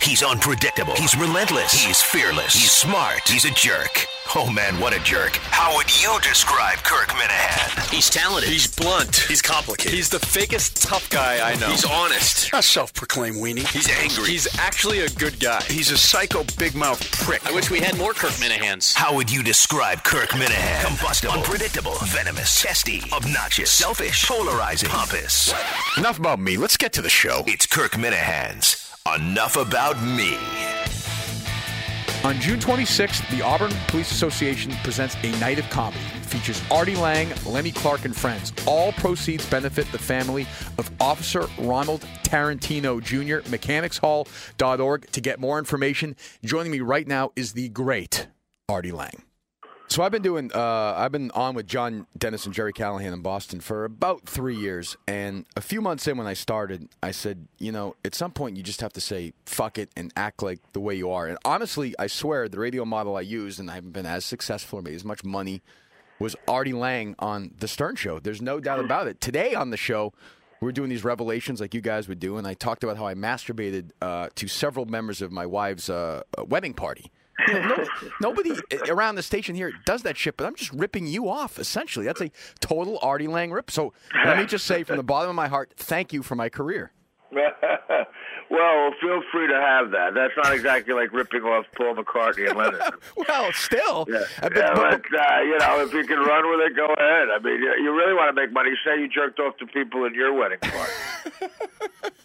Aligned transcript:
He's 0.00 0.22
unpredictable. 0.22 0.94
He's 0.94 1.16
relentless. 1.16 1.72
He's 1.72 2.02
fearless. 2.02 2.54
He's 2.54 2.72
smart. 2.72 3.28
He's 3.28 3.44
a 3.44 3.50
jerk. 3.50 4.06
Oh 4.36 4.48
man, 4.50 4.78
what 4.78 4.96
a 4.96 5.02
jerk. 5.02 5.36
How 5.50 5.76
would 5.76 6.02
you 6.02 6.16
describe 6.22 6.78
Kirk 6.78 7.08
Minihane? 7.08 7.92
He's 7.92 8.08
talented. 8.08 8.48
He's 8.48 8.66
blunt. 8.68 9.16
He's 9.16 9.42
complicated. 9.42 9.92
He's 9.92 10.08
the 10.08 10.18
fakest 10.18 10.88
tough 10.88 11.10
guy 11.10 11.50
I 11.50 11.56
know. 11.56 11.66
He's 11.66 11.84
honest. 11.84 12.50
A 12.52 12.62
self-proclaimed 12.62 13.36
weenie. 13.36 13.66
He's 13.66 13.88
angry. 13.88 14.30
He's 14.30 14.46
actually 14.58 15.00
a 15.00 15.08
good 15.10 15.40
guy. 15.40 15.62
He's 15.64 15.90
a 15.90 15.98
psycho 15.98 16.44
big 16.58 16.76
mouth 16.76 17.00
prick. 17.22 17.44
I 17.44 17.52
wish 17.52 17.70
we 17.70 17.80
had 17.80 17.98
more 17.98 18.12
Kirk 18.12 18.32
Minihanes. 18.32 18.94
How 18.94 19.14
would 19.16 19.32
you 19.32 19.42
describe 19.42 20.04
Kirk 20.04 20.30
Minihane? 20.30 20.86
Combustible, 20.86 21.34
unpredictable, 21.34 21.96
venomous, 22.04 22.62
testy, 22.62 23.02
obnoxious, 23.12 23.70
selfish, 23.70 24.28
polarizing, 24.28 24.88
pompous. 24.88 25.52
Enough 25.98 26.20
about 26.20 26.38
me. 26.38 26.56
Let's 26.56 26.76
get 26.76 26.92
to 26.94 27.02
the 27.02 27.10
show. 27.10 27.42
It's 27.46 27.66
Kirk 27.66 27.92
Minihane's 27.92 28.89
Enough 29.16 29.56
About 29.56 30.00
Me. 30.02 30.36
On 32.22 32.38
June 32.38 32.60
26th, 32.60 33.28
the 33.30 33.42
Auburn 33.42 33.72
Police 33.88 34.12
Association 34.12 34.72
presents 34.84 35.16
a 35.22 35.32
night 35.40 35.58
of 35.58 35.68
comedy. 35.70 36.04
It 36.16 36.26
features 36.26 36.62
Artie 36.70 36.94
Lange, 36.94 37.32
Lenny 37.46 37.72
Clarke, 37.72 38.04
and 38.04 38.14
friends. 38.14 38.52
All 38.66 38.92
proceeds 38.92 39.44
benefit 39.46 39.90
the 39.90 39.98
family 39.98 40.46
of 40.78 40.90
Officer 41.00 41.48
Ronald 41.58 42.06
Tarentino 42.22 43.02
Jr. 43.02 43.48
MechanicsHall.org. 43.48 45.10
To 45.10 45.20
get 45.20 45.40
more 45.40 45.58
information, 45.58 46.14
joining 46.44 46.70
me 46.70 46.80
right 46.80 47.08
now 47.08 47.32
is 47.34 47.54
the 47.54 47.70
great 47.70 48.28
Artie 48.68 48.92
Lange. 48.92 49.22
So 49.90 50.04
I've 50.04 50.12
been 50.12 50.22
doing, 50.22 50.52
uh, 50.54 50.94
I've 50.96 51.10
been 51.10 51.32
on 51.32 51.56
with 51.56 51.66
John 51.66 52.06
Dennis 52.16 52.46
and 52.46 52.54
Gerry 52.54 52.72
Callahan 52.72 53.12
in 53.12 53.22
Boston 53.22 53.58
for 53.58 53.84
about 53.84 54.24
three 54.24 54.54
years, 54.54 54.96
and 55.08 55.46
a 55.56 55.60
few 55.60 55.80
months 55.80 56.06
in 56.06 56.16
when 56.16 56.28
I 56.28 56.34
started, 56.34 56.88
I 57.02 57.10
said, 57.10 57.48
you 57.58 57.72
know, 57.72 57.96
at 58.04 58.14
some 58.14 58.30
point 58.30 58.56
you 58.56 58.62
just 58.62 58.82
have 58.82 58.92
to 58.92 59.00
say 59.00 59.32
fuck 59.46 59.78
it 59.78 59.90
and 59.96 60.12
act 60.14 60.44
like 60.44 60.60
the 60.74 60.80
way 60.80 60.94
you 60.94 61.10
are. 61.10 61.26
And 61.26 61.38
honestly, 61.44 61.92
I 61.98 62.06
swear 62.06 62.48
the 62.48 62.60
radio 62.60 62.84
model 62.84 63.16
I 63.16 63.22
used, 63.22 63.58
and 63.58 63.68
I 63.68 63.74
haven't 63.74 63.90
been 63.90 64.06
as 64.06 64.24
successful 64.24 64.78
or 64.78 64.82
made 64.82 64.94
as 64.94 65.04
much 65.04 65.24
money, 65.24 65.60
was 66.20 66.36
Artie 66.46 66.72
Lange 66.72 67.16
on 67.18 67.50
the 67.58 67.66
Stern 67.66 67.96
Show. 67.96 68.20
There's 68.20 68.40
no 68.40 68.60
doubt 68.60 68.78
about 68.78 69.08
it. 69.08 69.20
Today 69.20 69.54
on 69.54 69.70
the 69.70 69.76
show. 69.76 70.12
We're 70.60 70.72
doing 70.72 70.90
these 70.90 71.04
revelations 71.04 71.58
like 71.58 71.74
you 71.74 71.80
guys 71.80 72.06
would 72.06 72.20
do, 72.20 72.36
and 72.36 72.46
I 72.46 72.52
talked 72.52 72.84
about 72.84 72.98
how 72.98 73.06
I 73.06 73.14
masturbated 73.14 73.92
uh, 74.02 74.28
to 74.34 74.46
several 74.46 74.84
members 74.84 75.22
of 75.22 75.32
my 75.32 75.46
wife's 75.46 75.88
uh, 75.88 76.22
wedding 76.46 76.74
party. 76.74 77.10
You 77.48 77.54
know, 77.54 77.76
no, 77.76 77.86
nobody 78.20 78.52
around 78.88 79.16
the 79.16 79.22
station 79.22 79.54
here 79.54 79.72
does 79.84 80.02
that 80.02 80.16
shit, 80.16 80.36
but 80.36 80.46
I'm 80.46 80.54
just 80.54 80.72
ripping 80.72 81.06
you 81.06 81.28
off, 81.28 81.58
essentially. 81.58 82.06
That's 82.06 82.20
a 82.20 82.30
total 82.60 82.98
Artie 83.02 83.28
Lange 83.28 83.50
rip. 83.50 83.70
So 83.70 83.92
let 84.24 84.38
me 84.38 84.46
just 84.46 84.66
say 84.66 84.84
from 84.84 84.96
the 84.96 85.02
bottom 85.02 85.30
of 85.30 85.36
my 85.36 85.48
heart, 85.48 85.72
thank 85.76 86.12
you 86.12 86.22
for 86.22 86.34
my 86.34 86.48
career. 86.48 86.92
well, 87.32 88.90
feel 89.00 89.22
free 89.30 89.46
to 89.46 89.54
have 89.54 89.92
that. 89.92 90.14
That's 90.14 90.34
not 90.36 90.52
exactly 90.52 90.94
like 90.94 91.12
ripping 91.12 91.42
off 91.42 91.66
Paul 91.76 91.94
McCartney 91.94 92.48
and 92.48 92.58
Lennon. 92.58 92.80
well, 93.28 93.52
still. 93.52 94.06
Yeah, 94.08 94.24
but, 94.40 94.56
yeah, 94.56 94.74
but, 94.74 95.02
but 95.10 95.20
uh, 95.20 95.40
you 95.42 95.58
know, 95.58 95.84
if 95.84 95.92
you 95.92 96.04
can 96.04 96.18
run 96.18 96.50
with 96.50 96.66
it, 96.66 96.76
go 96.76 96.86
ahead. 96.86 97.28
I 97.30 97.38
mean, 97.42 97.60
you, 97.60 97.74
you 97.82 97.96
really 97.96 98.14
want 98.14 98.34
to 98.34 98.40
make 98.40 98.52
money. 98.52 98.70
Say 98.84 99.00
you 99.00 99.08
jerked 99.08 99.38
off 99.38 99.56
to 99.58 99.66
people 99.66 100.04
in 100.04 100.14
your 100.14 100.32
wedding 100.32 100.58
party. 100.58 101.52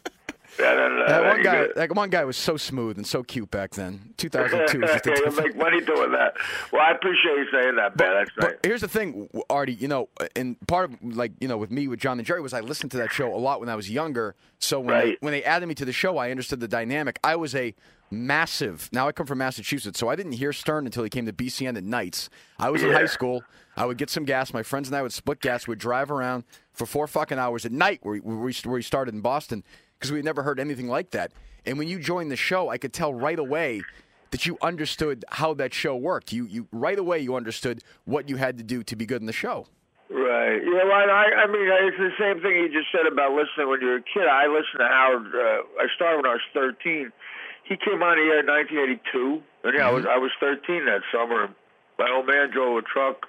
Yeah, 0.60 1.04
that 1.08 1.24
one 1.26 1.44
guy, 1.44 1.66
get- 1.66 1.76
that 1.76 1.96
one 1.96 2.10
guy 2.10 2.24
was 2.24 2.38
so 2.38 2.56
smooth 2.58 2.98
and 2.98 3.06
so 3.06 3.24
cute 3.24 3.52
back 3.52 3.72
then. 3.72 4.14
2002 4.18 4.80
was 4.80 4.92
just 4.92 5.06
a 5.08 5.10
you 5.10 5.32
make 5.36 5.56
money 5.58 5.82
doing 5.82 6.12
that. 6.14 6.34
Well, 6.72 6.82
I 6.82 6.92
appreciate 6.92 7.36
you 7.38 7.46
saying 7.52 7.76
that, 7.76 7.98
man. 8.00 8.14
That's. 8.14 8.32
But 8.38 8.60
here's 8.64 8.82
the 8.82 8.88
thing, 8.88 9.30
Artie. 9.50 9.74
You 9.74 9.88
know, 9.88 10.10
and 10.36 10.56
part 10.68 10.92
of 10.92 11.04
like 11.04 11.34
you 11.40 11.48
know 11.48 11.58
with 11.58 11.72
me 11.72 11.88
with 11.88 12.00
John 12.00 12.18
and 12.20 12.26
Jerry 12.26 12.42
was 12.42 12.54
I 12.54 12.62
listened 12.62 12.92
to 12.92 12.98
that 12.98 13.12
show 13.12 13.34
a 13.34 13.38
lot 13.38 13.60
when 13.60 13.70
I 13.70 13.76
was 13.76 13.90
younger. 13.90 14.36
So 14.60 14.80
when 14.80 14.98
they, 15.00 15.18
when 15.20 15.32
they 15.32 15.44
added 15.44 15.68
me 15.68 15.76
to 15.76 15.86
the 15.86 15.94
show, 15.94 16.18
I 16.18 16.32
understood 16.32 16.60
the 16.60 16.68
dynamic. 16.68 17.20
I 17.24 17.36
was 17.36 17.54
a 17.54 17.76
massive. 18.10 18.90
Now 18.92 19.08
I 19.08 19.12
come 19.12 19.26
from 19.26 19.40
Massachusetts, 19.40 20.00
so 20.00 20.08
I 20.10 20.16
didn't 20.16 20.34
hear 20.34 20.54
Stern 20.54 20.86
until 20.86 21.04
he 21.04 21.10
came 21.10 21.26
to 21.26 21.34
BCN 21.34 21.78
at 21.78 21.84
nights. 21.84 22.30
I 22.58 22.70
was 22.70 22.82
in 22.84 22.92
high 22.92 23.06
school. 23.08 23.44
I 23.78 23.86
would 23.86 23.98
get 23.98 24.10
some 24.10 24.24
gas. 24.24 24.54
My 24.54 24.64
friends 24.64 24.88
and 24.88 24.96
I 24.96 25.02
would 25.02 25.12
split 25.12 25.42
gas. 25.42 25.68
We'd 25.68 25.80
drive 25.80 26.10
around 26.10 26.46
for 26.72 26.86
four 26.86 27.08
fucking 27.08 27.38
hours 27.38 27.66
at 27.66 27.72
night, 27.74 28.00
where 28.04 28.14
we, 28.14 28.20
where 28.20 28.74
we 28.76 28.82
started 28.82 29.14
in 29.14 29.22
Boston, 29.22 29.64
because 30.06 30.12
we 30.12 30.20
had 30.20 30.26
never 30.26 30.44
heard 30.44 30.60
anything 30.60 30.88
like 30.88 31.12
that. 31.12 31.32
And 31.66 31.80
when 31.80 31.88
you 31.88 31.98
joined 32.00 32.30
the 32.30 32.36
show, 32.36 32.70
I 32.70 32.78
could 32.78 32.94
tell 32.94 33.12
right 33.12 33.40
away 33.40 33.82
that 34.30 34.46
you 34.46 34.56
understood 34.62 35.26
how 35.30 35.56
that 35.56 35.74
show 35.74 35.96
worked. 35.96 36.32
You, 36.32 36.46
you 36.46 36.68
right 36.72 37.00
away 37.00 37.20
you 37.20 37.36
understood 37.36 37.82
what 38.06 38.30
you 38.30 38.36
had 38.36 38.58
to 38.60 38.64
do 38.64 38.84
to 38.84 38.96
be 38.96 39.08
good 39.08 39.22
in 39.22 39.26
the 39.26 39.34
show. 39.34 39.66
Right. 40.10 40.62
Yeah, 40.62 40.84
well, 40.86 41.10
I, 41.10 41.26
I 41.42 41.48
mean, 41.48 41.66
it's 41.66 41.98
the 41.98 42.12
same 42.20 42.40
thing 42.42 42.52
you 42.52 42.70
just 42.70 42.92
said 42.92 43.12
about 43.12 43.32
listening 43.32 43.68
when 43.68 43.82
you 43.82 43.88
were 43.88 43.96
a 43.96 44.02
kid. 44.02 44.28
I 44.30 44.46
listened 44.46 44.78
to 44.78 44.88
Howard. 44.88 45.34
Uh, 45.34 45.82
I 45.82 45.88
started 45.96 46.18
when 46.18 46.28
I 46.28 46.34
was 46.38 46.46
13. 46.54 47.12
He 47.64 47.76
came 47.78 48.04
on 48.04 48.16
the 48.18 48.30
air 48.30 48.42
in 48.42 48.46
1982, 48.46 49.42
and 49.64 49.74
yeah, 49.74 49.90
I 49.90 49.92
was 49.92 50.06
I 50.06 50.18
was 50.18 50.30
13 50.40 50.86
that 50.86 51.02
summer. 51.12 51.50
My 51.98 52.12
old 52.14 52.28
man 52.28 52.52
drove 52.52 52.78
a 52.78 52.84
truck 52.84 53.26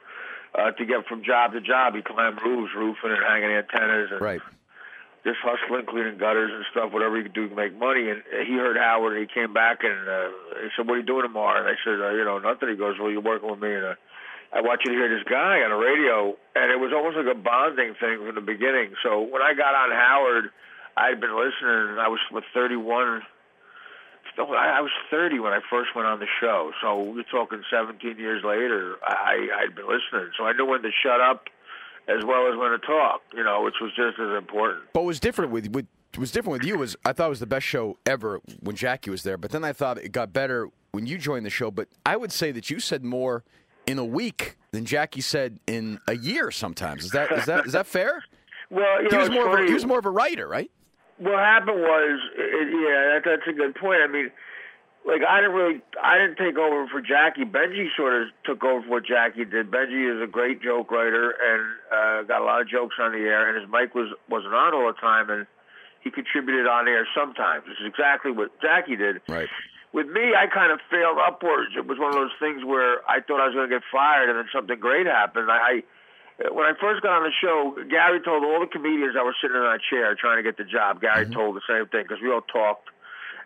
uh, 0.55 0.73
to 0.73 0.85
get 0.85 1.07
from 1.09 1.25
job 1.25 1.53
to 1.53 1.63
job. 1.63 1.95
He 1.95 2.03
climbed 2.03 2.37
roofs, 2.45 2.75
roofing 2.77 3.17
and 3.17 3.25
hanging 3.25 3.57
antennas, 3.57 4.11
and 4.13 4.21
Right. 4.21 4.43
Just 5.27 5.43
hustling, 5.43 5.83
cleaning 5.91 6.23
gutters 6.23 6.55
and 6.55 6.63
stuff, 6.71 6.95
whatever 6.95 7.19
he 7.19 7.27
could 7.27 7.35
do 7.35 7.51
to 7.51 7.57
make 7.59 7.75
money. 7.75 8.07
And 8.15 8.23
he 8.47 8.55
heard 8.55 8.79
Howard, 8.79 9.19
and 9.19 9.27
he 9.27 9.27
came 9.27 9.51
back 9.51 9.83
and 9.83 9.99
uh, 10.07 10.31
he 10.63 10.71
said, 10.79 10.87
"What 10.87 10.95
are 10.95 11.03
you 11.03 11.11
doing 11.11 11.27
tomorrow?" 11.27 11.59
And 11.59 11.67
I 11.67 11.75
said, 11.83 11.99
uh, 11.99 12.15
"You 12.15 12.23
know, 12.23 12.39
nothing." 12.39 12.71
He 12.71 12.79
goes, 12.79 12.95
"Well, 13.03 13.11
you're 13.11 13.27
working 13.27 13.51
with 13.51 13.59
me, 13.59 13.75
and 13.75 13.99
uh, 13.99 13.99
I 14.55 14.63
want 14.63 14.87
you 14.87 14.95
to 14.95 14.97
hear 14.97 15.11
this 15.11 15.27
guy 15.27 15.67
on 15.67 15.75
the 15.75 15.83
radio." 15.83 16.39
And 16.55 16.71
it 16.71 16.79
was 16.79 16.95
almost 16.95 17.19
like 17.19 17.27
a 17.27 17.35
bonding 17.35 17.99
thing 17.99 18.23
from 18.23 18.39
the 18.39 18.47
beginning. 18.47 18.95
So 19.03 19.27
when 19.27 19.43
I 19.43 19.59
got 19.59 19.75
on 19.75 19.91
Howard, 19.91 20.55
I'd 20.95 21.19
been 21.19 21.35
listening. 21.35 21.99
I 21.99 22.07
was 22.07 22.23
with 22.31 22.47
31. 22.55 23.27
No, 24.39 24.53
I 24.55 24.79
I 24.79 24.81
was 24.81 24.95
30 25.11 25.43
when 25.43 25.53
I 25.53 25.59
first 25.67 25.91
went 25.97 26.07
on 26.07 26.23
the 26.23 26.31
show. 26.39 26.71
So 26.79 27.03
we're 27.03 27.27
talking 27.27 27.67
17 27.67 28.15
years 28.15 28.45
later. 28.47 28.95
I, 29.03 29.49
I'd 29.59 29.75
been 29.75 29.91
listening, 29.91 30.31
so 30.39 30.47
I 30.47 30.53
knew 30.53 30.67
when 30.67 30.83
to 30.83 30.93
shut 31.03 31.19
up 31.19 31.51
as 32.09 32.25
well 32.25 32.51
as 32.53 32.59
when 32.59 32.71
to 32.71 32.79
talk. 32.79 33.23
You 33.35 33.45
know, 33.45 33.63
which 33.63 33.75
was 33.81 33.91
just 33.97 34.19
as 34.19 34.37
important. 34.37 34.85
But 34.93 35.01
what 35.01 35.07
was 35.07 35.21
different 35.21 35.53
with 35.53 35.69
with 35.69 35.87
what 36.15 36.21
was 36.21 36.33
different 36.33 36.61
with 36.61 36.69
you 36.69 36.79
was 36.79 36.97
I 37.05 37.13
thought 37.13 37.27
it 37.27 37.31
was 37.31 37.41
the 37.41 37.47
best 37.47 37.67
show 37.67 37.99
ever 38.07 38.41
when 38.61 38.77
Jackie 38.77 39.11
was 39.11 39.23
there. 39.23 39.37
But 39.37 39.51
then 39.51 39.65
I 39.65 39.73
thought 39.73 39.99
it 39.99 40.13
got 40.13 40.33
better 40.33 40.69
when 40.93 41.07
you 41.07 41.19
joined 41.19 41.47
the 41.47 41.51
show. 41.51 41.71
But 41.71 41.89
I 42.05 42.17
would 42.17 42.33
say 42.33 42.53
that 42.53 42.71
you 42.71 42.81
said 42.81 43.05
more 43.05 43.45
in 43.87 43.99
a 43.99 44.05
week 44.05 44.57
than 44.73 44.85
Jackie 44.85 45.21
said 45.21 45.61
in 45.67 46.01
a 46.09 46.17
year. 46.17 46.51
Sometimes 46.51 47.05
is 47.05 47.11
that 47.13 47.33
is 47.33 47.47
that 47.47 47.67
is 47.67 47.73
that 47.73 47.87
fair? 47.87 48.25
Well, 48.69 49.01
you 49.01 49.09
he 49.11 49.15
know, 49.15 49.23
was 49.23 49.31
more 49.31 49.47
of 49.47 49.61
a, 49.61 49.67
he 49.69 49.75
was 49.75 49.87
more 49.87 50.01
of 50.01 50.07
a 50.07 50.11
writer, 50.11 50.49
right? 50.49 50.69
what 51.19 51.39
happened 51.39 51.81
was, 51.81 52.21
it, 52.37 52.69
yeah, 52.69 53.15
that, 53.15 53.23
that's 53.25 53.49
a 53.49 53.53
good 53.53 53.75
point. 53.75 54.01
I 54.03 54.07
mean, 54.07 54.31
like 55.07 55.23
I 55.23 55.41
didn't 55.41 55.55
really, 55.55 55.81
I 56.03 56.19
didn't 56.19 56.37
take 56.37 56.59
over 56.59 56.89
for 56.89 57.01
Jackie. 57.01 57.47
Benjy 57.47 57.89
sort 57.97 58.23
of 58.23 58.29
took 58.45 58.65
over 58.65 58.83
for 58.83 58.99
what 58.99 59.07
Jackie 59.07 59.45
did. 59.45 59.71
Benjy 59.71 60.03
is 60.03 60.21
a 60.21 60.27
great 60.27 60.61
joke 60.61 60.91
writer 60.91 61.31
and 61.31 61.63
uh, 61.95 62.23
got 62.27 62.43
a 62.43 62.45
lot 62.45 62.61
of 62.61 62.69
jokes 62.69 62.97
on 63.01 63.13
the 63.13 63.23
air, 63.23 63.49
and 63.49 63.55
his 63.55 63.71
mic 63.71 63.95
was 63.95 64.11
wasn't 64.29 64.55
on 64.55 64.75
all 64.75 64.87
the 64.91 64.99
time, 64.99 65.31
and 65.31 65.47
he 66.03 66.11
contributed 66.11 66.67
on 66.67 66.89
air 66.89 67.07
sometimes. 67.15 67.65
Which 67.69 67.79
is 67.81 67.87
exactly 67.87 68.33
what 68.33 68.51
Jackie 68.61 68.97
did. 68.97 69.23
Right. 69.29 69.49
With 69.95 70.09
me, 70.09 70.35
I 70.37 70.51
kind 70.53 70.73
of 70.73 70.81
failed 70.91 71.19
upwards. 71.23 71.73
It 71.79 71.87
was 71.87 71.99
one 71.99 72.11
of 72.11 72.19
those 72.19 72.35
things 72.43 72.65
where 72.67 73.01
I 73.09 73.23
thought 73.23 73.41
I 73.41 73.47
was 73.47 73.55
going 73.55 73.71
to 73.71 73.75
get 73.75 73.87
fired, 73.91 74.29
and 74.29 74.37
then 74.37 74.51
something 74.53 74.79
great 74.79 75.07
happened. 75.07 75.49
I, 75.49 75.57
I 75.57 76.53
when 76.53 76.67
I 76.67 76.75
first 76.79 77.01
got 77.01 77.17
on 77.17 77.25
the 77.25 77.33
show, 77.33 77.79
Gary 77.89 78.21
told 78.21 78.45
all 78.45 78.61
the 78.61 78.67
comedians 78.67 79.15
that 79.15 79.25
were 79.25 79.35
sitting 79.41 79.57
in 79.57 79.63
that 79.63 79.81
chair 79.81 80.15
trying 80.15 80.37
to 80.37 80.45
get 80.45 80.59
the 80.59 80.69
job. 80.69 81.01
Gary 81.01 81.25
told 81.31 81.57
the 81.57 81.65
same 81.65 81.87
thing 81.89 82.05
because 82.05 82.21
we 82.21 82.29
all 82.29 82.45
talked, 82.45 82.93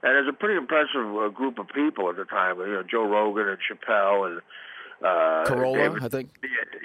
and 0.03 0.17
it 0.17 0.21
was 0.25 0.29
a 0.29 0.33
pretty 0.37 0.57
impressive 0.57 1.07
uh, 1.17 1.29
group 1.29 1.59
of 1.59 1.69
people 1.69 2.09
at 2.11 2.17
the 2.17 2.25
time. 2.25 2.59
You 2.59 2.67
know, 2.67 2.83
Joe 2.83 3.05
Rogan 3.07 3.49
and 3.49 3.59
Chappelle 3.59 4.27
and 4.31 4.41
uh, 5.03 5.45
Carolla, 5.51 5.77
David- 5.77 6.05
I 6.05 6.09
think. 6.09 6.31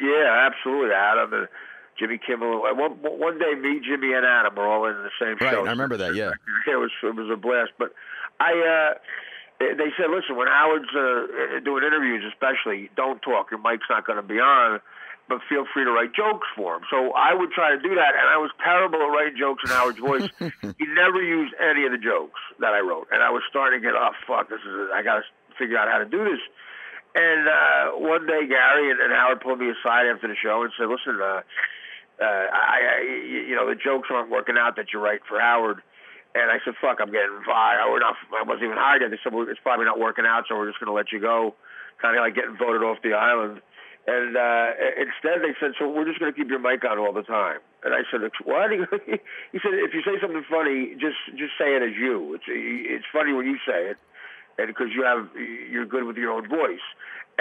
yeah, 0.01 0.50
absolutely, 0.50 0.94
Adam 0.94 1.33
and 1.33 1.47
Jimmy 2.00 2.17
Kimmel. 2.17 2.62
One, 2.75 2.91
one 3.01 3.39
day, 3.39 3.56
me, 3.56 3.79
Jimmy, 3.85 4.13
and 4.13 4.25
Adam 4.25 4.56
were 4.56 4.67
all 4.67 4.85
in 4.85 4.95
the 5.03 5.09
same 5.19 5.38
Right, 5.39 5.51
show. 5.53 5.65
I 5.65 5.69
remember 5.69 5.97
that. 5.97 6.15
Yeah. 6.15 6.31
it 6.67 6.75
was 6.75 6.91
it 7.03 7.15
was 7.15 7.29
a 7.31 7.38
blast. 7.38 7.71
But 7.79 7.94
I, 8.39 8.51
uh, 8.51 8.97
they 9.59 9.91
said, 9.97 10.07
listen, 10.12 10.35
when 10.35 10.47
Howard's 10.47 10.89
uh, 10.94 11.59
doing 11.63 11.83
interviews, 11.85 12.23
especially, 12.27 12.89
don't 12.97 13.21
talk. 13.21 13.51
Your 13.51 13.62
mic's 13.62 13.85
not 13.89 14.06
going 14.06 14.17
to 14.17 14.23
be 14.27 14.39
on. 14.39 14.81
But 15.27 15.42
feel 15.50 15.66
free 15.74 15.83
to 15.83 15.92
write 15.92 16.13
jokes 16.13 16.48
for 16.56 16.77
him. 16.77 16.83
So 16.89 17.12
I 17.13 17.33
would 17.33 17.51
try 17.51 17.72
to 17.75 17.81
do 17.81 17.95
that, 17.95 18.13
and 18.13 18.27
I 18.30 18.38
was 18.38 18.51
terrible 18.63 19.01
at 19.01 19.10
writing 19.10 19.38
jokes 19.38 19.63
in 19.66 19.72
Howard's 19.72 20.00
voice. 20.00 20.30
he 20.77 20.86
never 20.94 21.22
used 21.22 21.54
any 21.57 21.86
of 21.86 21.92
the 21.92 21.98
jokes 21.98 22.39
that 22.60 22.74
I 22.74 22.80
wrote, 22.80 23.07
and 23.12 23.24
I 23.24 23.31
was 23.31 23.42
starting 23.50 23.81
to 23.81 23.83
get, 23.83 23.95
oh 23.98 24.13
fuck, 24.27 24.50
this 24.50 24.62
is 24.62 24.89
I 24.94 25.01
got 25.01 25.22
to 25.22 25.24
figure 25.57 25.77
out 25.77 25.89
how 25.89 25.98
to 25.98 26.06
do 26.06 26.24
this. 26.24 26.42
And 27.16 27.48
uh, 27.48 27.86
one 27.95 28.27
day, 28.27 28.44
Gary 28.45 28.92
and, 28.92 29.00
and 29.00 29.13
Howard 29.13 29.39
pulled 29.39 29.60
me 29.60 29.72
aside 29.72 30.06
after 30.12 30.27
the 30.27 30.36
show 30.36 30.63
and 30.63 30.72
said, 30.77 30.92
"Listen, 30.92 31.16
uh, 31.16 31.42
uh, 32.19 32.45
I, 32.51 32.77
I, 32.83 33.01
you 33.31 33.56
know, 33.56 33.69
the 33.69 33.80
jokes 33.80 34.10
aren't 34.12 34.30
working 34.30 34.60
out 34.60 34.75
that 34.75 34.92
you 34.92 35.00
write 35.00 35.22
for 35.27 35.39
Howard." 35.39 35.80
And 36.36 36.51
I 36.51 36.60
said, 36.66 36.75
"Fuck, 36.83 37.00
I'm 37.00 37.16
getting 37.16 37.39
fired. 37.48 37.88
We're 37.88 38.04
not. 38.04 38.19
I 38.36 38.44
wasn't 38.44 38.68
even 38.68 38.77
hired 38.77 39.01
yet." 39.01 39.12
They 39.12 39.19
said, 39.24 39.33
well, 39.33 39.48
"It's 39.48 39.63
probably 39.63 39.86
not 39.86 39.98
working 39.98 40.25
out, 40.27 40.44
so 40.50 40.57
we're 40.60 40.68
just 40.68 40.80
going 40.83 40.92
to 40.92 40.98
let 40.98 41.16
you 41.16 41.24
go." 41.24 41.56
Kind 42.01 42.18
of 42.18 42.22
like 42.22 42.36
getting 42.36 42.60
voted 42.60 42.83
off 42.83 43.00
the 43.01 43.16
island. 43.16 43.63
And 44.05 44.37
uh, 44.37 44.69
instead, 45.01 45.41
they 45.41 45.57
said, 45.57 45.73
"So 45.81 45.89
we're 45.89 46.05
just 46.05 46.19
going 46.21 46.31
to 46.31 46.37
keep 46.37 46.49
your 46.49 46.61
mic 46.61 46.85
on 46.85 47.01
all 47.01 47.11
the 47.11 47.25
time." 47.25 47.57
And 47.81 47.93
I 47.93 48.05
said, 48.13 48.21
"What?" 48.45 48.69
He 49.51 49.57
said, 49.57 49.73
"If 49.81 49.97
you 49.97 50.05
say 50.05 50.21
something 50.21 50.45
funny, 50.45 50.93
just 51.01 51.17
just 51.33 51.57
say 51.57 51.73
it 51.73 51.81
as 51.81 51.97
you. 51.97 52.37
It's 52.37 52.45
it's 52.45 53.09
funny 53.09 53.33
when 53.33 53.49
you 53.49 53.57
say 53.65 53.89
it, 53.89 53.97
and 54.61 54.69
because 54.69 54.93
you 54.93 55.01
have 55.01 55.25
you're 55.35 55.89
good 55.89 56.05
with 56.05 56.17
your 56.17 56.31
own 56.31 56.47
voice." 56.47 56.85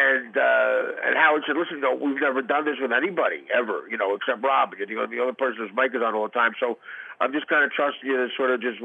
And 0.01 0.33
uh, 0.33 1.05
and 1.05 1.21
Howard 1.21 1.45
said, 1.47 1.61
"Listen, 1.61 1.85
no, 1.85 1.93
we've 1.93 2.21
never 2.21 2.41
done 2.41 2.65
this 2.65 2.81
with 2.81 2.97
anybody 2.97 3.45
ever, 3.53 3.85
you 3.93 4.01
know, 4.01 4.17
except 4.17 4.43
Rob. 4.43 4.73
You're 4.79 4.89
the 4.89 4.97
only, 4.97 5.17
the 5.17 5.23
only 5.23 5.37
person 5.37 5.69
whose 5.69 5.77
mic 5.77 5.93
is 5.95 6.01
on 6.01 6.17
all 6.17 6.25
the 6.25 6.33
time. 6.33 6.57
So 6.59 6.81
I'm 7.21 7.33
just 7.37 7.47
kind 7.47 7.61
of 7.61 7.77
trusting 7.77 8.09
you 8.09 8.17
to 8.17 8.29
sort 8.41 8.51
of 8.51 8.65
just 8.65 8.81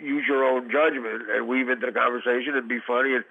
use 0.00 0.24
your 0.26 0.48
own 0.48 0.72
judgment 0.72 1.28
and 1.28 1.46
weave 1.46 1.68
into 1.68 1.84
the 1.84 1.92
conversation 1.92 2.56
and 2.56 2.66
be 2.72 2.80
funny 2.80 3.20
and." 3.20 3.24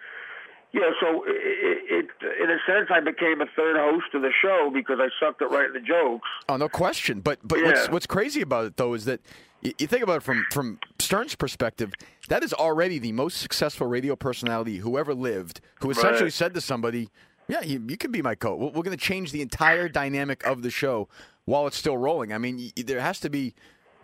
Know, 0.79 0.91
so 1.01 1.23
it, 1.27 2.07
it, 2.21 2.41
in 2.41 2.49
a 2.49 2.57
sense, 2.65 2.89
I 2.89 3.01
became 3.01 3.41
a 3.41 3.45
third 3.57 3.75
host 3.75 4.05
of 4.13 4.21
the 4.21 4.31
show 4.41 4.71
because 4.73 4.99
I 5.01 5.09
sucked 5.19 5.41
at 5.41 5.51
writing 5.51 5.73
the 5.73 5.81
jokes. 5.81 6.27
Oh, 6.47 6.55
no 6.55 6.69
question. 6.69 7.19
But 7.19 7.39
but 7.43 7.59
Yeah. 7.59 7.65
what's 7.65 7.89
what's 7.89 8.07
crazy 8.07 8.41
about 8.41 8.65
it 8.65 8.77
though 8.77 8.93
is 8.93 9.03
that 9.05 9.19
you, 9.61 9.73
you 9.79 9.87
think 9.87 10.01
about 10.01 10.17
it 10.17 10.23
from 10.23 10.45
from 10.49 10.79
Stern's 10.97 11.35
perspective, 11.35 11.91
that 12.29 12.41
is 12.43 12.53
already 12.53 12.99
the 12.99 13.11
most 13.11 13.39
successful 13.39 13.87
radio 13.87 14.15
personality 14.15 14.77
who 14.77 14.97
ever 14.97 15.13
lived, 15.13 15.59
who 15.81 15.91
essentially 15.91 16.25
Right. 16.25 16.33
said 16.33 16.53
to 16.53 16.61
somebody, 16.61 17.09
"Yeah, 17.49 17.61
you, 17.63 17.83
you 17.89 17.97
can 17.97 18.11
be 18.11 18.21
my 18.21 18.35
co. 18.35 18.55
We're, 18.55 18.67
we're 18.67 18.83
going 18.83 18.97
to 18.97 19.03
change 19.03 19.33
the 19.33 19.41
entire 19.41 19.89
dynamic 19.89 20.41
of 20.45 20.61
the 20.61 20.69
show 20.71 21.09
while 21.43 21.67
it's 21.67 21.77
still 21.77 21.97
rolling." 21.97 22.31
I 22.31 22.37
mean, 22.37 22.71
y- 22.77 22.83
there 22.83 23.01
has 23.01 23.19
to 23.19 23.29
be. 23.29 23.53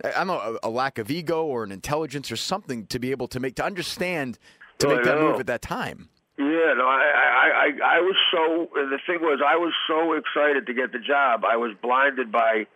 I 0.04 0.10
don't 0.10 0.26
know 0.28 0.58
a, 0.62 0.68
a 0.68 0.70
lack 0.70 0.98
of 0.98 1.10
ego 1.10 1.44
or 1.44 1.64
an 1.64 1.72
intelligence 1.72 2.30
or 2.30 2.36
something 2.36 2.86
to 2.88 2.98
be 2.98 3.10
able 3.10 3.26
to 3.28 3.40
make 3.40 3.56
to 3.56 3.64
understand 3.64 4.38
to 4.78 4.86
Oh, 4.86 4.90
make 4.94 5.02
that 5.04 5.18
move 5.18 5.40
at 5.40 5.46
that 5.46 5.62
time. 5.62 6.08
Yeah, 6.38 6.74
no, 6.78 6.86
I, 6.86 7.02
I, 7.02 7.48
I, 7.50 7.96
I 7.96 8.00
was 8.00 8.16
so. 8.30 8.68
And 8.76 8.92
the 8.92 8.98
thing 9.06 9.20
was, 9.20 9.40
I 9.44 9.56
was 9.56 9.74
so 9.88 10.12
excited 10.12 10.66
to 10.66 10.74
get 10.74 10.92
the 10.92 11.00
job. 11.00 11.44
I 11.44 11.56
was 11.56 11.74
blinded 11.82 12.30
by 12.30 12.66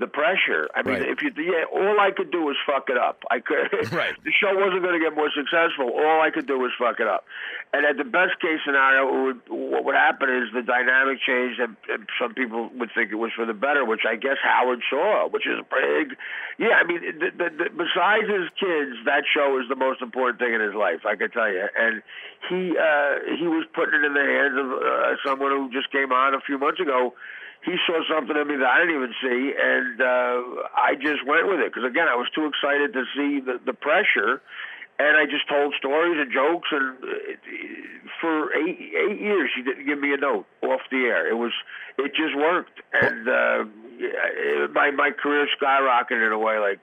the 0.00 0.08
pressure. 0.08 0.66
I 0.74 0.82
mean, 0.82 0.98
Right. 1.00 1.08
if 1.08 1.22
you, 1.22 1.30
yeah, 1.38 1.64
all 1.70 2.00
I 2.00 2.10
could 2.10 2.32
do 2.32 2.42
was 2.42 2.56
fuck 2.66 2.90
it 2.90 2.98
up. 2.98 3.22
I 3.30 3.38
could. 3.38 3.70
Right. 3.94 4.14
The 4.24 4.32
show 4.32 4.50
wasn't 4.54 4.82
going 4.82 4.98
to 4.98 5.04
get 5.04 5.14
more 5.14 5.30
successful. 5.30 5.86
All 5.94 6.20
I 6.20 6.30
could 6.34 6.46
do 6.48 6.58
was 6.58 6.72
fuck 6.78 6.98
it 6.98 7.06
up. 7.06 7.24
And 7.72 7.86
at 7.86 7.96
the 7.96 8.04
best 8.04 8.40
case 8.40 8.58
scenario, 8.66 9.06
it 9.06 9.22
would, 9.22 9.40
what 9.48 9.84
would 9.84 9.94
happen 9.94 10.30
is 10.30 10.50
the 10.52 10.62
dynamic 10.62 11.18
changed, 11.22 11.60
and, 11.60 11.76
and 11.88 12.08
some 12.20 12.34
people 12.34 12.70
would 12.74 12.90
think 12.94 13.12
it 13.12 13.16
was 13.22 13.30
for 13.36 13.46
the 13.46 13.54
better, 13.54 13.84
which 13.84 14.02
I 14.08 14.16
guess 14.16 14.38
Howard 14.42 14.82
saw, 14.90 15.28
which 15.28 15.46
is 15.46 15.58
big. 15.70 16.16
Yeah, 16.58 16.74
I 16.78 16.84
mean, 16.84 17.00
the, 17.18 17.30
the, 17.30 17.48
the, 17.50 17.66
besides 17.70 18.26
his 18.26 18.50
kids, 18.58 18.98
that 19.06 19.22
show 19.30 19.58
is 19.62 19.68
the 19.68 19.76
most 19.78 20.02
important 20.02 20.38
thing 20.40 20.54
in 20.54 20.60
his 20.60 20.74
life. 20.74 21.06
I 21.06 21.14
can 21.14 21.30
tell 21.30 21.50
you. 21.50 21.66
And 21.78 22.02
he 22.50 22.76
uh, 22.76 23.36
he 23.38 23.46
was 23.46 23.64
putting 23.74 23.94
it 23.94 24.04
in 24.04 24.14
the 24.14 24.26
hands 24.26 24.54
of 24.58 24.66
uh, 24.74 25.16
someone 25.24 25.50
who 25.50 25.70
just 25.72 25.90
came 25.90 26.10
on 26.12 26.34
a 26.34 26.40
few 26.40 26.58
months 26.58 26.78
ago 26.80 27.14
he 27.64 27.76
saw 27.86 28.00
something 28.08 28.36
in 28.36 28.46
me 28.48 28.56
that 28.56 28.66
I 28.68 28.78
didn't 28.80 28.96
even 28.96 29.14
see, 29.22 29.52
and 29.56 30.00
uh, 30.00 30.36
I 30.76 30.94
just 31.00 31.24
went 31.26 31.48
with 31.48 31.60
it 31.60 31.72
because 31.72 31.88
again, 31.88 32.08
I 32.08 32.14
was 32.16 32.28
too 32.34 32.46
excited 32.46 32.92
to 32.92 33.04
see 33.16 33.40
the, 33.40 33.60
the 33.64 33.72
pressure, 33.72 34.42
and 34.98 35.16
I 35.16 35.24
just 35.26 35.48
told 35.48 35.74
stories 35.78 36.20
and 36.20 36.30
jokes, 36.32 36.68
and 36.70 36.96
uh, 37.02 37.08
for 38.20 38.52
eight 38.54 38.78
eight 38.78 39.20
years 39.20 39.50
he 39.56 39.62
didn't 39.62 39.86
give 39.86 39.98
me 39.98 40.12
a 40.12 40.16
note 40.18 40.46
off 40.62 40.80
the 40.90 40.98
air. 41.08 41.28
It 41.30 41.34
was 41.36 41.52
it 41.98 42.12
just 42.14 42.36
worked, 42.36 42.80
and 42.92 43.28
uh, 43.28 43.64
my 44.72 44.90
my 44.90 45.10
career 45.10 45.46
skyrocketed 45.60 46.26
in 46.26 46.32
a 46.32 46.38
way 46.38 46.58
like 46.58 46.80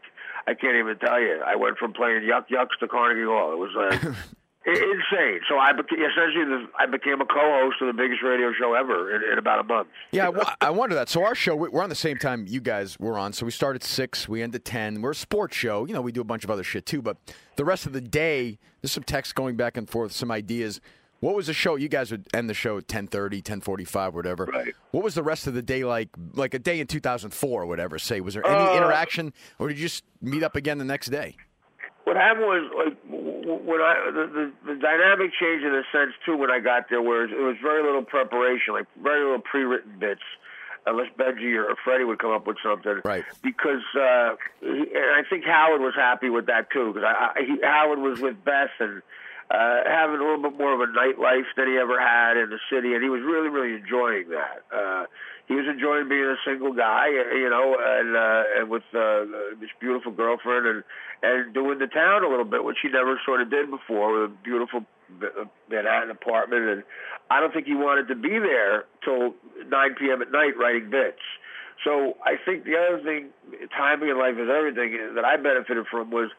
I 0.47 0.53
can't 0.55 0.75
even 0.75 0.97
tell 0.97 1.19
you. 1.21 1.41
I 1.45 1.55
went 1.55 1.77
from 1.77 1.93
playing 1.93 2.23
yuck 2.23 2.47
yucks 2.49 2.77
to 2.79 2.87
Carnegie 2.87 3.23
Hall. 3.25 3.53
It 3.53 3.59
was 3.59 3.75
uh, 3.77 4.09
i- 4.09 4.15
insane. 4.65 5.39
So 5.49 5.57
I 5.57 5.71
became 5.73 5.99
essentially 5.99 6.45
the, 6.45 6.67
I 6.77 6.85
became 6.85 7.21
a 7.21 7.25
co-host 7.25 7.77
of 7.81 7.87
the 7.87 7.93
biggest 7.93 8.21
radio 8.23 8.51
show 8.59 8.73
ever 8.73 9.15
in, 9.15 9.31
in 9.31 9.37
about 9.37 9.59
a 9.59 9.63
month. 9.63 9.87
Yeah, 10.11 10.29
I, 10.29 10.67
I 10.67 10.69
wonder 10.69 10.95
that. 10.95 11.09
So 11.09 11.23
our 11.23 11.35
show, 11.35 11.55
we- 11.55 11.69
we're 11.69 11.81
on 11.83 11.89
the 11.89 11.95
same 11.95 12.17
time 12.17 12.45
you 12.47 12.61
guys 12.61 12.99
were 12.99 13.17
on. 13.17 13.33
So 13.33 13.45
we 13.45 13.51
start 13.51 13.75
at 13.75 13.83
six, 13.83 14.29
we 14.29 14.41
end 14.43 14.53
at 14.55 14.65
ten. 14.65 15.01
We're 15.01 15.11
a 15.11 15.15
sports 15.15 15.55
show. 15.55 15.85
You 15.85 15.93
know, 15.93 16.01
we 16.01 16.11
do 16.11 16.21
a 16.21 16.25
bunch 16.25 16.43
of 16.43 16.51
other 16.51 16.63
shit 16.63 16.85
too. 16.85 17.01
But 17.01 17.17
the 17.55 17.65
rest 17.65 17.85
of 17.85 17.93
the 17.93 18.01
day, 18.01 18.59
there's 18.81 18.91
some 18.91 19.03
text 19.03 19.35
going 19.35 19.55
back 19.55 19.77
and 19.77 19.89
forth, 19.89 20.11
some 20.11 20.31
ideas. 20.31 20.79
What 21.21 21.35
was 21.35 21.45
the 21.45 21.53
show? 21.53 21.75
You 21.75 21.87
guys 21.87 22.09
would 22.09 22.25
end 22.33 22.49
the 22.49 22.55
show 22.55 22.79
at 22.79 22.87
10.30, 22.87 23.43
10.45, 23.43 24.13
whatever. 24.13 24.45
Right. 24.45 24.73
What 24.89 25.03
was 25.03 25.13
the 25.13 25.21
rest 25.21 25.45
of 25.45 25.53
the 25.53 25.61
day 25.61 25.83
like? 25.83 26.09
Like 26.33 26.55
a 26.55 26.59
day 26.59 26.79
in 26.79 26.87
2004 26.87 27.61
or 27.61 27.65
whatever. 27.67 27.99
Say, 27.99 28.21
was 28.21 28.33
there 28.33 28.45
any 28.45 28.55
Uh, 28.55 28.75
interaction, 28.77 29.31
or 29.59 29.67
did 29.67 29.77
you 29.77 29.85
just 29.85 30.03
meet 30.19 30.41
up 30.41 30.55
again 30.55 30.77
the 30.79 30.83
next 30.85 31.07
day? 31.09 31.35
what 32.03 32.17
happened 32.17 32.45
was 32.45 32.71
like 32.75 33.20
when 33.57 33.81
I 33.81 34.11
the, 34.11 34.27
the 34.27 34.73
the 34.73 34.79
dynamic 34.79 35.31
changed 35.39 35.65
in 35.65 35.73
a 35.73 35.83
sense 35.91 36.13
too 36.25 36.37
when 36.37 36.51
I 36.51 36.59
got 36.59 36.89
there, 36.89 37.01
where 37.01 37.25
it 37.25 37.43
was 37.43 37.57
very 37.61 37.83
little 37.83 38.03
preparation, 38.03 38.73
like 38.73 38.85
very 39.01 39.23
little 39.23 39.39
pre-written 39.39 39.99
bits, 39.99 40.21
unless 40.85 41.07
Benjy 41.17 41.55
or 41.55 41.75
Freddie 41.83 42.03
would 42.03 42.19
come 42.19 42.31
up 42.31 42.47
with 42.47 42.57
something. 42.63 43.01
Right. 43.03 43.25
Because 43.41 43.83
uh, 43.95 44.35
he, 44.61 44.67
and 44.67 45.11
I 45.15 45.23
think 45.29 45.45
Howard 45.45 45.81
was 45.81 45.95
happy 45.95 46.29
with 46.29 46.47
that 46.47 46.71
too, 46.71 46.93
because 46.93 47.03
I, 47.07 47.39
I, 47.39 47.43
he, 47.43 47.59
Howard 47.63 47.99
was 47.99 48.19
with 48.21 48.43
Beth 48.43 48.69
and. 48.79 49.01
Uh, 49.51 49.83
having 49.85 50.15
a 50.15 50.23
little 50.23 50.41
bit 50.41 50.57
more 50.57 50.73
of 50.73 50.79
a 50.79 50.89
nightlife 50.93 51.43
than 51.57 51.67
he 51.67 51.77
ever 51.77 51.99
had 51.99 52.37
in 52.37 52.49
the 52.49 52.59
city, 52.71 52.93
and 52.93 53.03
he 53.03 53.09
was 53.09 53.19
really, 53.21 53.49
really 53.49 53.75
enjoying 53.75 54.29
that. 54.29 54.63
Uh, 54.73 55.03
he 55.47 55.55
was 55.55 55.65
enjoying 55.67 56.07
being 56.07 56.25
a 56.25 56.37
single 56.45 56.73
guy, 56.73 57.07
you 57.09 57.49
know, 57.49 57.75
and 57.79 58.15
uh, 58.15 58.43
and 58.57 58.69
with 58.69 58.83
uh, 58.93 59.25
this 59.59 59.69
beautiful 59.79 60.11
girlfriend, 60.11 60.65
and 60.65 60.83
and 61.23 61.53
doing 61.53 61.79
the 61.79 61.87
town 61.87 62.23
a 62.23 62.29
little 62.29 62.45
bit, 62.45 62.63
which 62.63 62.77
he 62.81 62.89
never 62.89 63.19
sort 63.25 63.41
of 63.41 63.49
did 63.49 63.69
before, 63.69 64.13
with 64.13 64.31
a 64.31 64.33
beautiful 64.43 64.85
uh, 65.21 65.45
Manhattan 65.69 66.09
apartment. 66.09 66.63
And 66.69 66.83
I 67.29 67.39
don't 67.39 67.53
think 67.53 67.67
he 67.67 67.75
wanted 67.75 68.07
to 68.09 68.15
be 68.15 68.39
there 68.39 68.85
till 69.03 69.35
9 69.67 69.95
p.m. 69.95 70.21
at 70.21 70.31
night 70.31 70.57
writing 70.57 70.89
bits. 70.89 71.21
So 71.83 72.17
I 72.25 72.37
think 72.43 72.65
the 72.65 72.77
other 72.77 73.01
thing, 73.03 73.29
timing 73.75 74.09
in 74.09 74.17
life 74.17 74.35
is 74.37 74.49
everything, 74.49 75.15
that 75.15 75.25
I 75.25 75.37
benefited 75.37 75.85
from 75.89 76.11
was 76.11 76.29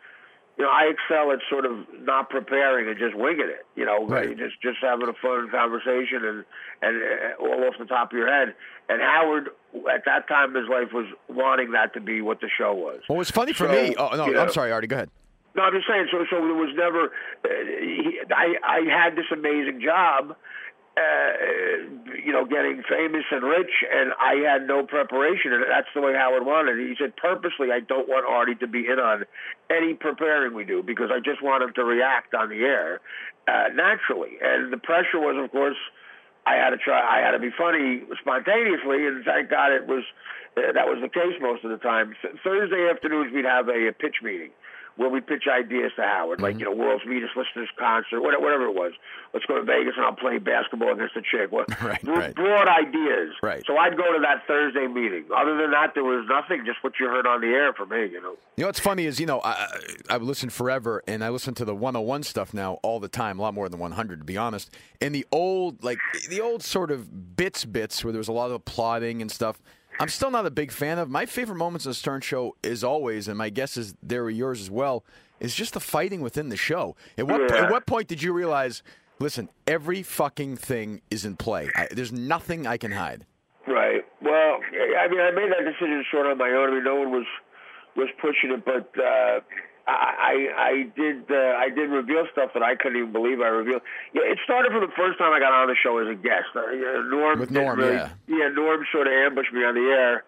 you 0.59 0.65
know, 0.65 0.71
I 0.71 0.93
excel 0.93 1.33
at 1.33 1.39
sort 1.51 1.65
of 1.65 1.73
not 2.03 2.29
preparing 2.31 2.89
and 2.89 2.99
just 2.99 3.15
winging 3.17 3.49
it. 3.49 3.65
You 3.75 3.85
know, 3.87 4.07
Right. 4.07 4.37
just 4.37 4.61
just 4.63 4.79
having 4.83 5.09
a 5.09 5.13
fun 5.15 5.49
conversation 5.51 6.25
and 6.25 6.45
and 6.83 7.03
uh, 7.03 7.43
all 7.43 7.65
off 7.65 7.75
the 7.79 7.87
top 7.87 8.13
of 8.13 8.19
your 8.19 8.29
head. 8.33 8.55
And 8.89 9.01
Howard, 9.01 9.49
at 9.93 10.05
that 10.05 10.29
time 10.29 10.55
in 10.55 10.63
his 10.63 10.69
life, 10.71 10.93
was 10.93 11.07
wanting 11.29 11.73
that 11.73 11.95
to 11.95 12.01
be 12.01 12.21
what 12.21 12.41
the 12.41 12.49
show 12.59 12.75
was. 12.75 13.01
Well, 13.09 13.17
what's 13.19 13.31
funny 13.31 13.53
for 13.53 13.69
me. 13.69 13.95
Oh 13.97 14.11
no, 14.17 14.25
I'm 14.39 14.51
sorry, 14.53 14.73
Artie. 14.73 14.87
Go 14.89 14.97
ahead. 14.97 15.11
No, 15.55 15.63
I'm 15.65 15.73
just 15.73 15.87
saying. 15.87 16.09
So, 16.11 16.25
so 16.31 16.37
there 16.37 16.55
was 16.55 16.71
never. 16.75 17.05
Uh, 17.45 17.49
he, 17.81 18.21
I 18.35 18.55
I 18.65 18.81
had 18.91 19.17
this 19.17 19.27
amazing 19.33 19.81
job. 19.83 20.35
Uh, 20.93 21.89
you 22.23 22.33
know, 22.33 22.45
getting 22.45 22.83
famous 22.87 23.25
and 23.31 23.43
rich, 23.43 23.73
and 23.91 24.13
I 24.21 24.35
had 24.45 24.67
no 24.67 24.85
preparation, 24.85 25.55
and 25.55 25.65
that's 25.65 25.89
the 25.95 26.03
way 26.03 26.13
Howard 26.13 26.45
wanted. 26.45 26.79
it. 26.79 26.87
He 26.87 26.95
said 27.01 27.17
purposely, 27.17 27.73
I 27.73 27.81
don't 27.81 28.09
want 28.09 28.27
Artie 28.29 28.57
to 28.57 28.67
be 28.67 28.85
in 28.87 29.01
on 29.01 29.25
any 29.71 29.95
preparing 29.95 30.53
we 30.53 30.65
do 30.65 30.83
because 30.83 31.09
I 31.11 31.19
just 31.19 31.43
want 31.43 31.63
him 31.65 31.73
to 31.77 31.85
react 31.85 32.35
on 32.35 32.51
the 32.51 32.61
air 32.61 33.01
uh, 33.49 33.73
naturally. 33.73 34.37
And 34.43 34.71
the 34.71 34.77
pressure 34.77 35.19
was, 35.19 35.43
of 35.43 35.51
course, 35.51 35.81
I 36.45 36.57
had 36.57 36.71
to 36.71 36.77
try. 36.77 37.01
I 37.01 37.25
had 37.25 37.33
to 37.33 37.39
be 37.39 37.51
funny 37.57 38.03
spontaneously, 38.21 39.07
and 39.07 39.25
thank 39.25 39.49
God 39.49 39.73
it 39.73 39.87
was. 39.87 40.05
Uh, 40.57 40.73
that 40.77 40.85
was 40.87 41.01
the 41.01 41.09
case 41.09 41.41
most 41.41 41.65
of 41.65 41.71
the 41.71 41.79
time. 41.79 42.13
Th- 42.21 42.35
Thursday 42.45 42.91
afternoons, 42.93 43.33
we'd 43.33 43.47
have 43.47 43.69
a, 43.69 43.89
a 43.89 43.93
pitch 43.93 44.17
meeting 44.23 44.51
where 44.97 45.09
we 45.09 45.21
pitch 45.21 45.45
ideas 45.49 45.93
to 45.97 46.03
Howard, 46.03 46.41
like 46.41 46.57
mhm. 46.57 46.61
you 46.61 46.65
know, 46.67 46.73
world's 46.77 47.05
meanest 47.07 47.37
listeners 47.37 47.69
concert, 47.79 48.21
whatever, 48.21 48.43
whatever 48.43 48.65
it 48.67 48.75
was. 48.75 48.93
Let's 49.33 49.47
go 49.47 49.57
to 49.57 49.63
Vegas 49.63 49.95
and 49.97 50.05
I'll 50.05 50.15
play 50.15 50.39
basketball 50.39 50.93
against 50.93 51.17
a 51.17 51.23
chick. 51.23 51.51
What, 51.51 51.69
Right, 51.83 52.03
broad, 52.03 52.19
right. 52.19 52.35
broad 52.35 52.69
ideas. 52.69 53.35
Right. 53.43 53.63
So 53.67 53.77
I'd 53.79 53.97
go 53.97 54.13
to 54.13 54.21
that 54.21 54.47
Thursday 54.47 54.87
meeting. 54.87 55.25
Other 55.35 55.57
than 55.57 55.71
that, 55.71 55.93
there 55.95 56.05
was 56.05 56.27
nothing. 56.29 56.65
Just 56.67 56.83
what 56.85 56.93
you 57.01 57.07
heard 57.07 57.27
on 57.27 57.41
the 57.41 57.47
air 57.49 57.73
for 57.73 57.87
me. 57.87 58.07
You 58.13 58.21
know. 58.21 58.37
You 58.57 58.63
know 58.63 58.67
what's 58.69 58.81
funny 58.81 59.07
is, 59.07 59.19
you 59.19 59.27
know, 59.27 59.41
I, 59.41 59.51
I- 59.51 60.15
I've 60.15 60.23
listened 60.23 60.53
forever, 60.53 61.03
and 61.09 61.25
I 61.25 61.31
listen 61.31 61.55
to 61.55 61.65
the 61.65 61.75
101 61.75 62.23
stuff 62.25 62.53
now 62.53 62.75
all 62.83 63.01
the 63.01 63.09
time, 63.09 63.39
a 63.39 63.43
lot 63.43 63.55
more 63.55 63.69
than 63.69 63.81
100, 63.81 64.19
to 64.19 64.25
be 64.25 64.37
honest. 64.37 64.71
And 65.01 65.15
the 65.15 65.27
old, 65.33 65.83
like, 65.83 65.99
the 66.29 66.41
old 66.41 66.63
sort 66.63 66.91
of 66.91 67.35
bits 67.37 67.65
bits 67.65 68.05
where 68.05 68.13
there 68.13 68.19
was 68.19 68.29
a 68.29 68.33
lot 68.33 68.47
of 68.47 68.53
applauding 68.53 69.23
and 69.23 69.31
stuff, 69.31 69.63
I'm 70.03 70.09
still 70.09 70.31
not 70.31 70.45
a 70.47 70.51
big 70.51 70.73
fan 70.73 70.99
of. 70.99 71.09
My 71.09 71.27
favorite 71.27 71.57
moments 71.57 71.87
in 71.87 71.91
the 71.91 71.95
Stern 71.95 72.21
Show 72.21 72.57
is 72.63 72.83
always, 72.83 73.29
and 73.29 73.39
my 73.39 73.49
guess 73.51 73.77
is 73.77 73.95
they 74.03 74.19
were 74.19 74.31
yours 74.31 74.61
as 74.61 74.71
well, 74.71 75.05
is 75.41 75.55
just 75.55 75.75
the 75.75 75.81
fighting 75.81 76.21
within 76.21 76.49
the 76.49 76.57
show. 76.57 76.97
At 77.17 77.27
what, 77.29 77.41
Yeah. 77.51 77.65
at 77.65 77.71
what 77.71 77.87
point 77.87 78.09
did 78.09 78.23
you 78.23 78.33
realize, 78.33 78.83
listen, 79.19 79.49
every 79.67 80.03
fucking 80.03 80.57
thing 80.57 81.01
is 81.11 81.25
in 81.25 81.37
play? 81.37 81.71
I, 81.75 81.87
there's 81.91 82.13
nothing 82.13 82.67
I 82.67 82.77
can 82.77 82.93
hide. 82.93 83.25
Right. 83.67 84.05
Well, 84.21 84.59
Well, 84.73 84.99
I 84.99 85.09
mean, 85.09 85.21
I 85.21 85.31
made 85.31 85.51
that 85.53 85.65
decision 85.65 86.05
sort 86.11 86.27
of 86.27 86.33
on 86.33 86.39
my 86.39 86.51
own. 86.51 86.71
I 86.71 86.75
mean, 86.75 86.85
no 86.85 86.97
one 86.97 87.11
was 87.13 87.27
was 87.95 88.09
pushing 88.21 88.51
it, 88.51 88.65
but 88.65 88.91
uh, 89.01 89.41
I 89.87 90.49
I 90.57 90.83
did 90.97 91.31
uh, 91.31 91.57
I 91.59 91.69
did 91.71 91.91
reveal 91.91 92.27
stuff 92.33 92.51
that 92.55 92.63
I 92.63 92.77
couldn't 92.77 92.99
even 92.99 93.13
believe 93.13 93.41
I 93.41 93.49
revealed. 93.49 93.83
Yeah, 94.15 94.23
it 94.25 94.39
started 94.45 94.71
from 94.73 94.83
the 94.83 94.93
first 94.97 95.19
time 95.19 95.33
I 95.33 95.41
got 95.41 95.53
on 95.53 95.69
the 95.69 95.75
show 95.75 95.99
as 95.99 96.09
a 96.09 96.15
guest. 96.15 96.55
Uh, 96.55 97.03
Norm 97.11 97.41
With 97.41 97.51
Norm, 97.51 97.79
really- 97.79 97.95
yeah. 97.95 98.11
yeah. 98.29 98.49
Norm 98.49 98.85
sort 98.93 99.07
of 99.09 99.13
ambushed 99.13 99.53
me 99.53 99.65
on 99.65 99.75
the 99.75 99.91
air. 99.91 100.25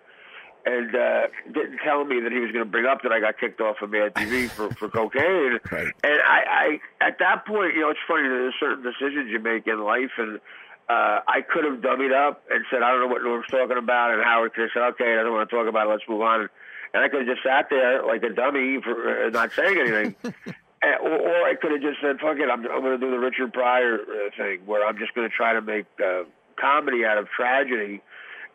And 0.66 0.96
uh, 0.96 1.26
didn't 1.52 1.76
tell 1.84 2.06
me 2.06 2.20
that 2.20 2.32
he 2.32 2.38
was 2.38 2.50
going 2.50 2.64
to 2.64 2.70
bring 2.70 2.86
up 2.86 3.02
that 3.02 3.12
I 3.12 3.20
got 3.20 3.36
kicked 3.38 3.60
off 3.60 3.82
of 3.82 3.90
Mad 3.90 4.14
TV 4.14 4.48
for, 4.48 4.72
for 4.74 4.88
cocaine. 4.88 5.60
Right. 5.70 5.92
And 6.02 6.18
I, 6.24 6.80
I, 7.02 7.06
at 7.06 7.18
that 7.18 7.44
point, 7.44 7.74
you 7.74 7.82
know, 7.82 7.90
it's 7.90 8.00
funny. 8.08 8.26
That 8.26 8.48
there's 8.48 8.54
certain 8.58 8.82
decisions 8.82 9.28
you 9.30 9.40
make 9.40 9.66
in 9.66 9.78
life, 9.84 10.12
and 10.16 10.40
uh, 10.88 11.20
I 11.28 11.42
could 11.42 11.64
have 11.66 11.80
dummied 11.84 12.14
up 12.16 12.44
and 12.50 12.64
said, 12.70 12.82
I 12.82 12.92
don't 12.92 13.00
know 13.00 13.08
what 13.08 13.22
Norm's 13.22 13.44
talking 13.50 13.76
about, 13.76 14.14
and 14.14 14.24
Howard 14.24 14.54
could 14.54 14.62
have 14.62 14.70
said, 14.72 14.82
okay, 14.96 15.18
I 15.20 15.22
don't 15.22 15.34
want 15.34 15.50
to 15.50 15.54
talk 15.54 15.68
about 15.68 15.86
it. 15.86 15.90
Let's 15.90 16.08
move 16.08 16.22
on. 16.22 16.48
And 16.94 17.02
I 17.02 17.08
could 17.08 17.26
have 17.26 17.36
just 17.36 17.42
sat 17.42 17.66
there 17.70 18.06
like 18.06 18.22
a 18.22 18.30
dummy 18.30 18.80
for 18.80 19.26
uh, 19.26 19.30
not 19.30 19.52
saying 19.52 19.76
anything. 19.78 20.14
Uh, 20.24 20.30
or, 21.02 21.18
or 21.18 21.42
I 21.42 21.54
could 21.60 21.72
have 21.72 21.82
just 21.82 22.00
said, 22.00 22.20
"Fuck 22.20 22.38
it, 22.38 22.48
I'm, 22.48 22.64
I'm 22.70 22.82
going 22.82 22.98
to 22.98 23.04
do 23.04 23.10
the 23.10 23.18
Richard 23.18 23.52
Pryor 23.52 23.98
uh, 23.98 24.30
thing, 24.36 24.60
where 24.64 24.86
I'm 24.86 24.96
just 24.96 25.12
going 25.12 25.28
to 25.28 25.34
try 25.34 25.52
to 25.52 25.60
make 25.60 25.86
uh, 25.98 26.22
comedy 26.54 27.04
out 27.04 27.18
of 27.18 27.28
tragedy, 27.28 28.00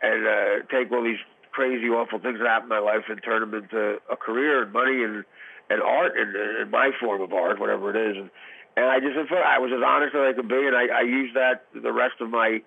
and 0.01 0.25
uh, 0.25 0.65
take 0.71 0.89
all 0.91 1.03
these 1.03 1.19
crazy, 1.51 1.89
awful 1.89 2.19
things 2.19 2.39
that 2.39 2.47
happened 2.47 2.71
in 2.71 2.79
my 2.79 2.83
life 2.83 3.03
and 3.09 3.21
turn 3.21 3.41
them 3.41 3.53
into 3.53 3.99
a 4.09 4.15
career 4.15 4.63
and 4.63 4.71
money 4.71 5.03
and 5.03 5.25
and 5.69 5.81
art 5.83 6.17
and, 6.17 6.33
and 6.33 6.71
my 6.71 6.91
form 6.97 7.21
of 7.21 7.33
art, 7.33 7.59
whatever 7.59 7.91
it 7.91 8.09
is." 8.09 8.17
And, 8.17 8.29
and 8.77 8.85
I 8.85 8.99
just, 9.01 9.19
I 9.33 9.59
was 9.59 9.71
as 9.75 9.83
honest 9.85 10.15
as 10.15 10.21
I 10.21 10.31
could 10.31 10.47
be, 10.47 10.63
and 10.63 10.75
I, 10.75 10.99
I 10.99 11.01
used 11.01 11.35
that 11.35 11.65
the 11.75 11.91
rest 11.91 12.21
of 12.21 12.29
my, 12.29 12.61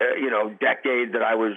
uh, 0.00 0.14
you 0.16 0.30
know, 0.30 0.48
decade 0.58 1.12
that 1.12 1.20
I 1.20 1.34
was 1.34 1.52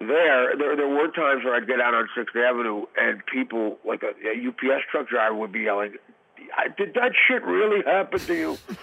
there, 0.00 0.56
there 0.56 0.76
there 0.76 0.88
were 0.88 1.08
times 1.08 1.44
where 1.44 1.54
I'd 1.54 1.66
get 1.66 1.80
out 1.80 1.94
on 1.94 2.08
Sixth 2.16 2.34
Avenue 2.36 2.86
and 2.96 3.24
people 3.26 3.78
like 3.86 4.02
a, 4.02 4.08
a 4.26 4.48
UPS 4.48 4.84
truck 4.90 5.08
driver 5.08 5.34
would 5.34 5.52
be 5.52 5.60
yelling, 5.60 5.94
I, 6.56 6.68
"Did 6.68 6.94
that 6.94 7.12
shit 7.28 7.44
really 7.44 7.82
happen 7.84 8.18
to 8.20 8.34
you? 8.34 8.58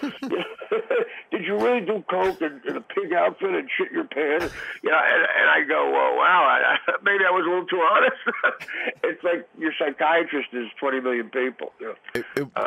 Did 1.30 1.44
you 1.44 1.58
really 1.58 1.80
do 1.84 2.02
coke 2.08 2.40
in, 2.40 2.60
in 2.66 2.76
a 2.76 2.80
pig 2.80 3.12
outfit 3.12 3.50
and 3.50 3.68
shit 3.76 3.90
your 3.92 4.04
pants?" 4.04 4.54
You 4.82 4.90
know, 4.90 4.98
and, 4.98 5.22
and 5.22 5.50
I 5.50 5.68
go, 5.68 5.90
"Well, 5.90 6.16
wow, 6.16 6.44
I, 6.62 6.76
maybe 7.02 7.24
I 7.24 7.30
was 7.30 7.44
a 7.46 7.48
little 7.48 7.66
too 7.66 7.84
honest." 7.92 8.68
it's 9.04 9.22
like 9.24 9.48
your 9.58 9.72
psychiatrist 9.78 10.48
is 10.52 10.66
20 10.80 11.00
million 11.00 11.30
people. 11.30 11.72
You 11.80 11.86
know? 11.88 11.94
It- 12.14 12.24
it- 12.36 12.48
uh, 12.56 12.66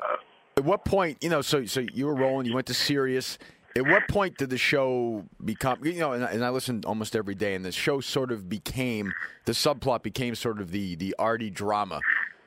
at 0.58 0.66
what 0.66 0.84
point, 0.84 1.18
you 1.24 1.30
know, 1.30 1.42
so 1.42 1.64
so 1.66 1.80
you 1.80 2.06
were 2.06 2.14
rolling, 2.14 2.46
you 2.46 2.54
went 2.54 2.68
to 2.68 2.74
Sirius. 2.74 3.38
At 3.76 3.86
what 3.86 4.08
point 4.10 4.38
did 4.38 4.50
the 4.50 4.58
show 4.58 5.24
become, 5.44 5.84
you 5.86 5.94
know, 6.00 6.12
and, 6.12 6.26
I- 6.26 6.32
and 6.32 6.44
I 6.44 6.50
listened 6.50 6.86
almost 6.86 7.16
every 7.16 7.36
day, 7.36 7.56
and 7.56 7.64
the 7.64 7.72
show 7.72 8.02
sort 8.02 8.32
of 8.32 8.50
became 8.50 9.14
the 9.46 9.54
subplot 9.54 10.04
became 10.04 10.36
sort 10.36 10.60
of 10.60 10.72
the 10.72 10.96
the 10.96 11.16
arty 11.18 11.50
drama. 11.50 12.00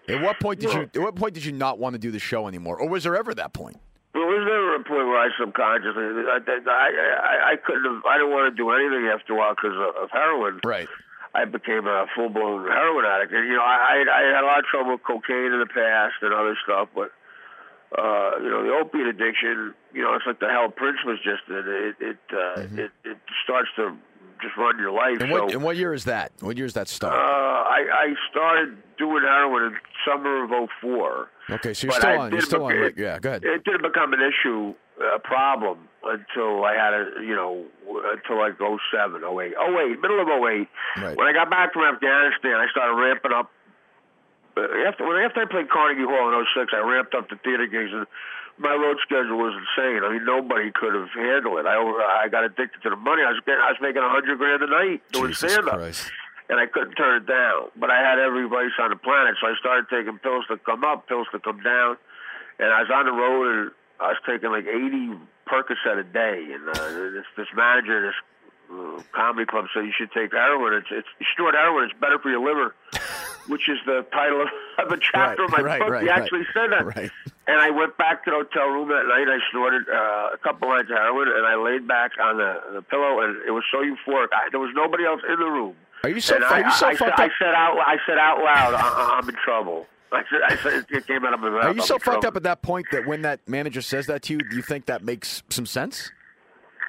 At 0.08 0.20
what 0.20 0.38
point 0.38 0.60
did 0.60 0.72
you? 0.74 0.82
At 0.82 0.98
what 0.98 1.14
point 1.16 1.32
did 1.34 1.44
you 1.46 1.52
not 1.52 1.78
want 1.78 1.94
to 1.94 1.98
do 1.98 2.10
the 2.10 2.18
show 2.18 2.46
anymore, 2.46 2.78
or 2.78 2.88
was 2.88 3.04
there 3.04 3.16
ever 3.16 3.32
that 3.34 3.52
point? 3.54 3.76
There 4.12 4.22
was 4.22 4.44
never 4.46 4.76
a 4.76 4.84
point 4.84 5.08
where 5.10 5.18
I 5.18 5.28
subconsciously, 5.40 6.04
I, 6.30 6.38
I, 6.38 6.60
I, 6.70 7.52
I 7.52 7.56
couldn't 7.56 7.82
have, 7.82 8.04
I 8.06 8.14
didn't 8.18 8.30
want 8.30 8.46
to 8.46 8.56
do 8.56 8.70
anything 8.70 9.10
after 9.10 9.32
a 9.32 9.36
while 9.36 9.54
because 9.56 9.74
of, 9.74 10.04
of 10.04 10.10
heroin. 10.12 10.60
Right. 10.64 10.86
I 11.34 11.44
became 11.46 11.88
a 11.88 12.06
full 12.14 12.28
blown 12.28 12.62
heroin 12.68 13.04
addict. 13.06 13.32
And, 13.32 13.42
you 13.48 13.54
know, 13.58 13.62
I, 13.66 14.04
I 14.06 14.22
had 14.38 14.44
a 14.44 14.46
lot 14.46 14.60
of 14.60 14.66
trouble 14.66 14.92
with 14.92 15.02
cocaine 15.02 15.50
in 15.50 15.58
the 15.58 15.66
past 15.66 16.14
and 16.22 16.32
other 16.32 16.54
stuff, 16.62 16.90
but, 16.94 17.10
uh, 17.98 18.38
you 18.38 18.50
know, 18.54 18.62
the 18.62 18.70
opiate 18.78 19.08
addiction, 19.08 19.74
you 19.94 20.02
know, 20.02 20.14
it's 20.14 20.26
like 20.26 20.40
the 20.40 20.48
hell 20.48 20.68
Prince 20.70 20.98
was 21.04 21.18
just. 21.22 21.42
It, 21.48 21.96
it, 22.00 22.18
uh, 22.32 22.60
it, 22.82 22.90
it 23.04 23.18
starts 23.44 23.68
to 23.76 23.96
just 24.42 24.56
run 24.56 24.78
your 24.78 24.92
life. 24.92 25.14
Mm-hmm. 25.18 25.22
And 25.22 25.32
what 25.32 25.50
so, 25.50 25.56
and 25.56 25.64
what 25.64 25.76
year 25.76 25.94
is 25.94 26.04
that? 26.04 26.32
What 26.40 26.56
year 26.56 26.66
is 26.66 26.74
that 26.74 26.88
uh, 26.88 26.90
start? 26.90 27.14
I, 27.14 27.80
I 27.90 28.14
started 28.30 28.76
doing 28.98 29.22
heroin 29.22 29.72
in 29.72 29.76
summer 30.06 30.44
of 30.44 30.68
'04. 30.80 31.28
okay, 31.50 31.74
so 31.74 31.86
you're 31.86 31.92
still 31.96 32.10
I 32.10 32.16
on. 32.16 32.32
You're 32.32 32.40
still 32.40 32.64
on. 32.64 32.72
bec- 32.72 32.80
right, 32.80 32.98
Yeah, 32.98 33.18
go 33.18 33.30
ahead. 33.30 33.44
It 33.44 33.64
didn't 33.64 33.82
become 33.82 34.12
an 34.12 34.20
issue, 34.20 34.74
a 35.14 35.18
problem, 35.18 35.88
until 36.04 36.64
I 36.64 36.74
had 36.74 36.92
a, 36.94 37.22
you 37.22 37.34
know, 37.34 37.64
until 38.14 38.38
like 38.38 38.58
07, 38.58 39.22
08. 39.24 39.54
08, 39.54 40.00
middle 40.00 40.20
of 40.20 40.28
08. 40.28 40.68
Right. 41.02 41.16
When 41.16 41.26
I 41.26 41.32
got 41.32 41.50
back 41.50 41.72
from 41.72 41.82
Afghanistan, 41.82 42.54
I 42.60 42.66
started 42.70 42.94
ramping 42.94 43.32
up. 43.32 43.50
uh, 44.56 44.60
After, 44.86 45.06
when, 45.06 45.16
after 45.22 45.40
I 45.42 45.46
played 45.50 45.68
Carnegie 45.70 46.04
Hall 46.04 46.28
in 46.30 46.46
06, 46.54 46.72
I 46.74 46.80
ramped 46.86 47.14
up 47.14 47.28
the 47.28 47.36
theater 47.42 47.66
gigs, 47.66 47.90
and 47.92 48.06
my 48.58 48.72
road 48.74 48.98
schedule 49.02 49.36
was 49.38 49.54
insane. 49.54 50.02
I 50.04 50.12
mean, 50.12 50.24
nobody 50.24 50.70
could 50.72 50.94
have 50.94 51.10
handled 51.10 51.58
it. 51.58 51.66
I, 51.66 51.74
I 52.24 52.28
got 52.28 52.44
addicted 52.44 52.82
to 52.82 52.90
the 52.90 52.96
money. 52.96 53.22
I 53.22 53.30
was 53.34 53.40
getting, 53.44 53.60
I 53.60 53.70
was 53.74 53.80
making 53.82 54.02
a 54.02 54.06
100 54.10 54.38
grand 54.38 54.62
a 54.62 54.66
night 54.70 55.02
doing 55.12 55.34
stand-up 55.34 55.74
and 56.48 56.60
I 56.60 56.66
couldn't 56.66 56.94
turn 56.94 57.22
it 57.22 57.26
down. 57.26 57.70
But 57.76 57.90
I 57.90 57.98
had 57.98 58.18
every 58.18 58.46
vice 58.48 58.74
on 58.78 58.90
the 58.90 58.96
planet, 58.96 59.34
so 59.40 59.48
I 59.48 59.54
started 59.58 59.86
taking 59.90 60.18
pills 60.18 60.44
to 60.48 60.56
come 60.58 60.84
up, 60.84 61.08
pills 61.08 61.26
to 61.32 61.40
come 61.40 61.60
down, 61.62 61.96
and 62.58 62.68
I 62.72 62.82
was 62.82 62.90
on 62.94 63.06
the 63.06 63.12
road 63.12 63.44
and 63.50 63.70
I 64.00 64.08
was 64.14 64.18
taking 64.28 64.50
like 64.50 64.66
80 64.66 65.18
Percocet 65.50 65.98
a 65.98 66.04
day. 66.04 66.46
And 66.54 66.68
uh, 66.68 67.10
this 67.12 67.26
this 67.36 67.48
manager, 67.56 68.06
this 68.06 68.14
uh, 68.70 69.02
comedy 69.12 69.46
club 69.46 69.66
said 69.74 69.84
you 69.84 69.92
should 69.96 70.12
take 70.12 70.32
heroin. 70.32 70.74
It's 70.74 70.86
it's 70.90 71.08
you 71.18 71.26
should 71.26 71.36
snort 71.42 71.54
heroin. 71.54 71.84
It's 71.90 71.98
better 72.00 72.18
for 72.18 72.30
your 72.30 72.40
liver, 72.44 72.74
which 73.48 73.68
is 73.68 73.78
the 73.86 74.06
title 74.12 74.42
of, 74.42 74.48
of 74.86 74.92
a 74.92 75.00
chapter 75.00 75.42
Right, 75.42 75.44
of 75.44 75.50
my 75.50 75.60
right, 75.64 75.80
book. 75.80 75.90
right, 75.90 76.02
he 76.04 76.10
actually 76.10 76.46
said 76.54 76.70
that. 76.70 77.10
Right. 77.46 77.54
And 77.54 77.60
I 77.60 77.70
went 77.70 77.96
back 77.96 78.24
to 78.24 78.30
the 78.30 78.36
hotel 78.36 78.68
room 78.68 78.88
that 78.88 79.04
night. 79.06 79.28
I 79.28 79.38
snorted 79.50 79.88
uh, 79.88 80.34
a 80.34 80.38
couple 80.42 80.68
lines 80.68 80.90
of 80.90 80.96
heroin, 80.96 81.28
and 81.28 81.46
I 81.46 81.56
laid 81.56 81.86
back 81.86 82.12
on 82.20 82.38
the, 82.38 82.60
the 82.74 82.82
pillow, 82.82 83.20
and 83.20 83.36
it 83.46 83.50
was 83.50 83.64
so 83.70 83.78
euphoric. 83.78 84.28
I, 84.32 84.48
there 84.50 84.60
was 84.60 84.72
nobody 84.74 85.04
else 85.04 85.20
in 85.28 85.38
the 85.38 85.50
room. 85.50 85.76
Are 86.04 86.10
you 86.10 86.20
so? 86.20 86.36
And 86.36 86.44
Are 86.44 86.54
I, 86.54 86.58
you 86.60 86.72
so 86.72 86.86
I, 86.86 86.94
fucked 86.94 86.98
said, 86.98 87.08
up? 87.08 87.18
I 87.18 87.28
said 87.38 87.54
out. 87.54 87.78
I 87.78 87.96
said 88.06 88.18
out 88.18 88.38
loud. 88.38 88.74
I, 88.74 89.18
I'm 89.18 89.28
in 89.28 89.36
trouble. 89.36 89.86
I 90.12 90.22
said. 90.30 90.40
I 90.46 90.56
said 90.56 90.86
it 90.90 91.06
came 91.06 91.24
out 91.24 91.34
of 91.34 91.40
my 91.40 91.50
mouth. 91.50 91.64
Are 91.64 91.74
you 91.74 91.80
so 91.80 91.94
fucked 91.94 92.04
trouble. 92.04 92.26
up 92.28 92.36
at 92.36 92.42
that 92.44 92.62
point 92.62 92.86
that 92.92 93.06
when 93.06 93.22
that 93.22 93.40
manager 93.48 93.80
says 93.80 94.06
that 94.06 94.22
to 94.24 94.34
you, 94.34 94.38
do 94.38 94.56
you 94.56 94.62
think 94.62 94.86
that 94.86 95.02
makes 95.02 95.42
some 95.48 95.66
sense? 95.66 96.10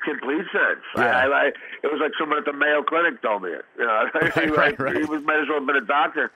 Complete 0.03 0.45
sense. 0.51 0.83
Yeah. 0.97 1.17
I, 1.17 1.25
I, 1.25 1.45
it 1.81 1.87
was 1.87 1.99
like 1.99 2.11
someone 2.19 2.37
at 2.37 2.45
the 2.45 2.53
Mayo 2.53 2.83
Clinic 2.83 3.21
told 3.21 3.43
me 3.43 3.49
it. 3.49 3.65
You 3.79 3.85
know, 3.85 4.05
he, 4.35 4.47
right, 4.47 4.79
right. 4.79 4.97
he 4.97 5.05
was 5.05 5.23
might 5.23 5.39
as 5.39 5.47
well 5.47 5.59
have 5.59 5.67
been 5.67 5.77
a 5.77 5.85
doctor. 5.85 6.31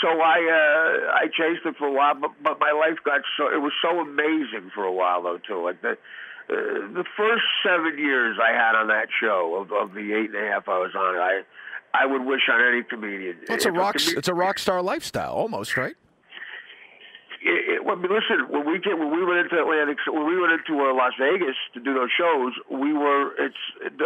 So 0.00 0.08
I 0.08 0.38
uh, 0.38 1.12
I 1.12 1.26
chased 1.26 1.66
it 1.66 1.76
for 1.76 1.86
a 1.88 1.92
while, 1.92 2.14
but, 2.14 2.30
but 2.42 2.60
my 2.60 2.70
life 2.72 2.98
got 3.04 3.22
so 3.36 3.48
it 3.52 3.60
was 3.60 3.72
so 3.82 4.00
amazing 4.00 4.70
for 4.74 4.84
a 4.84 4.92
while 4.92 5.22
though 5.22 5.38
too. 5.38 5.62
Like 5.64 5.82
the 5.82 5.92
uh, 5.92 6.54
the 6.94 7.04
first 7.16 7.42
seven 7.66 7.98
years 7.98 8.38
I 8.42 8.52
had 8.52 8.74
on 8.74 8.88
that 8.88 9.08
show 9.20 9.56
of, 9.60 9.72
of 9.72 9.94
the 9.94 10.12
eight 10.14 10.30
and 10.34 10.36
a 10.46 10.50
half 10.52 10.68
I 10.68 10.78
was 10.78 10.94
on, 10.94 11.16
I 11.16 11.42
I 11.94 12.06
would 12.06 12.24
wish 12.24 12.42
on 12.52 12.60
any 12.62 12.82
comedian. 12.84 13.38
Well, 13.48 13.56
it's 13.56 13.64
a 13.64 13.72
rock. 13.72 13.94
comedian- 13.96 14.18
It's 14.18 14.28
a 14.28 14.34
rock 14.34 14.58
star 14.58 14.82
lifestyle, 14.82 15.32
almost, 15.32 15.76
right? 15.76 15.96
it, 17.40 17.74
it, 17.78 17.84
well, 17.84 17.96
I 17.96 18.00
mean, 18.02 18.10
listen, 18.10 18.50
when 18.50 18.66
we 18.66 18.80
came, 18.80 18.98
when 18.98 19.10
we 19.14 19.24
went 19.24 19.38
into 19.46 19.58
Atlantic, 19.60 19.98
when 20.10 20.26
we 20.26 20.40
went 20.40 20.52
into 20.58 20.74
uh, 20.82 20.92
Las 20.94 21.12
Vegas 21.18 21.54
to 21.74 21.80
do 21.80 21.94
those 21.94 22.10
shows, 22.16 22.52
we 22.70 22.92
were. 22.92 23.30
It's. 23.38 23.56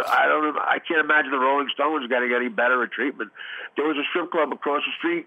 I 0.09 0.27
don't. 0.27 0.57
I 0.57 0.77
can't 0.79 0.99
imagine 1.01 1.31
the 1.31 1.39
Rolling 1.39 1.69
Stones 1.73 2.07
getting 2.09 2.31
any 2.33 2.49
better 2.49 2.81
a 2.83 2.89
treatment. 2.89 3.31
There 3.77 3.85
was 3.85 3.97
a 3.97 4.05
strip 4.09 4.31
club 4.31 4.53
across 4.53 4.83
the 4.85 4.93
street 4.99 5.25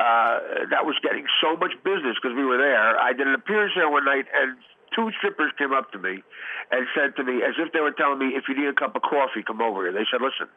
uh, 0.00 0.68
that 0.70 0.84
was 0.84 0.96
getting 1.02 1.26
so 1.42 1.56
much 1.56 1.72
business 1.84 2.16
because 2.20 2.36
we 2.36 2.44
were 2.44 2.58
there. 2.58 2.98
I 2.98 3.12
did 3.12 3.26
an 3.26 3.34
appearance 3.34 3.72
there 3.76 3.88
one 3.90 4.04
night, 4.04 4.26
and 4.34 4.56
two 4.94 5.10
strippers 5.18 5.52
came 5.58 5.72
up 5.72 5.92
to 5.92 5.98
me 5.98 6.22
and 6.70 6.86
said 6.94 7.16
to 7.16 7.24
me, 7.24 7.42
as 7.42 7.54
if 7.58 7.72
they 7.72 7.80
were 7.80 7.92
telling 7.92 8.18
me, 8.18 8.34
"If 8.36 8.48
you 8.48 8.54
need 8.54 8.68
a 8.68 8.72
cup 8.72 8.96
of 8.96 9.02
coffee, 9.02 9.42
come 9.42 9.60
over 9.60 9.82
here." 9.84 9.92
They 9.92 10.06
said, 10.10 10.20
"Listen, 10.20 10.48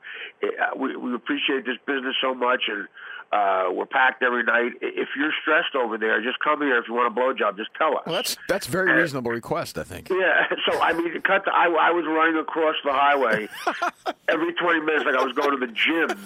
uh, 0.44 0.76
we, 0.76 0.96
we 0.96 1.14
appreciate 1.14 1.66
this 1.66 1.78
business 1.86 2.16
so 2.22 2.34
much, 2.34 2.64
and 2.68 2.88
uh, 3.32 3.66
we're 3.72 3.86
packed 3.86 4.24
every 4.24 4.44
night. 4.44 4.74
If 4.82 5.10
you're 5.18 5.34
stressed 5.42 5.76
over 5.76 5.98
there, 5.98 6.22
just 6.22 6.40
come 6.40 6.62
here. 6.62 6.78
If 6.78 6.88
you 6.88 6.94
want 6.94 7.12
a 7.12 7.20
blowjob, 7.20 7.58
just 7.58 7.74
tell 7.78 7.98
us." 7.98 8.04
Well, 8.06 8.16
that's 8.16 8.38
that's 8.48 8.68
a 8.68 8.72
very 8.72 8.92
reasonable 8.94 9.32
request, 9.32 9.78
I 9.78 9.84
think. 9.84 10.10
Yeah, 10.10 10.48
so 10.72 10.80
I 10.82 10.94
mean, 10.94 11.22
cut. 11.22 11.46
The, 11.46 11.52
I, 11.52 11.66
I 11.66 11.92
was 11.92 12.06
running 12.06 12.40
across 12.40 12.76
the 12.84 12.94
highway 12.94 13.48
every 14.30 14.54
twenty 14.54 14.82
minutes, 14.82 15.06
like 15.06 15.16
I 15.16 15.24
was 15.24 15.36
going 15.36 15.52
to 15.60 15.66
the 15.66 15.72
gym. 15.72 16.18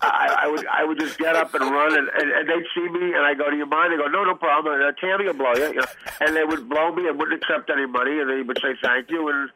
I, 0.00 0.44
I 0.44 0.48
would, 0.48 0.66
I 0.66 0.84
would 0.84 0.98
just 0.98 1.18
get 1.18 1.36
up 1.36 1.54
and 1.54 1.62
run, 1.64 1.96
and, 1.96 2.08
and, 2.08 2.30
and 2.30 2.48
they'd 2.48 2.66
see 2.74 2.88
me, 2.88 3.14
and 3.14 3.24
I 3.24 3.34
go, 3.34 3.50
"Do 3.50 3.56
you 3.56 3.66
mind?" 3.66 3.92
They 3.92 3.96
go, 3.96 4.06
"No, 4.06 4.24
no 4.24 4.34
problem." 4.34 4.74
And 4.74 4.84
uh, 4.84 4.92
Tammy 5.00 5.26
will 5.26 5.34
blow 5.34 5.54
you, 5.54 5.68
you 5.68 5.74
know, 5.74 5.86
and 6.20 6.36
they 6.36 6.44
would 6.44 6.68
blow 6.68 6.92
me 6.92 7.08
and 7.08 7.18
wouldn't 7.18 7.42
accept 7.42 7.70
any 7.70 7.86
money, 7.86 8.20
and 8.20 8.30
they 8.30 8.42
would 8.42 8.58
say 8.62 8.74
thank 8.82 9.10
you, 9.10 9.28
and 9.28 9.50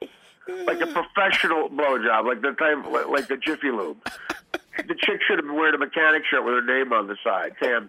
like 0.67 0.81
a 0.81 0.87
professional 0.87 1.69
blowjob, 1.69 2.27
like 2.27 2.41
the 2.43 2.53
type, 2.53 3.09
like 3.11 3.29
the 3.29 3.37
Jiffy 3.37 3.71
Lube. 3.71 3.99
The 4.77 4.95
chick 4.95 5.21
should 5.27 5.39
have 5.39 5.47
been 5.47 5.55
wearing 5.57 5.75
a 5.75 5.79
mechanic 5.79 6.23
shirt 6.31 6.45
with 6.45 6.55
her 6.55 6.63
name 6.65 6.93
on 6.93 7.07
the 7.07 7.17
side, 7.25 7.55
Tam. 7.63 7.89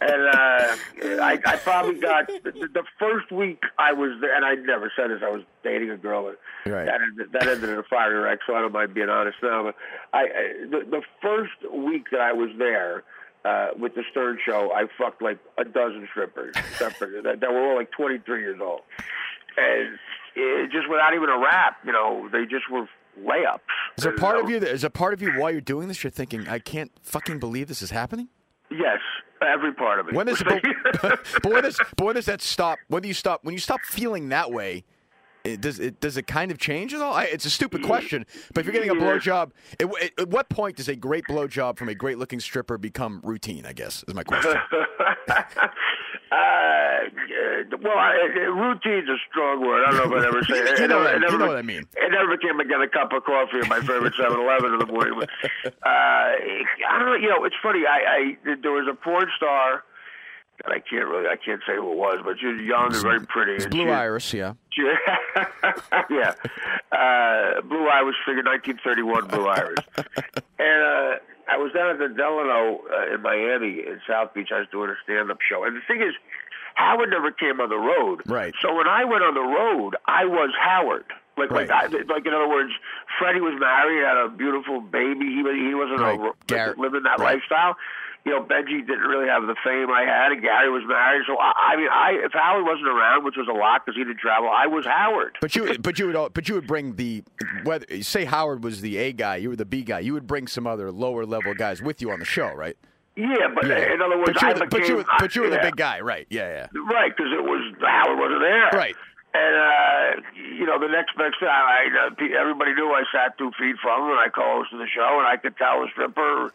And 0.00 0.22
uh, 0.26 0.76
I, 1.22 1.38
I 1.44 1.56
probably 1.56 2.00
got 2.00 2.26
the, 2.26 2.52
the 2.52 2.84
first 2.98 3.30
week 3.32 3.62
I 3.78 3.92
was 3.92 4.18
there, 4.20 4.34
and 4.34 4.44
I 4.44 4.54
never 4.54 4.92
said 4.96 5.10
this. 5.10 5.22
I 5.24 5.30
was 5.30 5.42
dating 5.64 5.90
a 5.90 5.96
girl 5.96 6.26
that 6.26 6.38
Right. 6.70 6.86
that, 6.86 7.00
ended, 7.00 7.32
that 7.32 7.46
ended 7.48 7.70
in 7.70 7.78
a 7.78 7.82
fire 7.82 8.20
wreck. 8.22 8.40
So 8.46 8.54
I 8.54 8.60
don't 8.60 8.72
mind 8.72 8.94
being 8.94 9.08
honest 9.08 9.38
now. 9.42 9.64
But 9.64 9.74
I, 10.12 10.18
I 10.20 10.66
the, 10.70 10.80
the 10.90 11.02
first 11.20 11.52
week 11.74 12.06
that 12.12 12.20
I 12.20 12.32
was 12.32 12.50
there. 12.58 13.04
Uh, 13.44 13.70
with 13.76 13.92
the 13.96 14.04
Stern 14.12 14.38
Show, 14.46 14.70
I 14.72 14.84
fucked 14.96 15.20
like 15.20 15.36
a 15.58 15.64
dozen 15.64 16.06
strippers, 16.12 16.54
strippers 16.74 17.24
that, 17.24 17.40
that 17.40 17.50
were 17.50 17.70
all 17.72 17.74
like 17.76 17.90
23 17.90 18.38
years 18.38 18.60
old, 18.62 18.82
and 19.56 19.98
it, 20.36 20.70
just 20.70 20.88
without 20.88 21.12
even 21.12 21.28
a 21.28 21.36
rap, 21.36 21.78
you 21.84 21.90
know, 21.90 22.28
they 22.30 22.44
just 22.46 22.70
were 22.70 22.86
layups. 23.20 23.60
Is 23.98 24.04
there 24.04 24.16
part 24.16 24.38
of 24.38 24.48
you 24.48 24.60
that 24.60 24.70
is 24.70 24.82
there 24.82 24.90
part 24.90 25.12
of 25.12 25.22
you 25.22 25.32
while 25.38 25.50
you're 25.50 25.60
doing 25.60 25.88
this 25.88 26.02
you're 26.02 26.10
thinking 26.10 26.48
I 26.48 26.58
can't 26.58 26.92
fucking 27.02 27.38
believe 27.38 27.68
this 27.68 27.82
is 27.82 27.90
happening? 27.90 28.28
Yes, 28.70 29.00
every 29.42 29.72
part 29.72 30.00
of 30.00 30.08
it. 30.08 30.14
When 30.14 30.26
does 30.26 30.42
but, 31.02 31.20
but 31.42 31.52
when 31.52 31.62
does 31.62 31.78
but 31.96 32.04
when 32.04 32.14
does 32.14 32.26
that 32.26 32.42
stop? 32.42 32.78
When 32.88 33.02
do 33.02 33.08
you 33.08 33.14
stop? 33.14 33.44
When 33.44 33.52
you 33.52 33.60
stop 33.60 33.80
feeling 33.82 34.30
that 34.30 34.50
way, 34.50 34.84
it, 35.44 35.60
does 35.60 35.80
it 35.80 36.00
does 36.00 36.16
it 36.16 36.26
kind 36.26 36.50
of 36.50 36.58
change 36.58 36.94
at 36.94 37.00
all? 37.00 37.12
I, 37.12 37.24
it's 37.24 37.44
a 37.44 37.50
stupid 37.50 37.82
question, 37.82 38.26
but 38.54 38.60
if 38.60 38.66
you're 38.66 38.72
getting 38.72 38.90
a 38.90 38.94
blowjob, 38.94 39.50
at 39.80 40.28
what 40.28 40.48
point 40.48 40.76
does 40.76 40.88
a 40.88 40.96
great 40.96 41.24
blowjob 41.28 41.76
from 41.76 41.88
a 41.88 41.94
great 41.94 42.18
looking 42.18 42.40
stripper 42.40 42.78
become 42.78 43.20
routine? 43.24 43.66
I 43.66 43.72
guess 43.72 44.04
is 44.06 44.14
my 44.14 44.24
question. 44.24 44.54
Uh, 46.32 46.34
uh, 46.34 47.76
well, 47.82 47.98
I, 47.98 48.16
uh, 48.24 48.50
routine's 48.56 49.08
a 49.08 49.16
strong 49.28 49.60
word. 49.60 49.84
I 49.86 49.90
don't 49.92 50.08
know 50.10 50.16
if 50.16 50.22
I'd 50.22 50.28
ever 50.28 50.42
say 50.48 50.58
it. 50.72 50.78
You 50.80 50.88
know 50.88 51.00
It 51.02 51.04
what 51.04 51.14
I- 51.14 51.18
never- 51.18 51.32
you 51.32 51.38
know 51.38 51.46
what 51.48 51.56
I 51.58 51.62
mean. 51.62 51.84
It 51.94 52.10
never 52.10 52.36
became 52.36 52.56
to 52.58 52.64
get 52.64 52.80
a 52.80 52.88
cup 52.88 53.12
of 53.12 53.24
coffee 53.24 53.58
at 53.58 53.68
my 53.68 53.80
favorite 53.80 54.14
7-Eleven 54.18 54.72
in 54.72 54.78
the 54.78 54.86
morning. 54.86 55.14
But, 55.18 55.28
uh, 55.64 55.70
I 55.84 56.64
don't 56.98 57.06
know. 57.06 57.14
You 57.14 57.28
know, 57.28 57.44
it's 57.44 57.56
funny. 57.62 57.80
I, 57.86 58.36
I 58.44 58.56
there 58.62 58.72
was 58.72 58.88
a 58.90 58.94
porn 58.94 59.26
star. 59.36 59.84
that 60.64 60.72
I 60.72 60.78
can't 60.80 61.06
really, 61.06 61.26
I 61.28 61.36
can't 61.36 61.60
say 61.66 61.74
who 61.76 61.92
it 61.92 61.96
was, 61.98 62.18
but 62.24 62.38
she 62.40 62.46
was 62.46 62.60
young 62.62 62.94
and 62.94 63.02
very 63.02 63.20
pretty. 63.26 63.52
It's 63.56 63.64
and 63.66 63.74
Blue 63.74 63.84
she, 63.84 63.90
Iris, 63.90 64.32
yeah. 64.32 64.54
she- 64.70 64.82
yeah, 66.10 66.32
uh, 66.92 67.60
Blue 67.62 67.88
Iris 67.88 68.16
figure 68.24 68.42
1931 68.44 69.28
Blue 69.28 69.48
Iris, 69.48 69.78
and 70.58 70.82
uh, 70.82 71.18
I 71.52 71.58
was 71.58 71.72
down 71.72 71.90
at 71.90 71.98
the 71.98 72.08
Delano 72.08 72.80
uh, 72.88 73.14
in 73.14 73.20
Miami 73.22 73.80
in 73.86 74.00
South 74.08 74.32
Beach. 74.34 74.48
I 74.54 74.60
was 74.60 74.68
doing 74.72 74.88
a 74.90 74.94
stand-up 75.04 75.38
show, 75.46 75.64
and 75.64 75.76
the 75.76 75.80
thing 75.86 76.00
is, 76.00 76.14
Howard 76.74 77.10
never 77.10 77.30
came 77.30 77.60
on 77.60 77.68
the 77.68 77.76
road. 77.76 78.22
Right. 78.26 78.54
So 78.62 78.74
when 78.74 78.88
I 78.88 79.04
went 79.04 79.22
on 79.22 79.34
the 79.34 79.42
road, 79.42 79.96
I 80.06 80.24
was 80.24 80.50
Howard. 80.58 81.04
Like, 81.36 81.50
like, 81.50 81.70
I, 81.70 81.86
Right. 81.86 82.06
like 82.08 82.26
in 82.26 82.32
other 82.34 82.48
words, 82.48 82.72
Freddie 83.18 83.40
was 83.40 83.54
married, 83.58 84.04
had 84.04 84.16
a 84.16 84.28
beautiful 84.28 84.80
baby. 84.80 85.26
He 85.34 85.42
was- 85.42 85.54
he 85.56 85.74
wasn't 85.74 86.00
Right. 86.00 86.18
a, 86.20 86.32
Garrett. 86.46 86.78
living 86.78 87.02
that 87.04 87.18
Right. 87.18 87.36
lifestyle. 87.36 87.76
You 88.24 88.30
know, 88.32 88.42
Benjy 88.44 88.86
didn't 88.86 89.00
really 89.02 89.26
have 89.26 89.42
the 89.48 89.56
fame 89.64 89.90
I 89.90 90.04
had, 90.06 90.30
and 90.30 90.40
Gary 90.40 90.70
was 90.70 90.84
married. 90.86 91.24
So 91.26 91.36
I, 91.38 91.72
I 91.72 91.76
mean, 91.76 91.88
I 91.90 92.10
if 92.24 92.32
Howard 92.32 92.64
wasn't 92.64 92.86
around, 92.86 93.24
which 93.24 93.34
was 93.36 93.48
a 93.48 93.52
lot 93.52 93.84
because 93.84 93.96
he 93.98 94.04
didn't 94.04 94.20
travel, 94.20 94.48
I 94.48 94.66
was 94.68 94.86
Howard. 94.86 95.38
But 95.40 95.56
you, 95.56 95.76
but 95.78 95.98
you 95.98 96.06
would, 96.06 96.32
but 96.32 96.48
you 96.48 96.54
would 96.54 96.68
bring 96.68 96.94
the 96.94 97.24
whether 97.64 97.84
say 98.02 98.24
Howard 98.24 98.62
was 98.62 98.80
the 98.80 98.96
A 98.98 99.12
guy, 99.12 99.36
you 99.36 99.48
were 99.50 99.56
the 99.56 99.64
B 99.64 99.82
guy. 99.82 99.98
You 100.00 100.12
would 100.14 100.28
bring 100.28 100.46
some 100.46 100.68
other 100.68 100.92
lower 100.92 101.26
level 101.26 101.52
guys 101.54 101.82
with 101.82 102.00
you 102.00 102.12
on 102.12 102.20
the 102.20 102.24
show, 102.24 102.52
right? 102.54 102.76
Yeah, 103.16 103.48
but 103.54 103.66
Yeah. 103.66 103.92
in 103.92 104.00
other 104.00 104.16
words, 104.16 104.32
but 104.34 104.42
you, 104.42 104.48
I 104.48 104.52
were 104.52 104.58
the, 104.60 104.64
became, 104.66 104.80
but 104.80 104.88
you, 104.88 104.96
were- 104.96 105.04
but 105.18 105.34
you 105.36 105.42
were 105.42 105.50
the 105.50 105.58
big 105.60 105.76
guy, 105.76 106.00
right? 106.00 106.26
Yeah, 106.30 106.48
yeah. 106.72 106.80
Right, 106.90 107.10
because 107.14 107.32
it 107.32 107.42
was 107.42 107.74
Howard 107.80 108.18
wasn't 108.18 108.40
there. 108.40 108.70
Right. 108.72 108.94
And 109.34 109.54
uh, 109.56 110.22
you 110.56 110.64
know, 110.66 110.78
the 110.78 110.88
next 110.88 111.16
next 111.18 111.40
thing, 111.40 111.48
I, 111.48 111.88
uh, 112.06 112.38
everybody 112.38 112.72
knew 112.74 112.92
I 112.92 113.02
sat 113.12 113.36
two 113.36 113.50
feet 113.58 113.76
from 113.82 114.04
him, 114.04 114.10
and 114.10 114.20
I 114.20 114.28
co-hosted 114.28 114.78
the 114.78 114.86
show, 114.94 115.18
and 115.18 115.26
I 115.26 115.36
could 115.38 115.56
tell 115.56 115.82
a 115.82 115.88
stripper. 115.90 116.52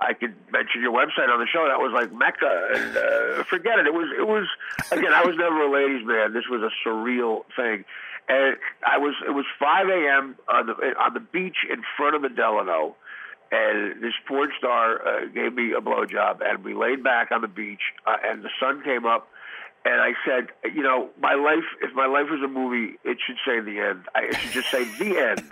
I 0.00 0.12
could 0.14 0.34
mention 0.52 0.80
your 0.80 0.92
website 0.92 1.28
on 1.28 1.40
the 1.40 1.46
show. 1.46 1.66
That 1.66 1.80
was 1.80 1.92
like 1.92 2.12
Mecca, 2.12 2.70
and 2.74 2.96
uh, 2.96 3.44
forget 3.44 3.78
it. 3.78 3.86
It 3.86 3.94
was 3.94 4.08
it 4.16 4.26
was 4.26 4.46
again. 4.92 5.12
I 5.12 5.24
was 5.24 5.36
never 5.36 5.62
a 5.62 5.70
ladies' 5.70 6.06
man. 6.06 6.32
This 6.32 6.44
was 6.48 6.62
a 6.62 6.70
surreal 6.86 7.42
thing, 7.56 7.84
and 8.28 8.56
I 8.86 8.98
was 8.98 9.14
it 9.26 9.32
was 9.32 9.44
5 9.58 9.88
a.m. 9.88 10.36
on 10.48 10.66
the 10.66 10.74
on 10.98 11.14
the 11.14 11.20
beach 11.20 11.66
in 11.68 11.82
front 11.96 12.14
of 12.14 12.22
the 12.22 12.28
Delano, 12.28 12.94
and 13.50 14.00
this 14.00 14.14
porn 14.26 14.52
star 14.56 15.02
uh, 15.06 15.26
gave 15.26 15.54
me 15.54 15.72
a 15.72 15.80
blowjob, 15.80 16.40
and 16.42 16.62
we 16.62 16.74
laid 16.74 17.02
back 17.02 17.32
on 17.32 17.40
the 17.40 17.48
beach, 17.48 17.82
uh, 18.06 18.16
and 18.24 18.44
the 18.44 18.50
sun 18.60 18.82
came 18.84 19.04
up, 19.04 19.28
and 19.84 20.00
I 20.00 20.12
said, 20.26 20.48
you 20.74 20.82
know, 20.82 21.08
my 21.20 21.34
life, 21.34 21.64
if 21.82 21.94
my 21.94 22.06
life 22.06 22.26
was 22.30 22.40
a 22.42 22.48
movie, 22.48 22.98
it 23.04 23.18
should 23.24 23.36
say 23.46 23.60
the 23.60 23.80
end. 23.80 24.04
I 24.14 24.24
it 24.24 24.36
should 24.36 24.52
just 24.52 24.70
say 24.70 24.84
the 24.98 25.16
end 25.18 25.42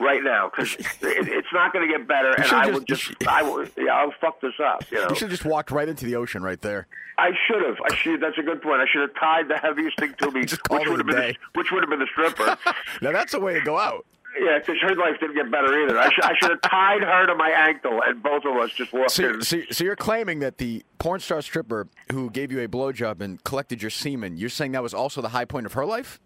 right 0.00 0.22
now, 0.22 0.50
because 0.50 0.74
it, 0.74 0.88
it's 1.28 1.52
not 1.52 1.72
going 1.72 1.86
to 1.88 1.98
get 1.98 2.08
better, 2.08 2.32
and 2.32 2.50
I 2.52 2.70
will 2.70 2.80
just, 2.80 3.12
I 3.28 3.42
will, 3.42 3.66
yeah, 3.76 3.92
I'll 3.92 4.14
fuck 4.20 4.40
this 4.40 4.54
up, 4.62 4.84
you 4.90 4.98
know. 4.98 5.08
You 5.10 5.14
should 5.14 5.30
have 5.30 5.38
just 5.38 5.44
walked 5.44 5.70
right 5.70 5.88
into 5.88 6.04
the 6.04 6.16
ocean 6.16 6.42
right 6.42 6.60
there. 6.60 6.86
I 7.18 7.30
should 7.46 7.62
have. 7.64 7.76
I 7.90 7.94
should. 7.94 8.20
That's 8.20 8.36
a 8.38 8.42
good 8.42 8.60
point. 8.60 8.80
I 8.80 8.86
should 8.90 9.00
have 9.00 9.14
tied 9.18 9.48
the 9.48 9.56
heaviest 9.56 9.98
thing 9.98 10.14
to 10.18 10.30
me, 10.30 10.40
which 10.40 10.58
would 10.70 10.98
have 10.98 11.06
been 11.06 11.16
the, 11.16 11.34
which 11.54 11.70
would 11.72 11.82
have 11.82 11.90
been 11.90 12.00
the 12.00 12.06
stripper. 12.12 12.56
Now 13.02 13.12
that's 13.12 13.34
a 13.34 13.40
way 13.40 13.54
to 13.54 13.60
go 13.60 13.78
out. 13.78 14.06
Yeah, 14.40 14.58
because 14.58 14.76
her 14.82 14.94
life 14.96 15.18
didn't 15.20 15.34
get 15.36 15.50
better 15.50 15.82
either. 15.82 15.98
I 15.98 16.10
should, 16.12 16.24
I 16.24 16.32
should 16.40 16.50
have 16.50 16.60
tied 16.62 17.02
her 17.02 17.26
to 17.26 17.34
my 17.34 17.50
ankle, 17.50 18.00
and 18.06 18.22
both 18.22 18.44
of 18.44 18.56
us 18.56 18.70
just 18.72 18.92
walked 18.92 19.12
So, 19.12 19.30
in. 19.30 19.42
so, 19.42 19.58
so 19.70 19.84
you're 19.84 19.96
claiming 19.96 20.40
that 20.40 20.58
the 20.58 20.84
porn 20.98 21.20
star 21.20 21.40
stripper 21.42 21.88
who 22.12 22.30
gave 22.30 22.50
you 22.52 22.60
a 22.60 22.68
blowjob 22.68 23.20
and 23.20 23.42
collected 23.44 23.82
your 23.82 23.90
semen, 23.90 24.36
you're 24.36 24.48
saying 24.50 24.72
that 24.72 24.82
was 24.82 24.94
also 24.94 25.20
the 25.22 25.30
high 25.30 25.44
point 25.44 25.66
of 25.66 25.72
her 25.74 25.86
life? 25.86 26.20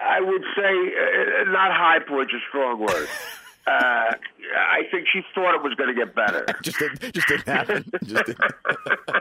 I 0.00 0.20
would 0.20 0.42
say 0.56 0.62
uh, 0.62 1.50
not 1.50 1.72
high 1.72 1.98
point's 2.06 2.32
a 2.34 2.38
strong 2.48 2.80
word. 2.80 3.08
Uh, 3.64 4.10
I 4.58 4.80
think 4.90 5.06
she 5.12 5.20
thought 5.36 5.54
it 5.54 5.62
was 5.62 5.72
going 5.76 5.88
to 5.88 5.94
get 5.94 6.16
better. 6.16 6.44
Just 6.64 6.80
didn't, 6.80 7.14
just 7.14 7.28
didn't 7.28 7.46
happen. 7.46 7.84
Just 8.04 8.26
didn't. 8.26 8.40
Uh, 8.42 9.14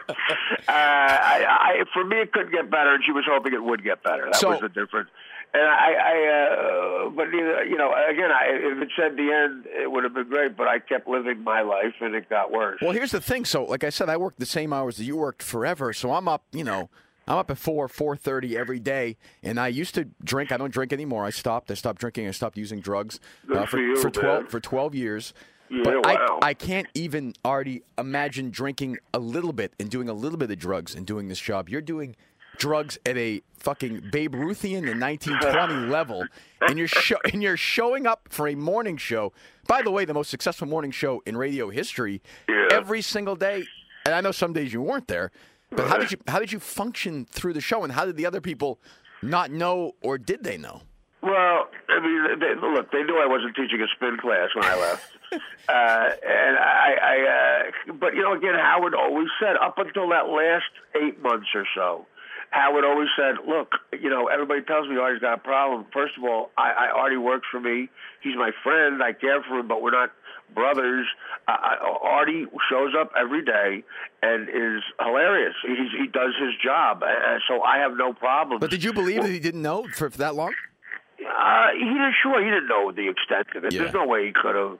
I, 0.68 1.46
I, 1.48 1.84
for 1.94 2.04
me, 2.04 2.18
it 2.22 2.34
couldn't 2.34 2.52
get 2.52 2.72
better, 2.72 2.94
and 2.96 3.04
she 3.06 3.12
was 3.12 3.24
hoping 3.30 3.54
it 3.54 3.64
would 3.64 3.84
get 3.84 4.02
better. 4.04 4.26
That 4.26 4.36
So- 4.38 4.50
was 4.50 4.62
the 4.62 4.70
difference. 4.70 5.10
And 5.54 5.64
I, 5.64 5.92
I 5.94 7.06
uh, 7.06 7.10
but 7.10 7.26
neither, 7.30 7.66
you 7.66 7.76
know, 7.76 7.92
again, 8.10 8.32
I, 8.32 8.46
if 8.52 8.82
it 8.82 8.90
said 8.96 9.18
the 9.18 9.32
end, 9.32 9.66
it 9.66 9.92
would 9.92 10.06
have 10.06 10.14
been 10.14 10.30
great. 10.30 10.56
But 10.56 10.70
I 10.70 10.80
kept 10.80 11.10
living 11.10 11.44
my 11.44 11.62
life, 11.62 11.96
and 12.00 12.16
it 12.16 12.30
got 12.30 12.54
worse. 12.54 12.80
Well, 12.82 12.92
here's 12.94 13.12
the 13.12 13.20
thing. 13.20 13.44
So, 13.44 13.66
like 13.66 13.84
I 13.84 13.90
said, 13.90 14.08
I 14.08 14.16
worked 14.16 14.40
the 14.40 14.46
same 14.46 14.72
hours 14.72 14.96
that 14.96 15.04
you 15.04 15.18
worked 15.18 15.44
forever. 15.44 15.92
So 15.92 16.14
I'm 16.14 16.30
up, 16.30 16.46
you 16.54 16.64
know, 16.64 16.90
I'm 17.28 17.38
up 17.38 17.52
at 17.52 17.58
four, 17.58 17.90
four 17.90 18.16
thirty 18.16 18.58
every 18.58 18.80
day. 18.80 19.18
And 19.44 19.60
I 19.60 19.68
used 19.68 19.94
to 19.96 20.06
drink. 20.24 20.54
I 20.54 20.58
don't 20.58 20.72
drink 20.72 20.94
anymore. 20.94 21.26
I 21.26 21.32
stopped. 21.32 21.70
I 21.70 21.74
stopped 21.74 22.00
drinking. 22.00 22.30
I 22.30 22.32
stopped 22.32 22.58
using 22.58 22.80
drugs 22.80 23.20
uh, 23.54 23.66
for 23.66 23.78
you, 23.78 23.98
for 23.98 24.10
twelve 24.10 24.44
man. 24.44 24.50
for 24.50 24.62
twelve 24.62 24.96
years. 24.96 25.34
Yeah, 25.70 25.82
but 25.84 26.06
wow. 26.06 26.40
I, 26.42 26.50
I 26.50 26.54
can't 26.54 26.88
even 26.94 27.34
already 27.46 27.84
imagine 27.98 28.52
drinking 28.52 29.00
a 29.14 29.20
little 29.20 29.54
bit 29.54 29.74
and 29.80 29.90
doing 29.90 30.10
a 30.10 30.14
little 30.14 30.38
bit 30.38 30.52
of 30.52 30.60
drugs 30.60 30.96
and 30.96 31.06
doing 31.06 31.28
this 31.30 31.40
job. 31.40 31.70
You're 31.70 31.82
doing 31.82 32.16
drugs 32.62 33.00
at 33.08 33.18
a 33.18 33.42
fucking 33.58 34.10
Babe 34.12 34.36
Ruthian 34.36 34.86
the 34.86 34.94
1920 34.94 35.88
level, 35.88 36.24
and 36.62 36.78
you're 36.78 36.88
show, 36.88 37.18
and 37.34 37.42
you're 37.42 37.58
showing 37.58 38.06
up 38.06 38.28
for 38.30 38.48
a 38.48 38.54
morning 38.56 38.98
show. 38.98 39.34
By 39.68 39.82
the 39.82 39.90
way, 39.90 40.06
the 40.06 40.14
most 40.14 40.30
successful 40.30 40.68
morning 40.68 40.92
show 40.92 41.24
in 41.26 41.38
radio 41.38 41.70
history. 41.72 42.22
Yeah. 42.48 42.68
Every 42.72 43.02
single 43.02 43.36
day, 43.36 43.64
and 44.06 44.14
I 44.14 44.22
know 44.22 44.32
some 44.32 44.54
days 44.54 44.72
you 44.74 44.82
weren't 44.82 45.08
there. 45.08 45.32
But 45.72 45.88
how 45.88 45.98
did 45.98 46.12
you 46.12 46.18
how 46.28 46.38
did 46.38 46.52
you 46.52 46.60
function 46.60 47.26
through 47.26 47.54
the 47.54 47.62
show, 47.62 47.84
and 47.84 47.92
how 47.92 48.06
did 48.06 48.16
the 48.16 48.28
other 48.28 48.42
people 48.42 48.80
not 49.24 49.50
know, 49.50 49.94
or 50.02 50.20
did 50.20 50.44
they 50.44 50.58
know? 50.58 50.84
Well, 51.24 51.68
I 51.88 52.00
mean, 52.00 52.40
they, 52.40 52.56
look, 52.56 52.92
they 52.92 53.04
knew 53.04 53.18
I 53.18 53.28
wasn't 53.28 53.56
teaching 53.56 53.82
a 53.82 53.88
spin 53.96 54.18
class 54.18 54.50
when 54.56 54.66
I 54.66 54.76
left. 54.76 55.06
uh, 55.34 56.10
and 56.28 56.58
I, 56.58 56.96
I 57.02 57.16
uh, 57.90 57.94
but 57.94 58.16
you 58.16 58.22
know, 58.22 58.34
again, 58.34 58.56
Howard 58.56 58.94
always 58.96 59.28
said 59.40 59.56
up 59.56 59.78
until 59.78 60.10
that 60.10 60.28
last 60.28 60.72
eight 60.96 61.22
months 61.22 61.48
or 61.56 61.66
so, 61.76 62.06
Howard 62.52 62.84
always 62.84 63.08
said, 63.18 63.36
look, 63.48 63.72
you 63.98 64.10
know, 64.10 64.28
everybody 64.28 64.62
tells 64.62 64.88
me 64.88 64.98
Artie's 64.98 65.22
got 65.22 65.34
a 65.36 65.38
problem. 65.42 65.86
First 65.94 66.18
of 66.18 66.24
all, 66.26 66.52
I, 66.58 66.72
I 66.72 67.00
Artie 67.00 67.16
works 67.18 67.48
for 67.50 67.60
me. 67.62 67.90
He's 68.22 68.36
my 68.36 68.52
friend. 68.62 69.02
I 69.02 69.14
care 69.14 69.42
for 69.42 69.60
him, 69.60 69.68
but 69.70 69.82
we're 69.82 69.92
not 69.92 70.12
brothers. 70.54 71.08
Uh, 71.48 71.52
I- 71.52 71.98
Artie 72.04 72.46
shows 72.70 72.94
up 73.00 73.12
every 73.18 73.44
day 73.46 73.84
and 74.22 74.50
is 74.50 74.84
hilarious. 75.00 75.56
He's, 75.66 75.92
he 75.98 76.08
does 76.08 76.34
his 76.42 76.52
job, 76.64 77.04
uh, 77.04 77.40
so 77.48 77.62
I 77.64 77.78
have 77.80 77.96
no 77.96 78.12
problem. 78.12 78.60
But 78.60 78.70
did 78.70 78.84
you 78.84 78.92
believe 78.92 79.22
that 79.24 79.32
he 79.32 79.40
didn't 79.40 79.62
know 79.62 79.86
for, 79.96 80.10
for 80.10 80.18
that 80.18 80.36
long? 80.36 80.54
Uh, 81.22 81.68
he 81.74 81.86
didn't. 81.86 82.16
Sure, 82.22 82.44
he 82.44 82.50
didn't 82.50 82.68
know 82.68 82.92
the 82.92 83.08
extent 83.10 83.48
of 83.56 83.64
it. 83.64 83.74
Yeah. 83.74 83.84
There's 83.84 83.94
no 83.94 84.06
way 84.06 84.26
he 84.26 84.34
could 84.34 84.56
have. 84.56 84.78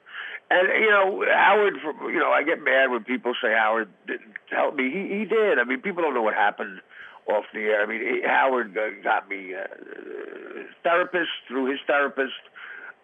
And 0.50 0.68
you 0.84 0.90
know, 0.90 1.24
Howard. 1.34 1.76
You 2.02 2.20
know, 2.20 2.32
I 2.32 2.44
get 2.44 2.62
mad 2.62 2.92
when 2.92 3.04
people 3.06 3.34
say 3.42 3.54
Howard 3.54 3.88
didn't 4.08 4.36
help 4.50 4.76
me. 4.76 4.92
He 4.92 5.20
he 5.20 5.26
did. 5.26 5.60
I 5.60 5.64
mean, 5.64 5.80
people 5.82 6.02
don't 6.04 6.14
know 6.14 6.24
what 6.24 6.34
happened 6.34 6.82
off 7.32 7.46
the 7.54 7.60
air. 7.62 7.84
I 7.84 7.86
mean, 7.86 8.02
he, 8.02 8.22
Howard 8.26 8.78
uh, 8.78 9.02
got 9.04 9.30
me 9.30 9.54
uh, 9.56 9.66
therapist 10.84 11.30
through 11.48 11.72
his 11.72 11.80
therapist. 11.88 12.34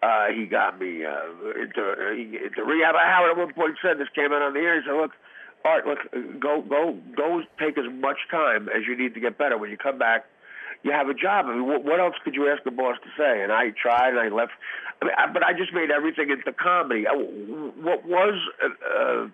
Uh, 0.02 0.26
he 0.34 0.46
got 0.46 0.78
me 0.78 1.04
uh, 1.04 1.60
into, 1.60 1.82
uh, 1.82 2.12
he- 2.14 2.38
into 2.44 2.62
rehab. 2.64 2.94
Howard 2.94 3.30
at 3.32 3.36
one 3.36 3.52
point 3.54 3.76
said 3.82 3.98
this 3.98 4.08
came 4.14 4.32
out 4.32 4.42
on 4.42 4.54
the 4.54 4.60
air. 4.60 4.80
He 4.80 4.86
said, 4.86 4.94
"Look, 4.94 5.12
Art, 5.64 5.86
look, 5.86 5.98
go 6.40 6.62
go 6.62 6.96
go 7.16 7.42
take 7.58 7.76
as 7.78 7.84
much 7.92 8.18
time 8.30 8.68
as 8.68 8.86
you 8.86 8.96
need 8.96 9.14
to 9.14 9.20
get 9.20 9.38
better. 9.38 9.58
When 9.58 9.70
you 9.70 9.76
come 9.76 9.98
back, 9.98 10.24
you 10.84 10.92
have 10.92 11.08
a 11.08 11.14
job. 11.14 11.46
I 11.46 11.54
mean, 11.54 11.66
what, 11.66 11.84
what 11.84 11.98
else 11.98 12.14
could 12.22 12.34
you 12.34 12.48
ask 12.48 12.64
a 12.66 12.70
boss 12.70 12.96
to 13.02 13.10
say? 13.18 13.42
And 13.42 13.50
I 13.50 13.70
tried, 13.70 14.10
and 14.10 14.20
I 14.20 14.28
left. 14.28 14.52
I 15.02 15.04
mean, 15.06 15.14
I, 15.18 15.32
but 15.32 15.42
I 15.42 15.52
just 15.52 15.72
made 15.74 15.90
everything 15.90 16.30
into 16.30 16.52
comedy. 16.52 17.06
I, 17.08 17.14
what 17.14 18.06
was 18.06 18.34
uh, 18.62 18.68
uh, 18.86 19.28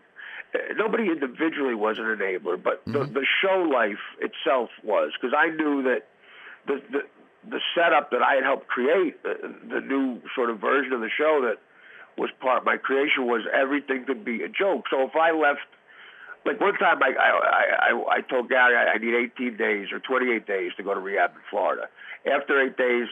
nobody 0.76 1.08
individually 1.10 1.74
was 1.74 1.98
an 1.98 2.04
enabler, 2.04 2.62
but 2.62 2.84
the, 2.86 2.92
mm-hmm. 2.92 3.14
the 3.14 3.26
show 3.42 3.68
life 3.72 4.02
itself 4.20 4.70
was 4.82 5.12
because 5.20 5.34
I 5.36 5.48
knew 5.48 5.82
that 5.84 6.08
the, 6.66 6.82
the 6.90 7.02
the 7.50 7.60
setup 7.74 8.10
that 8.10 8.22
I 8.22 8.36
had 8.36 8.44
helped 8.44 8.68
create, 8.68 9.22
the, 9.22 9.36
the 9.68 9.80
new 9.80 10.22
sort 10.34 10.48
of 10.48 10.60
version 10.60 10.94
of 10.94 11.00
the 11.00 11.10
show 11.14 11.42
that 11.44 11.58
was 12.16 12.30
part 12.40 12.58
of 12.58 12.64
my 12.64 12.78
creation 12.78 13.26
was 13.26 13.42
everything 13.52 14.04
could 14.06 14.24
be 14.24 14.42
a 14.42 14.48
joke. 14.48 14.84
So 14.88 15.02
if 15.02 15.14
I 15.14 15.32
left 15.32 15.60
like 16.46 16.60
one 16.60 16.74
time 16.74 17.02
I 17.02 17.12
I 17.18 17.90
I, 17.90 18.16
I 18.16 18.20
told 18.22 18.48
Gary 18.48 18.76
I, 18.76 18.94
I 18.94 18.98
need 18.98 19.14
18 19.14 19.56
days 19.56 19.88
or 19.92 19.98
28 19.98 20.46
days 20.46 20.72
to 20.76 20.82
go 20.82 20.94
to 20.94 21.00
rehab 21.00 21.30
in 21.30 21.42
Florida. 21.50 21.88
After 22.30 22.60
eight 22.62 22.76
days, 22.76 23.08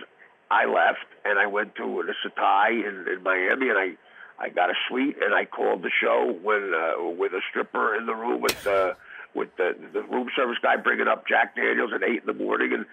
I 0.51 0.67
left 0.67 1.07
and 1.25 1.39
I 1.39 1.47
went 1.47 1.75
to 1.77 2.05
the 2.07 2.15
Setai 2.25 2.87
in, 2.89 3.13
in 3.13 3.23
Miami 3.23 3.69
and 3.69 3.79
I 3.79 3.97
I 4.43 4.49
got 4.49 4.71
a 4.71 4.75
suite, 4.89 5.17
and 5.23 5.33
I 5.33 5.45
called 5.45 5.83
the 5.83 5.91
show 6.03 6.37
when 6.43 6.75
uh, 6.75 7.11
with 7.11 7.33
a 7.33 7.41
stripper 7.49 7.95
in 7.95 8.07
the 8.07 8.15
room 8.15 8.41
with 8.41 8.67
uh, 8.67 8.95
with 9.35 9.55
the 9.57 9.77
the 9.93 10.03
room 10.03 10.29
service 10.35 10.59
guy 10.61 10.77
bringing 10.77 11.07
up 11.07 11.29
Jack 11.29 11.55
Daniels 11.55 11.93
at 11.95 12.03
eight 12.03 12.23
in 12.23 12.27
the 12.27 12.35
morning, 12.35 12.73
and 12.73 12.85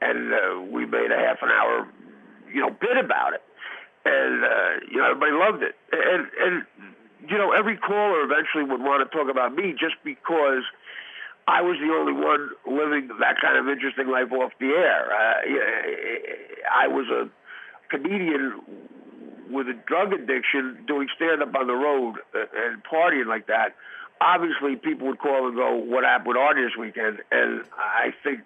and 0.00 0.32
uh, 0.32 0.62
we 0.62 0.86
made 0.86 1.12
a 1.12 1.18
half 1.18 1.42
an 1.42 1.50
hour, 1.50 1.86
you 2.52 2.60
know, 2.60 2.70
bit 2.70 2.96
about 2.96 3.34
it, 3.34 3.42
and 4.06 4.44
uh, 4.44 4.80
you 4.90 4.96
know 4.96 5.10
everybody 5.10 5.32
loved 5.32 5.62
it, 5.62 5.76
and 5.92 6.26
and 6.40 6.64
you 7.28 7.36
know 7.36 7.52
every 7.52 7.76
caller 7.76 8.24
eventually 8.24 8.64
would 8.64 8.80
want 8.80 9.04
to 9.04 9.16
talk 9.16 9.30
about 9.30 9.54
me 9.54 9.72
just 9.72 9.96
because. 10.02 10.64
I 11.46 11.60
was 11.60 11.76
the 11.76 11.92
only 11.92 12.14
one 12.14 12.48
living 12.64 13.08
that 13.20 13.36
kind 13.38 13.58
of 13.58 13.68
interesting 13.68 14.08
life 14.08 14.32
off 14.32 14.52
the 14.58 14.72
air. 14.72 15.12
Uh, 15.12 15.44
I 16.72 16.88
was 16.88 17.04
a 17.12 17.28
comedian 17.90 18.62
with 19.50 19.68
a 19.68 19.74
drug 19.86 20.12
addiction 20.12 20.84
doing 20.86 21.08
stand 21.16 21.42
up 21.42 21.54
on 21.54 21.66
the 21.66 21.74
road 21.74 22.16
uh, 22.34 22.44
and 22.54 22.82
partying 22.84 23.26
like 23.26 23.46
that. 23.46 23.74
Obviously, 24.20 24.76
people 24.76 25.08
would 25.08 25.18
call 25.18 25.48
and 25.48 25.56
go, 25.56 25.74
What 25.76 26.04
happened 26.04 26.36
with 26.36 26.56
this 26.56 26.76
weekend? 26.78 27.20
And 27.30 27.62
I 27.76 28.14
think, 28.22 28.40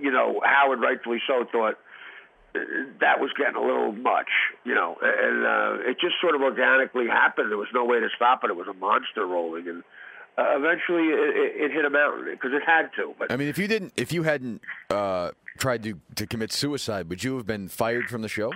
you 0.00 0.10
know, 0.10 0.40
Howard 0.44 0.80
rightfully 0.80 1.22
so 1.26 1.46
thought 1.50 1.78
uh, 2.54 2.58
that 3.00 3.20
was 3.20 3.30
getting 3.38 3.56
a 3.56 3.60
little 3.60 3.92
much, 3.92 4.28
you 4.64 4.74
know, 4.74 4.96
and 5.00 5.46
uh, 5.46 5.90
it 5.90 5.98
just 6.00 6.16
sort 6.20 6.34
of 6.34 6.42
organically 6.42 7.06
happened. 7.06 7.50
There 7.50 7.58
was 7.58 7.68
no 7.72 7.84
way 7.84 8.00
to 8.00 8.08
stop 8.14 8.44
it. 8.44 8.50
It 8.50 8.56
was 8.56 8.68
a 8.68 8.74
monster 8.74 9.26
rolling. 9.26 9.68
And 9.68 9.82
uh, 10.36 10.56
eventually 10.56 11.04
it, 11.08 11.64
it 11.64 11.72
hit 11.72 11.84
a 11.84 11.90
mountain 11.90 12.26
because 12.30 12.52
it 12.52 12.62
had 12.66 12.90
to. 12.96 13.14
But 13.18 13.30
I 13.30 13.36
mean, 13.36 13.48
if 13.48 13.58
you 13.58 13.68
didn't, 13.68 13.92
if 13.96 14.12
you 14.12 14.22
hadn't 14.22 14.60
uh, 14.90 15.30
tried 15.58 15.82
to 15.84 16.00
to 16.16 16.26
commit 16.26 16.52
suicide, 16.52 17.08
would 17.08 17.22
you 17.22 17.36
have 17.36 17.46
been 17.46 17.68
fired 17.68 18.08
from 18.08 18.22
the 18.22 18.28
show? 18.28 18.52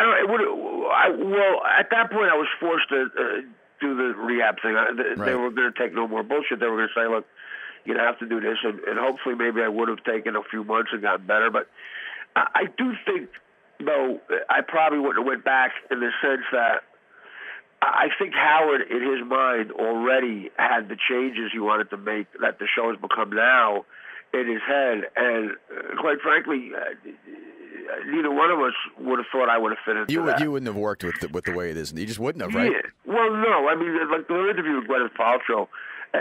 I 0.00 0.02
don't. 0.02 0.16
It 0.16 0.28
would. 0.32 0.40
I, 0.88 1.08
well, 1.10 1.60
at 1.78 1.90
that 1.90 2.10
point, 2.10 2.30
I 2.32 2.36
was 2.36 2.48
forced 2.58 2.88
to 2.88 3.02
uh, 3.12 3.40
do 3.80 3.94
the 3.96 4.14
rehab 4.16 4.56
thing. 4.62 4.76
I, 4.76 4.86
they, 4.96 5.02
Right. 5.20 5.26
they 5.28 5.34
were 5.34 5.50
going 5.50 5.70
to 5.72 5.78
take 5.78 5.92
no 5.94 6.08
more 6.08 6.22
bullshit. 6.22 6.58
They 6.60 6.66
were 6.66 6.76
going 6.76 6.88
to 6.88 6.94
say, 6.98 7.06
"Look, 7.06 7.26
you 7.84 7.96
have 7.98 8.18
to 8.20 8.26
do 8.26 8.40
this," 8.40 8.56
and, 8.64 8.80
and 8.80 8.98
hopefully, 8.98 9.34
maybe 9.34 9.60
I 9.62 9.68
would 9.68 9.88
have 9.88 10.02
taken 10.04 10.36
a 10.36 10.42
few 10.50 10.64
months 10.64 10.90
and 10.92 11.02
gotten 11.02 11.26
better. 11.26 11.50
But 11.50 11.68
I, 12.34 12.46
I 12.54 12.64
do 12.78 12.94
think, 13.04 13.28
though, 13.78 14.20
I 14.48 14.62
probably 14.62 14.98
wouldn't 15.00 15.18
have 15.18 15.26
went 15.26 15.44
back 15.44 15.72
in 15.90 16.00
the 16.00 16.10
sense 16.22 16.44
that 16.52 16.82
I 17.82 18.08
think 18.18 18.34
Howard, 18.34 18.82
in 18.90 19.02
his 19.02 19.26
mind, 19.26 19.72
already 19.72 20.50
had 20.56 20.88
the 20.88 20.96
changes 21.08 21.50
he 21.52 21.58
wanted 21.58 21.90
to 21.90 21.96
make 21.96 22.26
that 22.40 22.58
the 22.58 22.66
show 22.74 22.90
has 22.90 23.00
become 23.00 23.30
now 23.30 23.84
in 24.32 24.46
his 24.48 24.62
head, 24.66 25.04
and 25.16 25.50
uh, 25.50 26.00
quite 26.00 26.20
frankly, 26.22 26.70
uh, 26.76 27.10
Uh, 27.90 28.04
neither 28.10 28.30
one 28.30 28.50
of 28.50 28.58
us 28.60 28.74
would 28.98 29.18
have 29.18 29.26
thought 29.32 29.48
I 29.48 29.58
would 29.58 29.72
have 29.72 29.78
fit 29.84 29.96
into 29.96 30.12
You 30.12 30.24
that. 30.26 30.40
you 30.40 30.52
wouldn't 30.52 30.66
have 30.68 30.76
worked 30.76 31.02
with 31.02 31.18
the, 31.20 31.28
with 31.28 31.44
the 31.44 31.52
way 31.52 31.70
it 31.70 31.76
is. 31.76 31.92
You 31.92 32.06
just 32.06 32.18
wouldn't 32.20 32.42
have, 32.42 32.54
right? 32.54 32.70
Yeah. 32.70 32.90
Well, 33.12 33.30
no. 33.30 33.68
I 33.68 33.74
mean, 33.74 33.94
like 34.10 34.28
the 34.28 34.48
interview 34.50 34.76
with 34.76 34.86
Gwyneth 34.88 35.14
Paltrow. 35.18 35.68
Uh, 36.12 36.18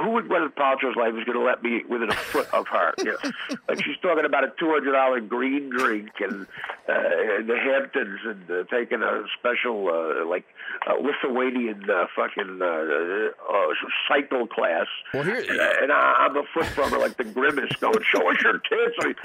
who 0.00 0.18
in 0.18 0.28
Gwyneth 0.28 0.54
Paltrow's 0.54 0.94
life 0.96 1.12
is 1.18 1.24
going 1.24 1.36
to 1.36 1.44
let 1.44 1.60
me 1.60 1.82
within 1.88 2.08
a 2.08 2.14
foot 2.14 2.46
of 2.54 2.68
her? 2.68 2.94
You 2.98 3.04
know? 3.06 3.56
like 3.68 3.82
she's 3.84 3.96
talking 4.00 4.24
about 4.24 4.44
a 4.44 4.52
two 4.60 4.68
hundred 4.70 4.92
dollar 4.92 5.20
green 5.20 5.70
drink 5.70 6.10
and 6.20 6.46
uh, 6.88 7.38
in 7.40 7.46
the 7.48 7.58
Hamptons 7.58 8.20
and 8.24 8.48
uh, 8.50 8.62
taking 8.70 9.02
a 9.02 9.24
special 9.36 9.88
uh, 9.88 10.24
like 10.26 10.44
uh, 10.86 10.94
Lithuanian 11.00 11.88
uh, 11.90 12.06
fucking 12.14 12.60
uh, 12.62 12.64
uh, 12.64 13.66
cycle 14.08 14.46
class. 14.46 14.86
Well, 15.12 15.24
here- 15.24 15.44
and, 15.48 15.60
uh, 15.60 15.72
and 15.82 15.92
I, 15.92 16.26
I'm 16.28 16.36
a 16.36 16.44
foot 16.54 16.66
from 16.66 16.90
her, 16.92 16.98
like 16.98 17.16
the 17.16 17.24
grimace, 17.24 17.74
going, 17.80 17.98
"Show 18.04 18.30
us 18.30 18.40
your 18.40 18.58
tits." 18.58 18.96
I 19.00 19.06
mean, 19.06 19.16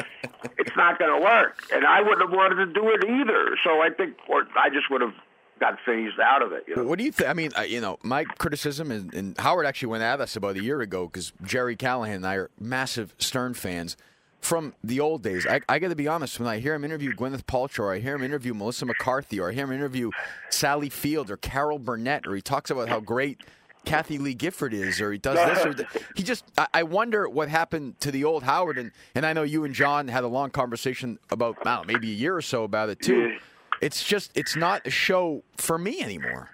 it's 0.57 0.75
not 0.75 0.97
going 0.97 1.11
to 1.19 1.23
work, 1.23 1.61
and 1.71 1.85
I 1.85 2.01
wouldn't 2.01 2.21
have 2.21 2.31
wanted 2.35 2.55
to 2.65 2.73
do 2.73 2.89
it 2.89 3.03
either. 3.07 3.55
So 3.63 3.81
I 3.81 3.89
think, 3.91 4.15
or 4.27 4.47
I 4.57 4.69
just 4.69 4.89
would 4.89 5.01
have 5.01 5.13
got 5.59 5.77
phased 5.85 6.19
out 6.19 6.41
of 6.41 6.51
it. 6.51 6.63
You 6.67 6.75
know? 6.75 6.83
What 6.83 6.97
do 6.97 7.05
you 7.05 7.11
think? 7.11 7.29
I 7.29 7.33
mean, 7.33 7.51
uh, 7.57 7.61
you 7.61 7.81
know, 7.81 7.97
my 8.03 8.23
criticism 8.23 8.91
is, 8.91 9.03
and 9.13 9.37
Howard 9.37 9.65
actually 9.65 9.89
went 9.89 10.03
at 10.03 10.21
us 10.21 10.35
about 10.35 10.55
a 10.55 10.63
year 10.63 10.81
ago 10.81 11.07
because 11.07 11.33
Gerry 11.43 11.75
Callahan 11.75 12.17
and 12.17 12.27
I 12.27 12.35
are 12.35 12.49
massive 12.59 13.13
Stern 13.17 13.53
fans 13.53 13.97
from 14.41 14.73
the 14.83 14.99
old 14.99 15.21
days. 15.21 15.45
I, 15.45 15.61
I 15.67 15.79
got 15.79 15.89
to 15.89 15.95
be 15.95 16.07
honest, 16.07 16.39
when 16.39 16.47
I 16.47 16.59
hear 16.59 16.73
him 16.73 16.83
interview 16.83 17.13
Gwyneth 17.13 17.43
Paltrow, 17.43 17.85
or 17.85 17.93
I 17.93 17.99
hear 17.99 18.15
him 18.15 18.23
interview 18.23 18.53
Melissa 18.53 18.85
McCarthy, 18.85 19.39
or 19.39 19.49
I 19.49 19.53
hear 19.53 19.65
him 19.65 19.73
interview 19.73 20.11
Sally 20.49 20.89
Field 20.89 21.29
or 21.29 21.37
Carol 21.37 21.79
Burnett, 21.79 22.25
or 22.25 22.35
he 22.35 22.41
talks 22.41 22.69
about 22.69 22.89
how 22.89 22.99
great 22.99 23.41
Kathie 23.85 24.17
Lee 24.17 24.33
Gifford 24.33 24.73
is, 24.73 25.01
or 25.01 25.11
he 25.11 25.17
does 25.17 25.35
this, 25.35 25.65
or 25.65 25.73
th- 25.73 25.89
he 26.15 26.23
just. 26.23 26.45
I, 26.57 26.67
I 26.73 26.83
wonder 26.83 27.27
what 27.27 27.49
happened 27.49 27.99
to 28.01 28.11
the 28.11 28.23
old 28.23 28.43
Howard, 28.43 28.77
and 28.77 28.91
and 29.15 29.25
I 29.25 29.33
know 29.33 29.43
you 29.43 29.63
and 29.65 29.73
John 29.73 30.07
had 30.07 30.23
a 30.23 30.27
long 30.27 30.49
conversation 30.51 31.19
about, 31.31 31.57
I 31.65 31.75
don't 31.75 31.87
know, 31.87 31.93
maybe 31.93 32.11
a 32.11 32.15
year 32.15 32.35
or 32.35 32.41
so 32.41 32.63
about 32.63 32.89
it 32.89 33.01
too. 33.01 33.37
It's 33.81 34.03
just, 34.03 34.31
it's 34.35 34.55
not 34.55 34.85
a 34.85 34.89
show 34.89 35.43
for 35.57 35.77
me 35.77 36.01
anymore. 36.01 36.49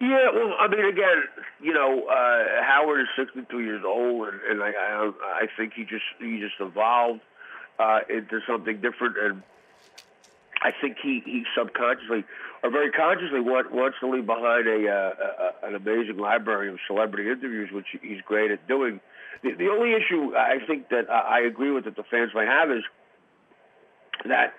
Yeah, 0.00 0.30
well, 0.34 0.54
I 0.58 0.68
mean, 0.68 0.84
again, 0.84 1.24
you 1.62 1.72
know, 1.72 2.06
uh, 2.08 2.62
Howard 2.62 3.00
is 3.00 3.06
62 3.16 3.60
years 3.60 3.84
old, 3.86 4.28
and, 4.28 4.40
and 4.42 4.62
I, 4.62 4.70
I, 4.70 5.12
I 5.42 5.46
think 5.56 5.72
he 5.74 5.84
just 5.84 6.04
he 6.18 6.40
just 6.40 6.56
evolved 6.60 7.20
uh, 7.78 8.00
into 8.10 8.40
something 8.46 8.80
different, 8.80 9.16
and 9.16 9.42
I 10.62 10.72
think 10.80 10.96
he 11.00 11.22
he 11.24 11.44
subconsciously 11.56 12.24
or 12.62 12.70
very 12.70 12.90
consciously 12.90 13.40
want, 13.40 13.72
wants 13.72 13.98
to 14.00 14.10
leave 14.10 14.26
behind 14.26 14.66
a, 14.66 14.88
uh, 14.88 15.12
a 15.62 15.68
an 15.68 15.74
amazing 15.74 16.16
library 16.16 16.70
of 16.70 16.78
celebrity 16.86 17.30
interviews, 17.30 17.70
which 17.70 17.86
he's 18.02 18.20
great 18.22 18.50
at 18.50 18.66
doing. 18.66 19.00
The, 19.42 19.52
the 19.52 19.68
only 19.68 19.92
issue 19.92 20.34
I 20.36 20.58
think 20.66 20.88
that 20.88 21.08
I 21.08 21.38
I 21.38 21.40
agree 21.40 21.70
with 21.70 21.84
that 21.84 21.96
the 21.96 22.04
fans 22.04 22.32
might 22.34 22.48
have 22.48 22.70
is 22.70 22.82
that 24.26 24.54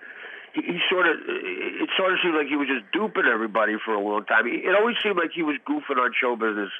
he, 0.56 0.62
he 0.64 0.78
sort 0.88 1.04
of 1.04 1.20
it 1.28 1.90
sort 1.96 2.12
of 2.12 2.18
seemed 2.24 2.34
like 2.34 2.48
he 2.48 2.56
was 2.56 2.68
just 2.68 2.88
duping 2.92 3.28
everybody 3.28 3.76
for 3.76 3.92
a 3.92 4.00
long 4.00 4.24
time. 4.24 4.48
It 4.48 4.72
always 4.72 4.96
seemed 5.04 5.20
like 5.20 5.36
he 5.36 5.44
was 5.44 5.60
goofing 5.68 6.00
on 6.00 6.16
show 6.16 6.34
business 6.34 6.72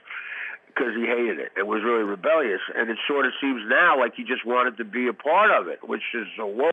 because 0.72 0.96
he 0.96 1.04
hated 1.04 1.38
it 1.38 1.52
and 1.56 1.68
was 1.68 1.84
really 1.84 2.04
rebellious. 2.04 2.64
And 2.72 2.88
it 2.88 2.96
sort 3.04 3.28
of 3.28 3.32
seems 3.40 3.60
now 3.68 4.00
like 4.00 4.16
he 4.16 4.24
just 4.24 4.44
wanted 4.48 4.80
to 4.80 4.84
be 4.84 5.08
a 5.08 5.12
part 5.12 5.52
of 5.52 5.68
it, 5.68 5.84
which 5.84 6.04
is 6.16 6.26
a 6.40 6.46
whoa. 6.46 6.72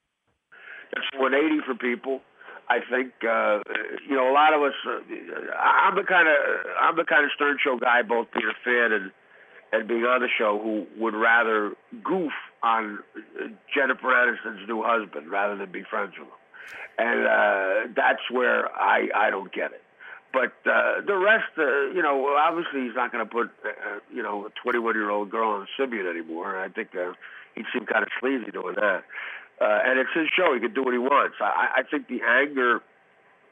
That's 0.96 1.10
180 1.18 1.66
for 1.68 1.76
people. 1.76 2.22
I 2.70 2.80
think 2.80 3.12
uh, 3.28 3.60
you 4.08 4.16
know 4.16 4.32
a 4.32 4.36
lot 4.36 4.56
of 4.56 4.64
us. 4.64 4.78
Uh, 4.88 5.04
I'm 5.60 5.96
the 6.00 6.08
kind 6.08 6.32
of 6.32 6.36
I'm 6.80 6.96
the 6.96 7.04
kind 7.04 7.26
of 7.26 7.32
Stern 7.36 7.58
Show 7.60 7.78
guy, 7.78 8.02
both 8.08 8.32
being 8.32 8.48
a 8.48 8.56
fan 8.64 8.96
and 8.96 9.12
and 9.74 9.88
being 9.88 10.06
on 10.06 10.22
the 10.22 10.30
show, 10.30 10.62
who 10.62 10.86
would 11.02 11.16
rather 11.16 11.74
goof 12.04 12.32
on 12.62 13.00
Jennifer 13.74 14.08
Aniston's 14.08 14.68
new 14.68 14.84
husband 14.86 15.30
rather 15.32 15.58
than 15.58 15.72
be 15.72 15.84
friends 15.90 16.14
with 16.18 16.30
him 16.30 16.43
and 16.98 17.28
uh, 17.28 17.94
that's 17.96 18.22
where 18.32 18.70
I 18.76 19.10
I 19.16 19.30
don't 19.30 19.52
get 19.52 19.72
it. 19.72 19.82
But 20.34 20.54
uh, 20.66 21.02
the 21.06 21.16
rest, 21.16 21.54
uh, 21.58 21.92
you 21.94 22.02
know, 22.02 22.36
obviously 22.40 22.82
he's 22.82 22.96
not 22.96 23.12
going 23.12 23.24
to 23.24 23.32
put 23.32 23.52
uh, 23.66 24.00
you 24.12 24.24
know 24.24 24.48
a 24.48 24.50
21 24.62 24.96
year 24.96 25.10
old 25.10 25.30
girl 25.30 25.50
on 25.50 25.68
Sybian 25.80 26.10
anymore. 26.10 26.60
I 26.60 26.70
think 26.70 26.90
uh, 26.96 27.14
he'd 27.56 27.66
seem 27.72 27.86
kind 27.86 28.04
of 28.04 28.10
sleazy 28.20 28.52
doing 28.52 28.76
that. 28.76 29.04
Uh, 29.62 29.80
and 29.86 30.00
it's 30.00 30.10
his 30.16 30.28
show; 30.36 30.54
he 30.54 30.60
can 30.60 30.74
do 30.74 30.84
what 30.84 30.94
he 30.94 30.98
wants. 30.98 31.36
I, 31.40 31.68
I 31.78 31.84
think 31.84 32.08
the 32.08 32.22
anger 32.28 32.82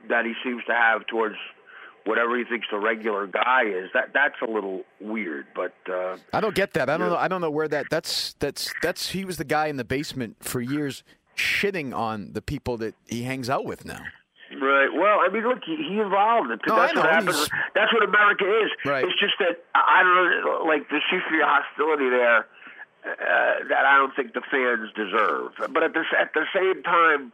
that 0.10 0.26
he 0.26 0.34
seems 0.44 0.64
to 0.66 0.74
have 0.74 1.06
towards 1.06 1.36
whatever 2.06 2.38
he 2.38 2.44
thinks 2.44 2.68
the 2.72 2.80
regular 2.80 3.28
guy 3.28 3.64
is 3.66 3.90
that 3.94 4.12
that's 4.14 4.36
a 4.42 4.50
little 4.50 4.82
weird. 5.00 5.46
But 5.56 5.76
uh, 5.88 6.18
I 6.34 6.42
don't 6.42 6.56
get 6.56 6.74
that. 6.74 6.90
I 6.90 6.98
don't 6.98 7.10
know. 7.10 7.18
I 7.18 7.28
don't 7.28 7.42
know 7.42 7.52
where 7.52 7.68
that. 7.68 7.88
That's 7.90 8.34
that's 8.40 8.74
that's. 8.82 9.10
He 9.10 9.26
was 9.26 9.38
the 9.38 9.44
guy 9.44 9.68
in 9.68 9.78
the 9.78 9.84
basement 9.84 10.38
for 10.40 10.62
years, 10.62 11.04
shitting 11.36 11.96
on 11.96 12.34
the 12.34 12.42
people 12.42 12.78
that 12.78 12.96
he 13.08 13.24
hangs 13.24 13.50
out 13.50 13.66
with 13.66 13.86
now. 13.86 14.04
Right. 14.52 14.90
Well, 14.94 15.20
I 15.22 15.30
mean, 15.32 15.44
look, 15.48 15.64
he, 15.66 15.78
he 15.78 16.00
evolved. 16.00 16.50
No, 16.68 16.76
that's 16.76 16.96
what 16.96 17.06
happens. 17.06 17.50
That's 17.74 17.94
what 17.94 18.04
America 18.04 18.44
is. 18.44 18.72
Right. 18.84 19.06
It's 19.06 19.18
just 19.20 19.36
that 19.40 19.64
I 19.74 20.04
don't 20.04 20.44
know, 20.44 20.66
like 20.66 20.90
there 20.90 21.02
seems 21.10 21.24
to 21.24 21.32
be 21.32 21.40
hostility 21.42 22.10
there 22.10 22.48
uh, 23.06 23.64
that 23.70 23.86
I 23.86 23.98
don't 23.98 24.14
think 24.16 24.34
the 24.34 24.42
fans 24.52 24.92
deserve. 24.94 25.54
But 25.74 25.84
at 25.84 25.94
the 25.94 26.04
at 26.20 26.34
the 26.34 26.46
same 26.54 26.84
time, 26.84 27.32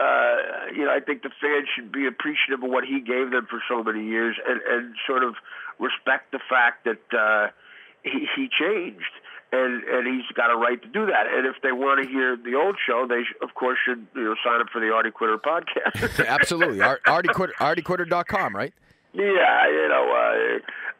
uh, 0.00 0.72
you 0.74 0.84
know, 0.84 0.90
I 0.90 1.00
think 1.00 1.22
the 1.22 1.30
fans 1.40 1.68
should 1.74 1.92
be 1.92 2.06
appreciative 2.06 2.64
of 2.64 2.70
what 2.70 2.84
he 2.84 3.00
gave 3.00 3.30
them 3.30 3.46
for 3.48 3.62
so 3.68 3.82
many 3.82 4.04
years, 4.04 4.36
and 4.46 4.60
and 4.62 4.94
sort 5.06 5.22
of 5.22 5.36
respect 5.78 6.32
the 6.32 6.40
fact 6.48 6.84
that 6.84 7.02
uh, 7.16 7.50
he 8.02 8.26
he 8.34 8.48
changed. 8.48 9.14
And 9.50 9.82
and 9.84 10.06
he's 10.06 10.26
got 10.34 10.50
a 10.52 10.56
right 10.56 10.80
to 10.82 10.88
do 10.88 11.06
that. 11.06 11.24
And 11.26 11.46
if 11.46 11.56
they 11.62 11.72
want 11.72 12.02
to 12.04 12.08
hear 12.08 12.36
the 12.36 12.54
old 12.54 12.76
show, 12.86 13.06
they 13.08 13.22
sh- 13.22 13.34
of 13.42 13.54
course 13.54 13.78
should 13.82 14.06
you 14.14 14.24
know 14.24 14.34
sign 14.44 14.60
up 14.60 14.68
for 14.70 14.78
the 14.80 14.92
Artie 14.92 15.10
Quitter 15.10 15.38
podcast. 15.38 16.26
Absolutely. 16.26 16.82
Ar- 16.82 17.00
ArtieQuitter, 17.06 17.52
ArtieQuitter.com, 17.58 18.54
right? 18.54 18.74
Yeah, 19.14 19.66
you 19.68 19.88
know, 19.88 20.04
uh, 20.12 20.58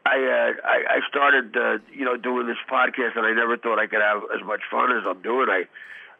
I, 0.09 0.15
uh, 0.17 0.67
I 0.67 0.77
I 0.97 0.99
started 1.07 1.55
uh, 1.55 1.77
you 1.93 2.05
know 2.05 2.17
doing 2.17 2.47
this 2.47 2.57
podcast, 2.71 3.15
and 3.15 3.25
I 3.25 3.33
never 3.33 3.55
thought 3.55 3.77
I 3.77 3.85
could 3.85 4.01
have 4.01 4.23
as 4.35 4.43
much 4.45 4.61
fun 4.71 4.91
as 4.97 5.03
I'm 5.07 5.21
doing. 5.21 5.47
I, 5.47 5.65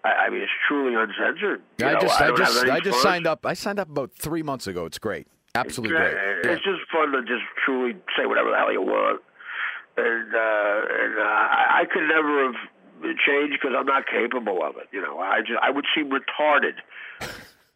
I, 0.08 0.26
I 0.26 0.30
mean, 0.30 0.42
it's 0.44 0.52
truly 0.68 0.94
uncensored. 0.94 1.64
You 1.80 1.86
I 1.88 1.94
know, 1.94 2.00
just, 2.00 2.22
I, 2.22 2.28
don't 2.28 2.38
just, 2.38 2.64
I 2.66 2.80
just 2.80 2.98
fun. 2.98 3.04
signed 3.04 3.28
up. 3.28 3.44
I 3.46 3.56
signed 3.56 3.80
up 3.80 3.90
about 3.90 4.12
three 4.14 4.44
months 4.44 4.68
ago. 4.68 4.86
It's 4.86 5.00
great. 5.00 5.28
Absolutely 5.56 5.98
Yeah, 5.98 6.12
great. 6.12 6.46
It's 6.54 6.64
just 6.64 6.82
fun 6.92 7.12
to 7.12 7.22
just 7.24 7.42
truly 7.66 7.94
say 8.16 8.28
whatever 8.28 8.52
the 8.52 8.56
hell 8.58 8.72
you 8.72 8.84
want, 8.84 9.22
and 10.00 10.34
uh, 10.34 11.04
and 11.04 11.20
uh, 11.20 11.24
I, 11.24 11.82
I 11.82 11.86
could 11.86 12.08
never 12.08 12.46
have 12.46 12.56
changed 13.26 13.60
because 13.62 13.76
I'm 13.78 13.86
not 13.86 14.06
capable 14.08 14.64
of 14.64 14.78
it. 14.78 14.88
You 14.92 15.02
know, 15.02 15.20
I 15.20 15.42
just 15.42 15.60
I 15.62 15.70
would 15.70 15.86
seem 15.96 16.10
retarded 16.10 16.76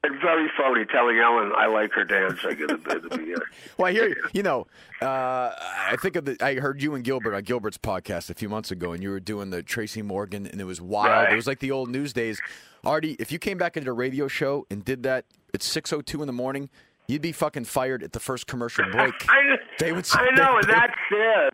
And 0.05 0.19
very 0.19 0.51
phony, 0.57 0.83
telling 0.83 1.17
Ellen 1.17 1.53
I 1.55 1.67
like 1.67 1.93
her 1.93 2.03
dancing 2.03 2.59
in 2.59 2.67
the, 2.67 2.73
in 2.73 3.01
the 3.03 3.09
beginning. 3.09 3.35
Well, 3.77 3.87
I 3.87 3.93
hear 3.93 4.09
you. 4.09 4.21
You 4.33 4.43
know, 4.43 4.67
uh, 5.01 5.51
I 5.55 5.95
think 6.01 6.17
of 6.17 6.25
the. 6.25 6.35
I 6.41 6.55
heard 6.55 6.83
you 6.83 6.93
and 6.93 7.05
Gilbert 7.05 7.33
on 7.33 7.43
Gilbert's 7.43 7.77
podcast 7.77 8.29
a 8.29 8.33
few 8.33 8.49
months 8.49 8.69
ago, 8.69 8.91
and 8.91 9.01
you 9.01 9.09
were 9.11 9.21
doing 9.21 9.49
the 9.49 9.63
Tracy 9.63 10.01
Morgan, 10.01 10.45
and 10.45 10.59
it 10.59 10.65
was 10.65 10.81
wild. 10.81 11.07
Right. 11.09 11.33
It 11.33 11.35
was 11.37 11.47
like 11.47 11.59
the 11.59 11.71
old 11.71 11.89
news 11.89 12.11
days. 12.11 12.41
Artie, 12.83 13.15
if 13.17 13.31
you 13.31 13.39
came 13.39 13.57
back 13.57 13.77
into 13.77 13.91
a 13.91 13.93
radio 13.93 14.27
show 14.27 14.67
and 14.69 14.83
did 14.83 15.03
that 15.03 15.23
at 15.53 15.63
six 15.63 15.93
oh 15.93 16.01
two 16.01 16.21
in 16.21 16.27
the 16.27 16.33
morning, 16.33 16.69
you'd 17.07 17.21
be 17.21 17.31
fucking 17.31 17.63
fired 17.63 18.03
at 18.03 18.11
the 18.11 18.19
first 18.19 18.45
commercial 18.45 18.83
break. 18.91 19.13
I, 19.29 19.55
They 19.79 19.93
would. 19.93 20.05
Say, 20.05 20.19
I 20.19 20.35
know, 20.35 20.57
and 20.57 20.69
that's 20.69 20.93
sad. 21.09 21.53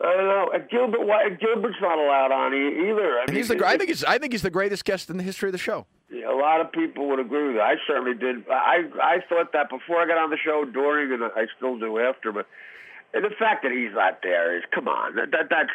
I 0.00 0.14
don't 0.14 0.26
know. 0.26 0.50
And 0.54 0.68
Gilbert, 0.70 1.04
why, 1.06 1.28
Gilbert's 1.30 1.76
not 1.80 1.98
allowed 1.98 2.30
on 2.30 2.54
either. 2.54 3.18
I 3.18 3.22
And 3.22 3.30
mean, 3.30 3.36
he's 3.38 3.48
the. 3.48 3.66
I 3.66 3.76
think 3.76 3.88
he's. 3.90 4.04
I 4.04 4.18
think 4.18 4.32
he's 4.32 4.42
the 4.42 4.50
greatest 4.50 4.84
guest 4.84 5.10
in 5.10 5.16
the 5.16 5.24
history 5.24 5.48
of 5.48 5.52
the 5.52 5.58
show. 5.58 5.86
a 6.12 6.32
lot 6.34 6.60
of 6.60 6.70
people 6.70 7.08
would 7.08 7.18
agree 7.18 7.48
with 7.48 7.56
that. 7.56 7.62
I 7.64 7.74
certainly 7.86 8.14
did. 8.14 8.44
I 8.48 8.84
I 9.02 9.18
thought 9.28 9.52
that 9.52 9.68
before 9.70 10.00
I 10.00 10.06
got 10.06 10.18
on 10.18 10.30
the 10.30 10.36
show, 10.38 10.64
during, 10.64 11.12
and 11.12 11.24
I 11.24 11.46
still 11.56 11.78
do 11.78 11.98
after. 11.98 12.30
But 12.30 12.46
and 13.12 13.24
the 13.24 13.30
fact 13.38 13.64
that 13.64 13.72
he's 13.72 13.92
not 13.92 14.20
there 14.22 14.56
is, 14.56 14.62
come 14.72 14.86
on, 14.86 15.16
that, 15.16 15.32
that 15.32 15.46
that's 15.50 15.70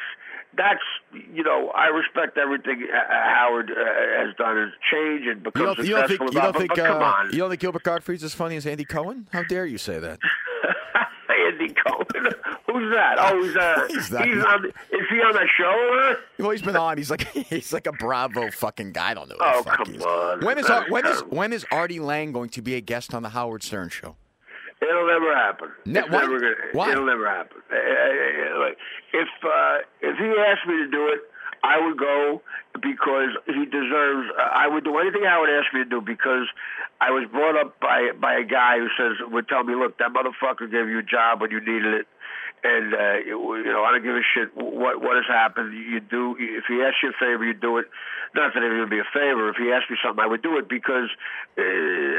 that's 0.55 1.25
you 1.33 1.43
know 1.43 1.69
I 1.75 1.87
respect 1.87 2.37
everything 2.37 2.87
Howard 3.09 3.71
uh, 3.71 4.23
has 4.25 4.33
done, 4.37 4.55
has 4.55 4.69
changed 4.89 5.27
and 5.27 5.43
You 5.43 5.51
become 5.51 5.85
you 5.85 5.95
don't 5.95 6.07
think? 6.07 6.21
successful 6.21 6.27
You 6.33 6.41
don't 6.41 6.57
think? 6.57 6.69
but, 6.69 6.77
but 6.77 6.87
come 6.87 7.01
uh, 7.01 7.05
on, 7.05 7.31
You 7.33 7.37
don't 7.39 7.49
think 7.49 7.59
Gilbert 7.61 7.83
Gottfried's 7.83 8.23
as 8.23 8.33
funny 8.33 8.55
as 8.55 8.65
Andy 8.65 8.85
Cohen? 8.85 9.27
How 9.33 9.43
dare 9.43 9.65
you 9.65 9.77
say 9.77 9.99
that? 9.99 10.19
Andy 11.59 11.73
Cohen. 11.73 12.05
Who's 12.71 12.93
that? 12.93 13.15
Oh, 13.19 13.43
he's 13.43 13.55
uh, 13.55 13.87
He's 13.89 14.07
he's, 14.07 14.43
on. 14.43 14.65
Is 14.65 15.07
he 15.09 15.17
on 15.21 15.33
the 15.33 15.47
show? 15.57 16.15
Well, 16.39 16.51
he's 16.51 16.61
been 16.61 16.75
on. 16.75 16.97
He's 16.97 17.09
like 17.09 17.21
he's 17.31 17.71
like 17.73 17.87
a 17.87 17.91
Bravo 17.91 18.49
fucking 18.51 18.91
guy. 18.93 19.11
I 19.11 19.13
don't 19.13 19.29
know. 19.29 19.35
Oh, 19.39 19.57
the 19.59 19.63
fuck 19.69 19.77
come 19.77 19.93
he 19.93 19.97
is. 19.97 20.03
on. 20.03 20.45
When 20.45 20.57
is 20.57 20.67
That's 20.67 20.89
when 20.89 21.05
is 21.05 21.11
terrible. 21.17 21.37
when 21.37 21.53
is 21.53 21.65
Artie 21.71 21.99
Lange 21.99 22.31
going 22.31 22.49
to 22.49 22.61
be 22.61 22.75
a 22.75 22.81
guest 22.81 23.13
on 23.13 23.23
the 23.23 23.29
Howard 23.29 23.63
Stern 23.63 23.89
show? 23.89 24.15
It'll 24.81 25.07
never 25.07 25.33
happen. 25.33 25.69
Ne- 25.85 25.99
it's 26.01 26.09
why? 26.09 26.21
never 26.21 26.39
gonna, 26.39 26.55
Why? 26.73 26.91
It'll 26.91 27.05
never 27.05 27.27
happen. 27.29 27.57
Uh, 27.71 27.75
uh, 27.75 28.59
like, 28.59 28.77
If 29.13 29.29
uh, 29.43 29.77
if 30.01 30.17
he 30.17 30.25
asked 30.41 30.67
me 30.67 30.75
to 30.83 30.87
do 30.91 31.07
it, 31.07 31.19
I 31.63 31.79
would 31.79 31.97
go 31.97 32.41
because 32.75 33.31
he 33.47 33.65
deserves. 33.65 34.27
I 34.37 34.67
would 34.67 34.83
do 34.83 34.97
anything 34.99 35.23
Howard 35.23 35.49
asked 35.49 35.73
me 35.73 35.83
to 35.83 35.89
do 35.89 36.01
because 36.01 36.47
I 36.99 37.11
was 37.11 37.23
brought 37.31 37.55
up 37.55 37.79
by 37.79 38.11
by 38.19 38.35
a 38.35 38.43
guy 38.43 38.77
who 38.79 38.89
says 38.99 39.17
would 39.31 39.47
tell 39.47 39.63
me, 39.63 39.73
look, 39.73 39.97
that 39.99 40.11
motherfucker 40.11 40.69
gave 40.69 40.89
you 40.89 40.99
a 40.99 41.03
job 41.03 41.39
when 41.39 41.51
you 41.51 41.59
needed 41.59 42.03
it. 42.03 42.07
And 42.63 42.93
uh, 42.93 43.17
you 43.25 43.71
know, 43.71 43.83
I 43.83 43.91
don't 43.91 44.03
give 44.03 44.15
a 44.15 44.27
shit 44.35 44.51
what 44.55 44.99
what 45.01 45.15
has 45.15 45.27
happened. 45.27 45.73
You 45.73 46.01
do 46.01 46.35
if 46.37 46.65
he 46.67 46.83
asks 46.83 46.99
you 47.01 47.09
a 47.09 47.17
favor, 47.19 47.45
you 47.45 47.53
do 47.53 47.77
it. 47.77 47.87
Not 48.35 48.53
that 48.53 48.63
it 48.63 48.79
would 48.79 48.89
be 48.89 48.99
a 48.99 49.07
favor. 49.13 49.49
If 49.49 49.55
he 49.55 49.71
asked 49.71 49.89
me 49.89 49.97
something, 50.03 50.23
I 50.23 50.27
would 50.27 50.41
do 50.41 50.57
it 50.57 50.67
because 50.67 51.07
uh, 51.57 51.61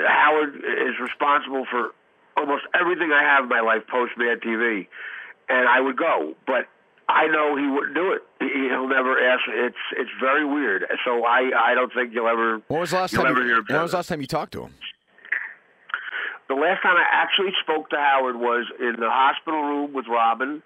Howard 0.08 0.56
is 0.56 0.96
responsible 1.00 1.66
for 1.70 1.92
almost 2.36 2.64
everything 2.72 3.12
I 3.12 3.22
have 3.22 3.44
in 3.44 3.50
my 3.50 3.60
life 3.60 3.82
post 3.90 4.12
Mad 4.16 4.40
TV, 4.40 4.86
and 5.48 5.68
I 5.68 5.80
would 5.80 5.96
go, 5.96 6.34
but 6.46 6.68
I 7.08 7.26
know 7.26 7.56
he 7.56 7.66
wouldn't 7.66 7.94
do 7.94 8.12
it. 8.12 8.22
He- 8.40 8.68
He'll 8.68 8.88
never 8.88 9.18
ask. 9.18 9.42
It's 9.48 9.76
it's 9.96 10.10
very 10.20 10.44
weird. 10.44 10.84
So 11.04 11.24
I 11.24 11.50
I 11.56 11.74
don't 11.74 11.92
think 11.92 12.12
you'll 12.14 12.28
ever. 12.28 12.60
When 12.68 12.80
was 12.80 12.90
the 12.90 12.96
last 12.96 13.12
time? 13.24 13.34
You, 13.46 13.54
when 13.74 13.82
was 13.82 13.90
the 13.92 13.96
last 13.98 14.08
time 14.08 14.20
you 14.20 14.26
talked 14.26 14.52
to 14.52 14.62
him? 14.64 14.74
The 16.48 16.54
last 16.54 16.82
time 16.82 16.96
I 16.96 17.04
actually 17.10 17.52
spoke 17.62 17.88
to 17.90 17.96
Howard 17.96 18.36
was 18.36 18.66
in 18.78 18.96
the 19.00 19.08
hospital 19.10 19.62
room 19.62 19.92
with 19.94 20.06
Robin. 20.08 20.62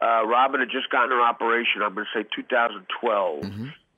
Uh, 0.00 0.26
Robin 0.26 0.60
had 0.60 0.68
just 0.70 0.90
gotten 0.90 1.10
her 1.10 1.22
operation. 1.22 1.80
I'm 1.82 1.94
going 1.94 2.06
to 2.12 2.18
say 2.22 2.26
2012. 2.36 3.42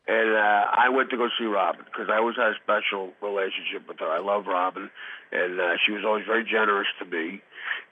And 0.06 0.36
uh, 0.36 0.64
I 0.68 0.90
went 0.92 1.08
to 1.10 1.16
go 1.16 1.28
see 1.38 1.48
Robin 1.48 1.84
because 1.88 2.12
I 2.12 2.20
always 2.20 2.36
had 2.36 2.52
a 2.52 2.60
special 2.60 3.16
relationship 3.24 3.88
with 3.88 3.98
her. 4.00 4.10
I 4.12 4.20
love 4.20 4.44
Robin, 4.44 4.90
and 5.32 5.60
uh, 5.60 5.80
she 5.80 5.92
was 5.92 6.04
always 6.04 6.26
very 6.26 6.44
generous 6.44 6.88
to 7.00 7.06
me. 7.08 7.40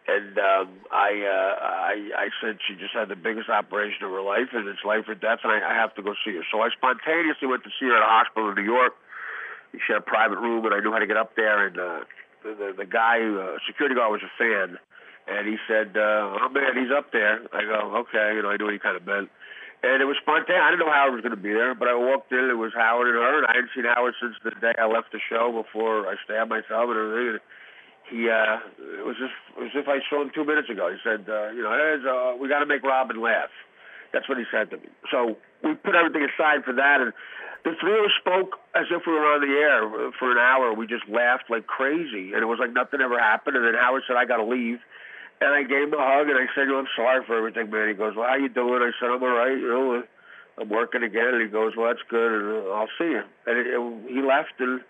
And 0.05 0.37
um, 0.37 0.69
I, 0.93 1.25
uh, 1.25 1.55
I, 1.65 1.95
I 2.13 2.29
said 2.43 2.59
she 2.69 2.75
just 2.77 2.93
had 2.93 3.09
the 3.09 3.17
biggest 3.17 3.49
operation 3.49 4.05
of 4.05 4.11
her 4.11 4.21
life, 4.21 4.53
and 4.53 4.69
it's 4.69 4.85
life 4.85 5.09
or 5.09 5.15
death, 5.15 5.41
and 5.43 5.53
I, 5.53 5.65
I 5.65 5.73
have 5.73 5.95
to 5.95 6.03
go 6.03 6.13
see 6.21 6.37
her. 6.37 6.45
So 6.53 6.61
I 6.61 6.69
spontaneously 6.77 7.49
went 7.49 7.65
to 7.65 7.73
see 7.81 7.87
her 7.87 7.97
at 7.97 8.05
a 8.05 8.11
hospital 8.11 8.51
in 8.51 8.57
New 8.61 8.69
York. 8.69 8.93
She 9.73 9.89
had 9.89 10.05
a 10.05 10.05
private 10.05 10.37
room, 10.37 10.67
and 10.67 10.75
I 10.75 10.81
knew 10.81 10.93
how 10.93 10.99
to 10.99 11.07
get 11.07 11.17
up 11.17 11.33
there. 11.35 11.67
And 11.67 11.79
uh, 11.79 12.01
the, 12.45 12.51
the 12.53 12.69
the 12.85 12.85
guy, 12.85 13.25
uh, 13.25 13.57
security 13.65 13.95
guard, 13.95 14.13
was 14.13 14.21
a 14.21 14.33
fan, 14.37 14.77
and 15.33 15.49
he 15.49 15.57
said, 15.65 15.97
uh, 15.97 16.45
"Oh 16.45 16.49
man, 16.53 16.77
he's 16.77 16.93
up 16.93 17.09
there." 17.13 17.41
I 17.55 17.65
go, 17.65 18.05
"Okay," 18.05 18.37
you 18.37 18.43
know, 18.43 18.51
I 18.51 18.59
knew 18.59 18.67
what 18.69 18.75
he 18.75 18.81
kind 18.83 18.97
of 18.97 19.07
meant. 19.07 19.31
And 19.83 19.99
it 19.99 20.07
was 20.07 20.15
spontaneous. 20.23 20.63
I 20.63 20.71
didn't 20.71 20.87
know 20.87 20.95
Howard 20.95 21.19
was 21.19 21.27
going 21.27 21.35
to 21.35 21.43
be 21.43 21.51
there, 21.51 21.75
but 21.75 21.91
I 21.91 21.99
walked 21.99 22.31
in. 22.31 22.47
It 22.47 22.55
was 22.55 22.71
Howard 22.71 23.11
and 23.11 23.19
her, 23.19 23.43
and 23.43 23.47
I 23.51 23.59
hadn't 23.59 23.75
seen 23.75 23.83
Howard 23.83 24.15
since 24.23 24.39
the 24.47 24.55
day 24.63 24.71
I 24.79 24.87
left 24.87 25.11
the 25.11 25.19
show 25.19 25.51
before 25.51 26.07
I 26.07 26.15
stabbed 26.23 26.55
myself 26.55 26.87
and 26.87 26.95
everything. 26.95 27.29
And 27.35 27.43
he, 28.07 28.31
uh, 28.31 28.63
it 29.03 29.03
was 29.03 29.19
just 29.19 29.35
it 29.59 29.63
was 29.67 29.75
as 29.75 29.83
if 29.83 29.89
I 29.91 29.99
saw 30.07 30.23
him 30.23 30.31
two 30.31 30.47
minutes 30.47 30.71
ago. 30.71 30.87
He 30.87 31.03
said, 31.03 31.27
uh, 31.27 31.51
"You 31.51 31.67
know, 31.67 31.75
there's, 31.75 32.07
uh, 32.07 32.39
we 32.39 32.47
got 32.47 32.63
to 32.63 32.71
make 32.71 32.87
Robin 32.87 33.19
laugh." 33.19 33.51
That's 34.15 34.29
what 34.29 34.39
he 34.39 34.47
said 34.55 34.71
to 34.71 34.79
me. 34.79 34.87
So 35.11 35.35
we 35.67 35.75
put 35.75 35.99
everything 35.99 36.23
aside 36.23 36.63
for 36.63 36.75
that, 36.79 37.03
and 37.03 37.11
the 37.65 37.75
three 37.81 37.99
of 37.99 38.07
us 38.07 38.15
spoke 38.23 38.63
as 38.79 38.87
if 38.95 39.03
we 39.03 39.13
were 39.19 39.27
on 39.35 39.43
the 39.43 39.55
air 39.59 39.83
for 40.15 40.31
an 40.31 40.39
hour. 40.39 40.71
We 40.75 40.87
just 40.87 41.09
laughed 41.11 41.51
like 41.51 41.67
crazy, 41.67 42.35
and 42.35 42.43
it 42.43 42.47
was 42.47 42.63
like 42.63 42.71
nothing 42.71 43.01
ever 43.01 43.19
happened. 43.19 43.57
And 43.57 43.67
then 43.67 43.75
Howard 43.75 44.07
said, 44.07 44.15
"I 44.15 44.27
got 44.27 44.39
to 44.39 44.47
leave." 44.47 44.79
And 45.43 45.55
I 45.55 45.63
gave 45.63 45.89
him 45.89 45.95
a 45.95 45.99
hug, 45.99 46.29
and 46.29 46.39
I 46.39 46.47
said, 46.55 46.69
"You 46.69 46.79
I'm 46.79 46.87
sorry 46.97 47.25
for 47.27 47.37
everything, 47.37 47.71
man." 47.71 47.89
He 47.89 47.95
goes, 47.95 48.15
"Well, 48.17 48.29
how 48.29 48.37
you 48.37 48.49
doing?" 48.49 48.83
I 48.83 48.91
said, 49.01 49.11
"I'm 49.11 49.23
all 49.23 49.29
right. 49.37 49.53
You 49.59 49.69
know, 49.69 50.03
I'm 50.61 50.69
working 50.69 51.03
again." 51.03 51.29
And 51.35 51.43
he 51.43 51.49
goes, 51.49 51.73
"Well, 51.77 51.89
that's 51.89 52.03
good, 52.09 52.33
and 52.33 52.67
uh, 52.67 52.71
I'll 52.71 52.89
see 52.99 53.11
you." 53.11 53.23
And 53.47 53.59
it, 53.59 53.67
it, 53.67 54.13
he 54.15 54.23
left, 54.23 54.53
and 54.61 54.81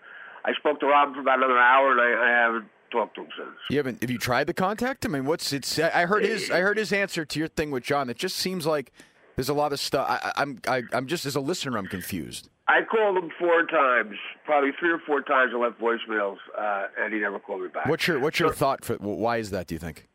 I 0.45 0.53
spoke 0.53 0.79
to 0.81 0.85
Robin 0.87 1.13
for 1.15 1.21
about 1.21 1.37
another 1.39 1.57
hour, 1.57 1.91
and 1.91 2.01
I, 2.01 2.23
I 2.27 2.29
haven't 2.29 2.65
talked 2.91 3.15
to 3.15 3.21
him 3.21 3.29
since. 3.37 3.49
You 3.69 3.77
haven't? 3.77 4.01
Have 4.01 4.11
you 4.11 4.17
tried 4.19 4.47
to 4.47 4.53
contact 4.53 5.05
him? 5.05 5.15
I 5.15 5.19
mean, 5.19 5.27
what's 5.27 5.51
it's? 5.53 5.79
I 5.79 6.05
heard 6.05 6.23
his. 6.25 6.51
I 6.51 6.59
heard 6.59 6.77
his 6.77 6.93
answer 6.93 7.25
to 7.25 7.39
your 7.39 7.47
thing 7.47 7.71
with 7.71 7.83
John. 7.83 8.09
It 8.09 8.17
just 8.17 8.35
seems 8.37 8.65
like 8.65 8.91
there's 9.35 9.49
a 9.49 9.53
lot 9.53 9.73
of 9.73 9.79
stuff. 9.79 10.07
I, 10.09 10.15
I- 10.29 10.41
I'm. 10.41 10.59
I, 10.67 10.83
I'm 10.93 11.07
just 11.07 11.25
as 11.25 11.35
a 11.35 11.41
listener, 11.41 11.77
I'm 11.77 11.87
confused. 11.87 12.49
I 12.67 12.79
called 12.89 13.17
him 13.17 13.29
four 13.37 13.65
times, 13.65 14.15
probably 14.45 14.69
three 14.79 14.91
or 14.91 14.99
four 15.05 15.21
times. 15.21 15.51
I 15.53 15.57
left 15.57 15.79
voicemails, 15.81 16.37
uh, 16.57 16.87
and 16.97 17.13
he 17.13 17.19
never 17.19 17.37
called 17.39 17.61
me 17.61 17.67
back. 17.67 17.87
What's 17.87 18.07
your 18.07 18.19
What's 18.19 18.39
your 18.39 18.53
thought 18.53 18.85
for? 18.85 18.95
Why 18.95 19.37
is 19.37 19.49
that? 19.49 19.67
Do 19.67 19.75
you 19.75 19.79
think? 19.79 20.07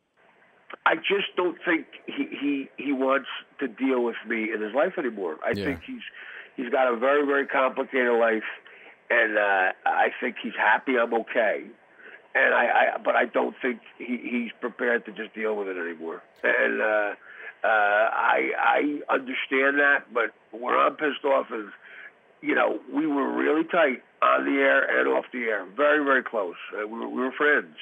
I 0.86 0.96
just 0.96 1.34
don't 1.36 1.58
think 1.64 1.86
he 2.06 2.28
he 2.40 2.68
he 2.76 2.92
wants 2.92 3.28
to 3.60 3.68
deal 3.68 4.02
with 4.04 4.16
me 4.26 4.52
in 4.52 4.60
his 4.60 4.74
life 4.74 4.94
anymore. 4.98 5.36
I 5.44 5.50
Yeah. 5.50 5.64
think 5.64 5.80
he's 5.86 6.02
he's 6.56 6.68
got 6.70 6.92
a 6.92 6.96
very 6.96 7.24
very 7.26 7.46
complicated 7.46 8.12
life, 8.12 8.44
and 9.10 9.38
uh, 9.38 9.72
I 9.86 10.08
think 10.20 10.36
he's 10.42 10.56
happy. 10.56 10.98
I'm 10.98 11.14
okay, 11.14 11.64
and 12.34 12.54
I, 12.54 12.64
I 12.94 12.98
but 13.02 13.16
I 13.16 13.24
don't 13.26 13.54
think 13.60 13.80
he, 13.98 14.18
he's 14.30 14.52
prepared 14.60 15.04
to 15.06 15.12
just 15.12 15.34
deal 15.34 15.56
with 15.56 15.68
it 15.68 15.76
anymore. 15.78 16.22
And 16.44 16.80
uh, 16.80 17.14
uh, 17.64 17.66
I 17.66 18.50
I 18.58 19.00
understand 19.12 19.78
that, 19.78 20.12
but 20.12 20.32
where 20.52 20.78
I'm 20.78 20.96
pissed 20.96 21.24
off 21.24 21.46
is, 21.52 21.68
you 22.42 22.54
know, 22.54 22.78
we 22.92 23.06
were 23.06 23.30
really 23.32 23.64
tight 23.64 24.02
on 24.22 24.44
the 24.44 24.60
air 24.60 24.98
and 25.00 25.08
off 25.08 25.24
the 25.32 25.44
air, 25.44 25.64
very 25.76 26.04
very 26.04 26.22
close. 26.22 26.56
Uh, 26.74 26.86
we, 26.86 26.98
were, 26.98 27.08
we 27.08 27.20
were 27.22 27.32
friends, 27.32 27.74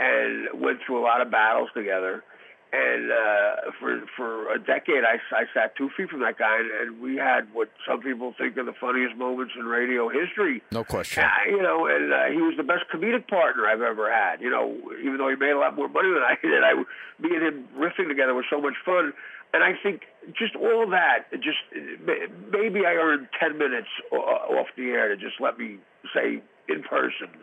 and 0.00 0.48
went 0.60 0.78
through 0.84 0.98
a 0.98 1.04
lot 1.04 1.20
of 1.20 1.30
battles 1.30 1.68
together. 1.74 2.24
And 2.72 3.10
uh, 3.10 3.74
for 3.80 4.00
for 4.16 4.54
a 4.54 4.58
decade, 4.58 5.02
I, 5.02 5.18
I 5.34 5.42
sat 5.52 5.74
two 5.74 5.90
feet 5.96 6.08
from 6.08 6.20
that 6.20 6.38
guy, 6.38 6.56
and, 6.56 6.70
and 6.70 7.02
we 7.02 7.16
had 7.16 7.52
what 7.52 7.68
some 7.86 8.00
people 8.00 8.32
think 8.38 8.56
are 8.58 8.64
the 8.64 8.78
funniest 8.80 9.16
moments 9.16 9.54
in 9.58 9.66
radio 9.66 10.08
history. 10.08 10.62
No 10.70 10.84
question. 10.84 11.24
Uh, 11.24 11.50
you 11.50 11.60
know, 11.60 11.86
and 11.86 12.12
uh, 12.12 12.30
he 12.30 12.38
was 12.38 12.54
the 12.56 12.62
best 12.62 12.84
comedic 12.94 13.26
partner 13.26 13.66
I've 13.66 13.82
ever 13.82 14.06
had. 14.06 14.40
You 14.40 14.50
know, 14.50 14.78
even 15.02 15.18
though 15.18 15.28
he 15.28 15.34
made 15.34 15.50
a 15.50 15.58
lot 15.58 15.74
more 15.74 15.88
money 15.88 16.10
than 16.14 16.22
I 16.22 16.38
did, 16.42 16.62
I, 16.62 16.74
me 17.18 17.34
and 17.34 17.42
him 17.42 17.68
riffing 17.76 18.06
together 18.06 18.34
was 18.34 18.44
so 18.48 18.60
much 18.60 18.78
fun. 18.84 19.14
And 19.52 19.64
I 19.64 19.72
think 19.82 20.02
just 20.38 20.54
all 20.54 20.88
that, 20.90 21.26
just 21.42 21.58
maybe 22.54 22.86
I 22.86 22.94
earned 22.94 23.26
ten 23.34 23.58
minutes 23.58 23.90
off 24.12 24.68
the 24.76 24.94
air 24.94 25.08
to 25.08 25.16
just 25.16 25.40
let 25.40 25.58
me 25.58 25.78
say 26.14 26.40
in 26.68 26.84
person, 26.84 27.34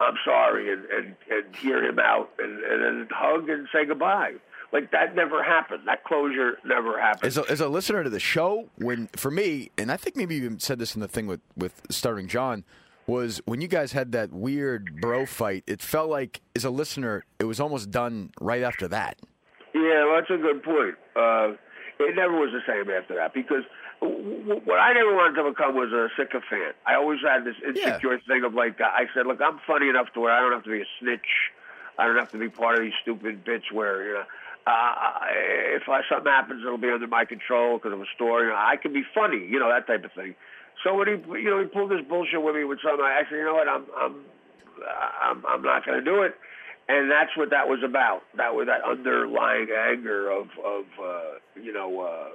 I'm 0.00 0.14
sorry, 0.24 0.72
and 0.72 0.84
and, 0.86 1.16
and 1.30 1.56
hear 1.56 1.84
him 1.84 1.98
out, 1.98 2.30
and, 2.38 2.62
and 2.62 2.82
then 2.82 3.08
hug 3.10 3.48
and 3.48 3.66
say 3.72 3.84
goodbye. 3.84 4.34
Like 4.72 4.90
that 4.92 5.14
never 5.14 5.42
happened. 5.42 5.82
That 5.86 6.04
closure 6.04 6.58
never 6.64 7.00
happened. 7.00 7.24
As 7.26 7.38
a, 7.38 7.50
as 7.50 7.60
a 7.60 7.68
listener 7.68 8.04
to 8.04 8.10
the 8.10 8.20
show, 8.20 8.68
when 8.76 9.08
for 9.16 9.30
me, 9.30 9.70
and 9.78 9.90
I 9.90 9.96
think 9.96 10.14
maybe 10.14 10.36
you 10.36 10.44
even 10.44 10.60
said 10.60 10.78
this 10.78 10.94
in 10.94 11.00
the 11.00 11.08
thing 11.08 11.26
with 11.26 11.40
with 11.56 11.82
starring 11.90 12.28
John, 12.28 12.64
was 13.06 13.40
when 13.46 13.60
you 13.60 13.68
guys 13.68 13.92
had 13.92 14.12
that 14.12 14.32
weird 14.32 15.00
bro 15.00 15.24
fight. 15.26 15.64
It 15.66 15.80
felt 15.80 16.10
like 16.10 16.42
as 16.54 16.64
a 16.64 16.70
listener, 16.70 17.24
it 17.38 17.44
was 17.44 17.58
almost 17.58 17.90
done 17.90 18.30
right 18.40 18.62
after 18.62 18.86
that. 18.88 19.18
Yeah, 19.74 20.04
well, 20.04 20.20
that's 20.20 20.30
a 20.30 20.36
good 20.36 20.62
point. 20.62 20.94
Uh, 21.16 21.56
it 21.98 22.14
never 22.14 22.38
was 22.38 22.50
the 22.52 22.60
same 22.66 22.90
after 22.90 23.14
that 23.16 23.32
because 23.34 23.64
what 24.00 24.78
I 24.78 24.92
never 24.92 25.14
wanted 25.14 25.42
to 25.42 25.50
become 25.50 25.74
was 25.74 25.92
a 25.92 26.08
sycophant. 26.16 26.76
I 26.86 26.94
always 26.94 27.20
had 27.20 27.44
this 27.44 27.56
insecure 27.66 28.18
thing 28.26 28.44
of 28.44 28.54
like 28.54 28.80
I 28.80 29.06
said, 29.14 29.26
look, 29.26 29.40
I'm 29.40 29.60
funny 29.66 29.88
enough 29.88 30.12
to 30.14 30.20
where 30.20 30.32
I 30.32 30.40
don't 30.40 30.52
have 30.52 30.64
to 30.64 30.70
be 30.70 30.82
a 30.82 30.90
snitch. 31.00 31.50
I 31.98 32.06
don't 32.06 32.16
have 32.16 32.30
to 32.32 32.38
be 32.38 32.48
part 32.48 32.76
of 32.76 32.82
these 32.82 32.94
stupid 33.02 33.44
bits 33.44 33.70
where 33.72 34.06
you 34.06 34.12
know. 34.14 34.24
Uh, 34.66 35.24
if 35.80 35.88
I, 35.88 36.02
something 36.10 36.30
happens, 36.30 36.62
it'll 36.62 36.76
be 36.76 36.90
under 36.90 37.06
my 37.06 37.24
control 37.24 37.78
because 37.78 37.94
of 37.94 38.02
a 38.02 38.10
story. 38.14 38.52
I 38.52 38.76
can 38.76 38.92
be 38.92 39.02
funny, 39.14 39.38
you 39.48 39.58
know, 39.58 39.70
that 39.70 39.86
type 39.86 40.04
of 40.04 40.12
thing. 40.12 40.34
So 40.84 40.94
when 40.94 41.08
he, 41.08 41.14
you 41.40 41.48
know, 41.48 41.60
he 41.60 41.66
pulled 41.66 41.90
this 41.90 42.04
bullshit 42.06 42.42
with 42.42 42.54
me 42.54 42.64
with 42.64 42.78
something, 42.84 43.00
I 43.00 43.22
said, 43.30 43.36
you 43.36 43.44
know 43.46 43.54
what, 43.54 43.66
I'm, 43.66 43.86
I'm, 43.96 44.14
I'm, 45.22 45.46
I'm 45.46 45.62
not 45.62 45.86
going 45.86 45.98
to 45.98 46.04
do 46.04 46.20
it. 46.20 46.36
And 46.86 47.10
that's 47.10 47.34
what 47.34 47.48
that 47.48 47.68
was 47.68 47.80
about. 47.82 48.22
That 48.36 48.54
was 48.54 48.66
that 48.66 48.84
underlying 48.84 49.68
anger 49.72 50.30
of, 50.30 50.48
of 50.62 50.84
uh, 51.02 51.22
you 51.56 51.72
know, 51.72 52.00
uh, 52.00 52.28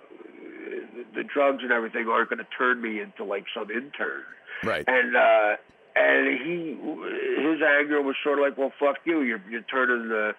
the, 1.15 1.23
drugs 1.23 1.63
and 1.63 1.71
everything 1.71 2.07
aren't 2.07 2.29
going 2.29 2.39
to 2.39 2.47
turn 2.57 2.81
me 2.81 3.01
into 3.01 3.23
like 3.23 3.45
some 3.53 3.69
intern. 3.71 4.23
Right. 4.63 4.83
And 4.87 5.15
uh, 5.15 5.55
and 5.95 6.39
he, 6.39 6.71
his 7.41 7.61
anger 7.61 8.01
was 8.01 8.15
sort 8.23 8.39
of 8.39 8.45
like, 8.45 8.57
well, 8.57 8.71
fuck 8.79 8.97
you. 9.05 9.21
You're 9.21 9.41
you're 9.49 9.61
turning 9.61 10.09
the 10.09 10.33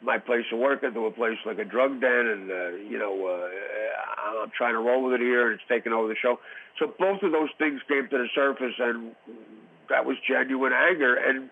my 0.00 0.18
place 0.18 0.44
of 0.52 0.58
work 0.58 0.82
into 0.82 1.06
a 1.06 1.10
place 1.10 1.38
like 1.44 1.58
a 1.58 1.64
drug 1.64 2.00
den, 2.00 2.26
and 2.26 2.50
uh, 2.50 2.68
you 2.88 2.98
know, 2.98 3.26
uh, 3.26 4.42
I'm 4.42 4.50
trying 4.56 4.74
to 4.74 4.80
roll 4.80 5.04
with 5.04 5.14
it 5.14 5.20
here, 5.20 5.50
and 5.50 5.54
it's 5.60 5.68
taking 5.68 5.92
over 5.92 6.08
the 6.08 6.16
show. 6.20 6.38
So 6.78 6.92
both 6.98 7.22
of 7.22 7.32
those 7.32 7.48
things 7.58 7.80
came 7.88 8.08
to 8.08 8.18
the 8.18 8.28
surface, 8.34 8.74
and 8.78 9.12
that 9.88 10.04
was 10.04 10.16
genuine 10.26 10.72
anger. 10.72 11.16
And 11.16 11.50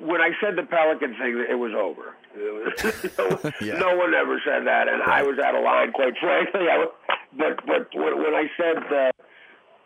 when 0.00 0.20
I 0.20 0.30
said 0.40 0.56
the 0.56 0.64
Pelican 0.64 1.14
thing, 1.18 1.44
it 1.48 1.54
was 1.54 1.72
over. 1.74 2.14
It 2.34 3.18
was, 3.18 3.52
Yeah. 3.60 3.78
No 3.78 3.96
one 3.96 4.14
ever 4.14 4.40
said 4.44 4.66
that, 4.66 4.88
and 4.88 5.02
I 5.02 5.22
was 5.22 5.38
out 5.38 5.54
of 5.54 5.62
line, 5.62 5.92
quite 5.92 6.14
frankly. 6.20 6.68
I, 6.70 6.78
was- 6.78 6.92
but 7.38 7.64
but 7.66 7.88
when, 7.94 8.34
I 8.34 8.46
said. 8.56 8.76
Uh, 8.92 9.10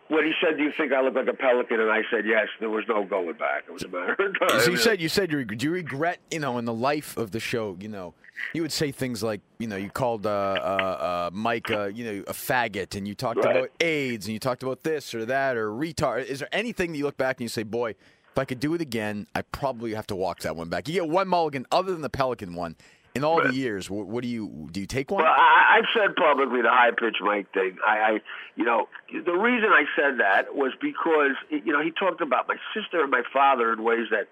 when 0.09 0.25
he 0.27 0.33
said, 0.43 0.59
"Do 0.59 0.65
you 0.65 0.73
think 0.77 0.93
I 0.93 1.01
look 1.01 1.15
like 1.15 1.29
a 1.29 1.33
pelican?" 1.33 1.81
and 1.81 1.91
I 1.91 2.03
said, 2.11 2.27
"Yes," 2.27 2.49
there 2.61 2.69
was 2.69 2.85
no 2.87 3.03
going 3.03 3.33
back. 3.35 3.65
It 3.67 3.73
was 3.73 3.83
a 3.85 3.89
matter 3.89 4.13
of 4.19 4.39
time. 4.39 4.61
So 4.61 4.71
you 4.71 4.77
said 4.77 5.01
you 5.01 5.09
said 5.09 5.33
you 5.33 5.45
do 5.45 5.65
you 5.67 5.73
regret 5.73 6.19
you 6.31 6.39
know 6.39 6.59
in 6.59 6.67
the 6.67 6.75
life 6.75 7.17
of 7.17 7.31
the 7.31 7.41
show 7.41 7.79
you 7.81 7.89
know 7.89 8.13
you 8.53 8.61
would 8.61 8.73
say 8.73 8.91
things 8.91 9.23
like 9.23 9.41
you 9.59 9.67
know 9.67 9.77
you 9.77 9.89
called 9.89 10.27
uh, 10.27 10.31
uh, 10.31 11.31
uh, 11.31 11.31
Mike 11.33 11.71
uh, 11.71 11.85
you 11.87 12.05
know 12.05 12.25
a 12.27 12.33
faggot 12.35 12.95
and 12.95 13.09
you 13.09 13.15
talked 13.15 13.43
Right. 13.43 13.57
about 13.57 13.71
AIDS 13.81 14.27
and 14.27 14.35
you 14.35 14.39
talked 14.39 14.63
about 14.63 14.83
this 14.83 15.15
or 15.15 15.25
that 15.25 15.57
or 15.57 15.71
retard. 15.71 16.27
Is 16.27 16.41
there 16.41 16.49
anything 16.53 16.93
that 16.93 16.99
you 16.99 17.05
look 17.05 17.17
back 17.17 17.37
and 17.37 17.43
you 17.45 17.49
say, 17.49 17.63
boy, 17.63 17.91
if 17.91 18.39
I 18.39 18.45
could 18.45 18.61
do 18.61 18.75
it 18.75 18.83
again, 18.83 19.27
I 19.35 19.43
probably 19.43 19.95
have 19.95 20.07
to 20.09 20.17
walk 20.17 20.41
that 20.41 20.57
one 20.57 20.69
back. 20.69 20.89
You 20.89 20.95
get 20.95 21.09
one 21.09 21.29
mulligan 21.29 21.65
other 21.73 21.93
than 21.93 22.03
the 22.03 22.11
Pelican 22.11 22.55
one 22.55 22.77
in 23.15 23.25
all 23.25 23.43
the 23.43 23.55
years. 23.55 23.91
What, 23.91 24.07
what 24.07 24.23
do 24.23 24.29
you 24.29 24.69
do? 24.71 24.81
You 24.81 24.87
take 24.87 25.11
one? 25.11 25.23
Well, 25.23 25.33
I, 25.33 25.79
I've 25.79 25.89
said 25.95 26.17
publicly 26.17 26.63
the 26.63 26.71
high 26.71 26.91
pitch 26.91 27.17
Mike 27.21 27.53
thing. 27.53 27.79
I, 27.87 27.99
I, 27.99 28.21
you 28.57 28.65
know, 28.65 28.89
the 29.11 29.33
reason 29.33 29.71
I 29.71 29.85
said 29.97 30.19
that 30.19 30.55
was 30.55 30.73
because 30.81 31.37
you 31.51 31.73
know 31.73 31.83
he 31.83 31.91
talked 31.91 32.21
about 32.21 32.49
my 32.49 32.57
sister 32.75 33.03
and 33.03 33.11
my 33.11 33.23
father 33.33 33.73
in 33.73 33.83
ways 33.83 34.09
that. 34.11 34.29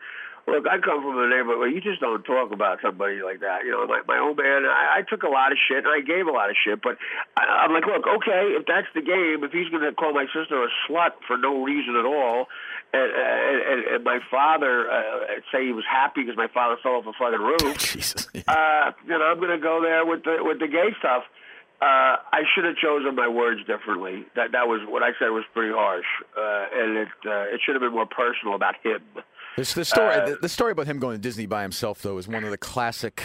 Look, 0.47 0.67
I 0.67 0.79
come 0.79 1.03
from 1.03 1.19
a 1.19 1.29
neighborhood 1.29 1.59
where 1.59 1.69
you 1.69 1.81
just 1.81 2.01
don't 2.01 2.23
talk 2.25 2.53
about 2.53 2.79
somebody 2.83 3.23
like 3.23 3.41
that. 3.41 3.65
You 3.65 3.73
know, 3.73 3.87
my, 3.87 4.03
my 4.07 4.19
old 4.19 4.39
man, 4.39 4.65
I, 4.65 4.99
I 4.99 5.03
took 5.03 5.23
a 5.23 5.29
lot 5.29 5.53
of 5.53 5.59
shit 5.59 5.85
and 5.85 5.93
I 5.93 6.01
gave 6.01 6.27
a 6.27 6.33
lot 6.33 6.51
of 6.51 6.57
shit, 6.57 6.83
but 6.83 6.97
I, 7.37 7.65
I'm 7.65 7.73
like, 7.73 7.87
look, 7.87 8.07
okay, 8.07 8.57
if 8.59 8.67
that's 8.67 8.89
the 8.95 9.03
game, 9.03 9.45
if 9.45 9.53
he's 9.53 9.69
going 9.69 9.85
to 9.85 9.93
call 9.93 10.13
my 10.13 10.27
sister 10.33 10.63
a 10.63 10.69
slut 10.89 11.13
for 11.27 11.37
no 11.37 11.63
reason 11.63 11.95
at 11.97 12.05
all, 12.05 12.49
and, 12.93 13.11
and, 13.13 13.59
and, 13.63 13.81
and 13.95 14.05
my 14.05 14.19
father 14.31 14.91
uh, 14.91 15.41
say 15.53 15.67
he 15.67 15.73
was 15.73 15.85
happy 15.89 16.23
because 16.23 16.37
my 16.37 16.49
father 16.49 16.77
fell 16.83 16.99
off 16.99 17.07
a 17.07 17.13
fucking 17.13 17.39
roof, 17.39 17.79
Jesus. 17.95 18.27
uh, 18.49 18.91
you 19.07 19.19
know, 19.19 19.25
I'm 19.25 19.39
going 19.39 19.55
to 19.55 19.63
go 19.63 19.81
there 19.83 20.05
with 20.05 20.25
the 20.25 20.39
with 20.41 20.59
the 20.59 20.67
gay 20.67 20.91
stuff. 20.99 21.23
Uh, 21.81 22.21
I 22.29 22.43
should 22.53 22.65
have 22.65 22.77
chosen 22.77 23.15
my 23.15 23.29
words 23.29 23.61
differently. 23.65 24.27
That 24.37 24.53
that 24.53 24.69
was 24.69 24.83
what 24.87 25.03
I 25.03 25.13
said 25.19 25.31
was 25.31 25.45
pretty 25.55 25.73
harsh, 25.73 26.05
uh, 26.37 26.67
and 26.75 26.97
it 26.99 27.09
uh, 27.25 27.55
it 27.55 27.61
should 27.65 27.75
have 27.75 27.81
been 27.81 27.95
more 27.95 28.07
personal 28.11 28.55
about 28.55 28.75
him. 28.83 29.01
This, 29.61 29.75
the 29.75 29.85
story, 29.85 30.15
Uh, 30.15 30.25
the, 30.31 30.37
the 30.37 30.49
story 30.49 30.73
about 30.73 30.87
him 30.87 30.99
going 30.99 31.17
to 31.17 31.21
Disney 31.21 31.45
by 31.45 31.61
himself, 31.61 32.01
though, 32.01 32.17
is 32.17 32.27
one 32.27 32.45
of 32.45 32.51
the 32.51 32.57
classic 32.57 33.23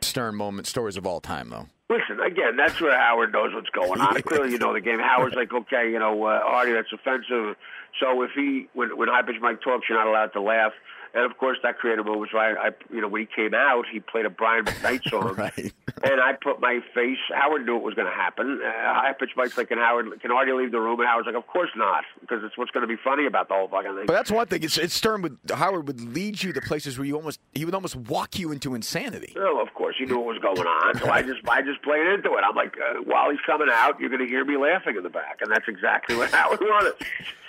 Stern 0.00 0.34
moment 0.34 0.66
stories 0.66 0.96
of 0.96 1.06
all 1.06 1.20
time, 1.20 1.50
though. 1.50 1.66
Listen, 1.90 2.18
again, 2.20 2.56
that's 2.56 2.80
where 2.80 2.98
Howard 2.98 3.34
knows 3.34 3.52
what's 3.52 3.68
going 3.70 4.00
on. 4.00 4.22
Clearly, 4.22 4.52
you 4.52 4.58
know 4.58 4.72
the 4.72 4.80
game. 4.80 4.98
Howard's 4.98 5.36
like, 5.36 5.52
okay, 5.52 5.90
you 5.90 5.98
know, 5.98 6.24
uh, 6.24 6.40
Artie, 6.46 6.72
that's 6.72 6.90
offensive. 6.94 7.56
So 8.00 8.22
if 8.22 8.30
he, 8.34 8.68
when 8.72 8.96
when 8.96 9.08
High 9.08 9.20
Pitch 9.20 9.36
Mike 9.42 9.60
talks, 9.60 9.86
you're 9.90 9.98
not 9.98 10.06
allowed 10.06 10.32
to 10.32 10.40
laugh. 10.40 10.72
And 11.14 11.24
of 11.24 11.36
course, 11.38 11.58
that 11.62 11.78
created 11.78 12.04
moments. 12.04 12.32
Where 12.34 12.58
I, 12.58 12.68
I, 12.68 12.70
you 12.92 13.00
know, 13.00 13.08
when 13.08 13.22
he 13.22 13.28
came 13.34 13.54
out, 13.54 13.84
he 13.90 14.00
played 14.00 14.26
a 14.26 14.30
Brian 14.30 14.64
McKnight 14.64 15.08
song, 15.10 15.34
Right. 15.34 15.72
and 16.04 16.20
I 16.20 16.32
put 16.34 16.60
my 16.60 16.80
face. 16.94 17.18
Howard 17.34 17.64
knew 17.64 17.76
it 17.76 17.82
was 17.82 17.94
going 17.94 18.06
to 18.08 18.12
happen. 18.14 18.60
Uh, 18.62 18.70
High 18.70 19.12
Pitch 19.18 19.30
Mike's 19.36 19.56
like, 19.56 19.68
can 19.68 19.78
Howard, 19.78 20.20
can 20.20 20.30
Artie 20.30 20.52
leave 20.52 20.72
the 20.72 20.80
room? 20.80 21.00
And 21.00 21.08
Howard's 21.08 21.26
like, 21.26 21.36
of 21.36 21.46
course 21.46 21.70
not, 21.76 22.04
because 22.20 22.42
it's 22.44 22.56
what's 22.58 22.70
going 22.70 22.86
to 22.86 22.94
be 22.94 23.00
funny 23.02 23.26
about 23.26 23.48
the 23.48 23.54
whole 23.54 23.68
fucking 23.68 23.94
thing. 23.94 24.06
But 24.06 24.12
that's 24.14 24.30
one 24.30 24.46
thing. 24.46 24.62
It's, 24.62 24.76
it's 24.78 24.94
Stern 24.94 25.22
would 25.22 25.38
Howard 25.54 25.86
would 25.86 26.00
lead 26.14 26.42
you 26.42 26.52
to 26.52 26.60
places 26.60 26.98
where 26.98 27.06
you 27.06 27.16
almost 27.16 27.40
he 27.54 27.64
would 27.64 27.74
almost 27.74 27.96
walk 27.96 28.38
you 28.38 28.52
into 28.52 28.74
insanity. 28.74 29.32
Well, 29.36 29.60
of 29.62 29.72
course, 29.74 29.96
he 29.98 30.04
knew 30.04 30.16
what 30.18 30.26
was 30.26 30.38
going 30.38 30.66
on, 30.66 30.98
so 30.98 31.10
I 31.10 31.22
just 31.22 31.40
I 31.48 31.62
just 31.62 31.82
played 31.82 32.06
into 32.06 32.34
it. 32.34 32.42
I'm 32.46 32.54
like, 32.54 32.74
uh, 32.78 33.00
while 33.04 33.30
he's 33.30 33.40
coming 33.46 33.68
out, 33.72 33.98
you're 34.00 34.10
going 34.10 34.20
to 34.22 34.28
hear 34.28 34.44
me 34.44 34.56
laughing 34.56 34.96
in 34.96 35.02
the 35.02 35.08
back, 35.10 35.38
and 35.40 35.50
that's 35.50 35.68
exactly 35.68 36.16
what 36.16 36.30
Howard 36.30 36.60
wanted. 36.60 36.94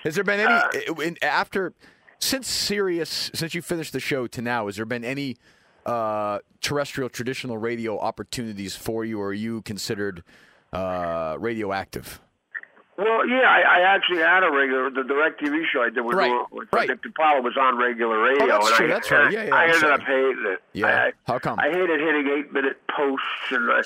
Has 0.03 0.15
there 0.15 0.23
been 0.23 0.39
any 0.39 0.53
Uh, 0.53 0.93
in, 1.01 1.17
after 1.21 1.73
since 2.19 2.47
Sirius 2.47 3.31
since 3.33 3.53
you 3.53 3.61
finished 3.61 3.93
the 3.93 3.99
show 3.99 4.27
to 4.27 4.41
now? 4.41 4.65
Has 4.67 4.75
there 4.77 4.85
been 4.85 5.03
any 5.05 5.37
uh, 5.85 6.39
terrestrial 6.61 7.09
traditional 7.09 7.57
radio 7.57 7.97
opportunities 7.99 8.75
for 8.75 9.05
you, 9.05 9.19
or 9.21 9.27
are 9.27 9.33
you 9.33 9.61
considered 9.61 10.23
uh, 10.73 11.35
radioactive? 11.39 12.19
Well, 12.97 13.27
yeah, 13.27 13.41
I, 13.47 13.61
I 13.61 13.95
actually 13.95 14.19
had 14.19 14.43
a 14.43 14.49
regular 14.51 14.89
the 14.89 15.01
DirecTV 15.03 15.65
show 15.71 15.83
I 15.83 15.89
did 15.91 16.01
with, 16.01 16.17
Right, 16.17 16.31
with 16.51 16.67
right. 16.73 16.89
Nick 16.89 17.03
DiPaolo 17.03 17.43
was 17.43 17.55
on 17.55 17.77
regular 17.77 18.19
radio. 18.23 18.47
that's 18.47 18.67
and 18.69 18.75
true, 18.75 18.85
I, 18.85 18.89
that's 18.89 19.11
right. 19.11 19.31
Yeah, 19.31 19.43
yeah, 19.43 19.55
I 19.55 19.57
I'm 19.59 19.65
ended 19.69 19.79
sorry. 19.81 19.93
up 19.93 20.01
hating 20.01 20.45
it. 20.47 20.59
Yeah. 20.73 20.87
I, 20.87 21.11
How 21.31 21.37
come? 21.37 21.59
I 21.59 21.69
hated 21.69 21.99
hitting 21.99 22.27
eight 22.27 22.51
minute 22.51 22.81
posts 22.89 23.25
and. 23.51 23.69
Uh, 23.69 23.83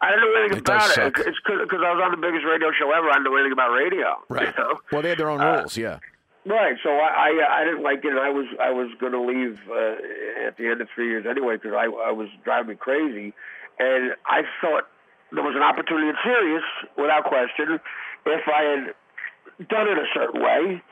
I 0.00 0.10
didn't 0.10 0.24
know 0.34 0.40
anything 0.40 0.58
It 0.58 0.64
does 0.64 0.92
about 0.96 1.06
it. 1.08 1.16
suck. 1.16 1.26
It's 1.26 1.38
because 1.46 1.80
I 1.82 1.92
was 1.94 2.02
on 2.04 2.10
the 2.10 2.16
biggest 2.26 2.44
radio 2.44 2.70
show 2.72 2.90
ever. 2.90 3.08
I 3.08 3.12
didn't 3.14 3.24
know 3.24 3.36
anything 3.36 3.52
about 3.52 3.70
radio. 3.70 4.16
Right. 4.28 4.48
You 4.48 4.62
know? 4.64 4.80
Well, 4.92 5.02
they 5.02 5.08
had 5.10 5.18
their 5.18 5.30
own 5.30 5.40
Uh, 5.40 5.58
rules. 5.60 5.76
Yeah. 5.78 5.98
Right. 6.46 6.76
So 6.82 6.90
I 6.90 7.32
I, 7.40 7.60
I 7.60 7.64
didn't 7.64 7.82
like 7.82 8.04
it. 8.04 8.12
I 8.12 8.28
was 8.30 8.46
I 8.60 8.70
was 8.70 8.90
going 9.00 9.12
to 9.12 9.20
leave 9.20 9.58
uh, 9.70 10.46
at 10.46 10.56
the 10.58 10.68
end 10.68 10.80
of 10.82 10.88
three 10.94 11.08
years 11.08 11.24
anyway 11.28 11.56
because 11.56 11.72
I 11.72 11.84
I 11.84 12.12
was 12.12 12.28
driving 12.44 12.70
me 12.70 12.76
crazy, 12.76 13.32
and 13.78 14.12
I 14.26 14.42
thought 14.60 14.84
there 15.32 15.42
was 15.42 15.56
an 15.56 15.62
opportunity 15.62 16.08
in 16.08 16.16
Sirius 16.22 16.64
without 16.98 17.24
question 17.24 17.80
if 18.26 18.48
I 18.48 18.62
had 18.62 19.68
done 19.68 19.88
it 19.88 19.96
a 19.96 20.06
certain 20.14 20.42
way, 20.42 20.82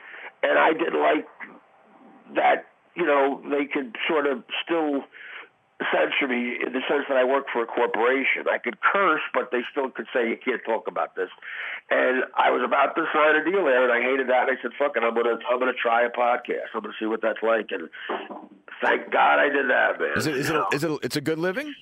and 0.41 0.57
I 0.57 0.73
didn't 0.73 0.99
like 0.99 1.27
that. 2.35 2.65
You 2.95 3.05
know, 3.05 3.41
they 3.49 3.65
could 3.65 3.95
sort 4.07 4.25
of 4.27 4.43
still 4.63 5.03
censor 5.91 6.27
me 6.27 6.57
in 6.61 6.73
the 6.73 6.81
sense 6.87 7.05
that 7.09 7.17
I 7.17 7.23
work 7.23 7.45
for 7.51 7.63
a 7.63 7.67
corporation. 7.67 8.45
I 8.51 8.57
could 8.57 8.79
curse, 8.81 9.21
but 9.33 9.51
they 9.51 9.61
still 9.71 9.89
could 9.89 10.07
say 10.13 10.29
you 10.29 10.37
can't 10.37 10.61
talk 10.65 10.87
about 10.87 11.15
this. 11.15 11.29
And 11.89 12.23
I 12.37 12.49
was 12.51 12.61
about 12.63 12.95
to 12.95 13.05
sign 13.13 13.35
a 13.35 13.43
deal 13.43 13.65
there, 13.65 13.83
and 13.83 13.91
I 13.91 14.01
hated 14.01 14.29
that. 14.29 14.47
And 14.47 14.57
I 14.57 14.61
said, 14.61 14.71
"Fuck 14.77 14.95
it, 14.95 15.03
I'm 15.03 15.13
gonna 15.13 15.37
I'm 15.49 15.59
gonna 15.59 15.73
try 15.73 16.03
a 16.03 16.09
podcast. 16.09 16.71
I'm 16.73 16.81
gonna 16.81 16.93
see 16.99 17.05
what 17.05 17.21
that's 17.21 17.43
like." 17.43 17.71
And 17.71 17.89
thank 18.81 19.11
God 19.11 19.39
I 19.39 19.49
did 19.49 19.69
that, 19.69 19.99
man. 19.99 20.17
Is 20.17 20.27
it 20.27 20.37
is 20.37 20.49
You 20.49 20.65
it 20.71 20.83
it 20.83 20.99
it's 21.03 21.15
a 21.15 21.21
good 21.21 21.39
living? 21.39 21.73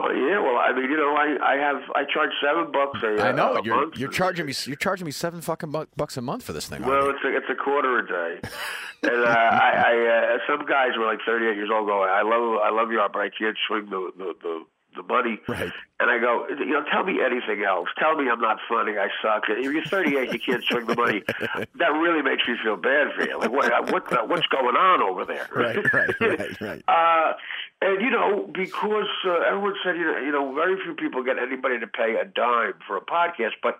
Oh 0.00 0.10
yeah, 0.12 0.38
well, 0.40 0.56
I 0.58 0.72
mean, 0.72 0.90
you 0.90 0.96
know, 0.96 1.14
I 1.16 1.36
I 1.42 1.56
have 1.56 1.82
I 1.96 2.04
charge 2.12 2.30
seven 2.44 2.70
bucks 2.72 2.98
a, 3.02 3.22
I 3.22 3.32
know 3.32 3.54
a 3.54 3.62
you're 3.64 3.76
month. 3.76 3.96
you're 3.98 4.10
charging 4.10 4.46
me 4.46 4.54
you're 4.66 4.76
charging 4.76 5.06
me 5.06 5.10
seven 5.12 5.40
fucking 5.40 5.70
bu- 5.72 5.86
bucks 5.96 6.16
a 6.16 6.22
month 6.22 6.42
for 6.44 6.52
this 6.52 6.68
thing. 6.68 6.82
Well, 6.82 7.10
it's 7.10 7.18
a, 7.24 7.36
it's 7.36 7.46
a 7.50 7.54
quarter 7.56 7.98
a 7.98 8.06
day, 8.06 8.48
and 9.02 9.24
uh, 9.24 9.28
I, 9.28 9.70
I 9.86 10.34
uh, 10.34 10.38
some 10.48 10.66
guys 10.66 10.90
were 10.98 11.06
like 11.06 11.18
38 11.26 11.56
years 11.56 11.70
old 11.72 11.86
going, 11.88 12.08
I 12.10 12.22
love 12.22 12.60
I 12.62 12.70
love 12.70 12.90
you, 12.92 13.02
but 13.12 13.18
I 13.20 13.30
can't 13.36 13.56
swing 13.66 13.86
the 13.90 14.12
the 14.16 14.34
the, 14.42 14.64
the 14.98 15.02
money. 15.02 15.40
Right. 15.48 15.72
And 16.00 16.10
I 16.10 16.18
go, 16.18 16.46
you 16.48 16.74
know, 16.74 16.84
tell 16.92 17.04
me 17.04 17.18
anything 17.24 17.64
else. 17.64 17.88
Tell 17.98 18.14
me 18.14 18.28
I'm 18.28 18.40
not 18.40 18.58
funny. 18.68 18.98
I 18.98 19.08
suck. 19.22 19.44
If 19.48 19.72
you're 19.72 19.84
38, 19.84 20.32
you 20.32 20.38
can't 20.38 20.62
swing 20.64 20.86
the 20.86 20.94
money. 20.94 21.22
That 21.78 21.94
really 21.94 22.22
makes 22.22 22.46
me 22.46 22.54
feel 22.62 22.76
bad 22.76 23.14
for 23.14 23.22
you. 23.22 23.38
Like 23.38 23.50
what 23.52 23.92
what 23.92 24.10
the, 24.10 24.18
what's 24.26 24.46
going 24.48 24.76
on 24.76 25.02
over 25.02 25.24
there? 25.24 25.48
Right, 25.54 25.92
right, 25.92 26.14
right, 26.20 26.60
right. 26.60 26.82
Uh, 26.88 27.32
and 27.80 28.00
you 28.02 28.10
know, 28.10 28.50
because 28.52 29.10
uh, 29.24 29.46
everyone 29.46 29.74
said, 29.84 29.96
you 29.96 30.04
know, 30.04 30.18
you 30.18 30.32
know, 30.32 30.54
very 30.54 30.76
few 30.82 30.94
people 30.94 31.22
get 31.22 31.38
anybody 31.38 31.78
to 31.78 31.86
pay 31.86 32.16
a 32.20 32.24
dime 32.24 32.74
for 32.86 32.96
a 32.96 33.00
podcast, 33.00 33.54
but 33.62 33.78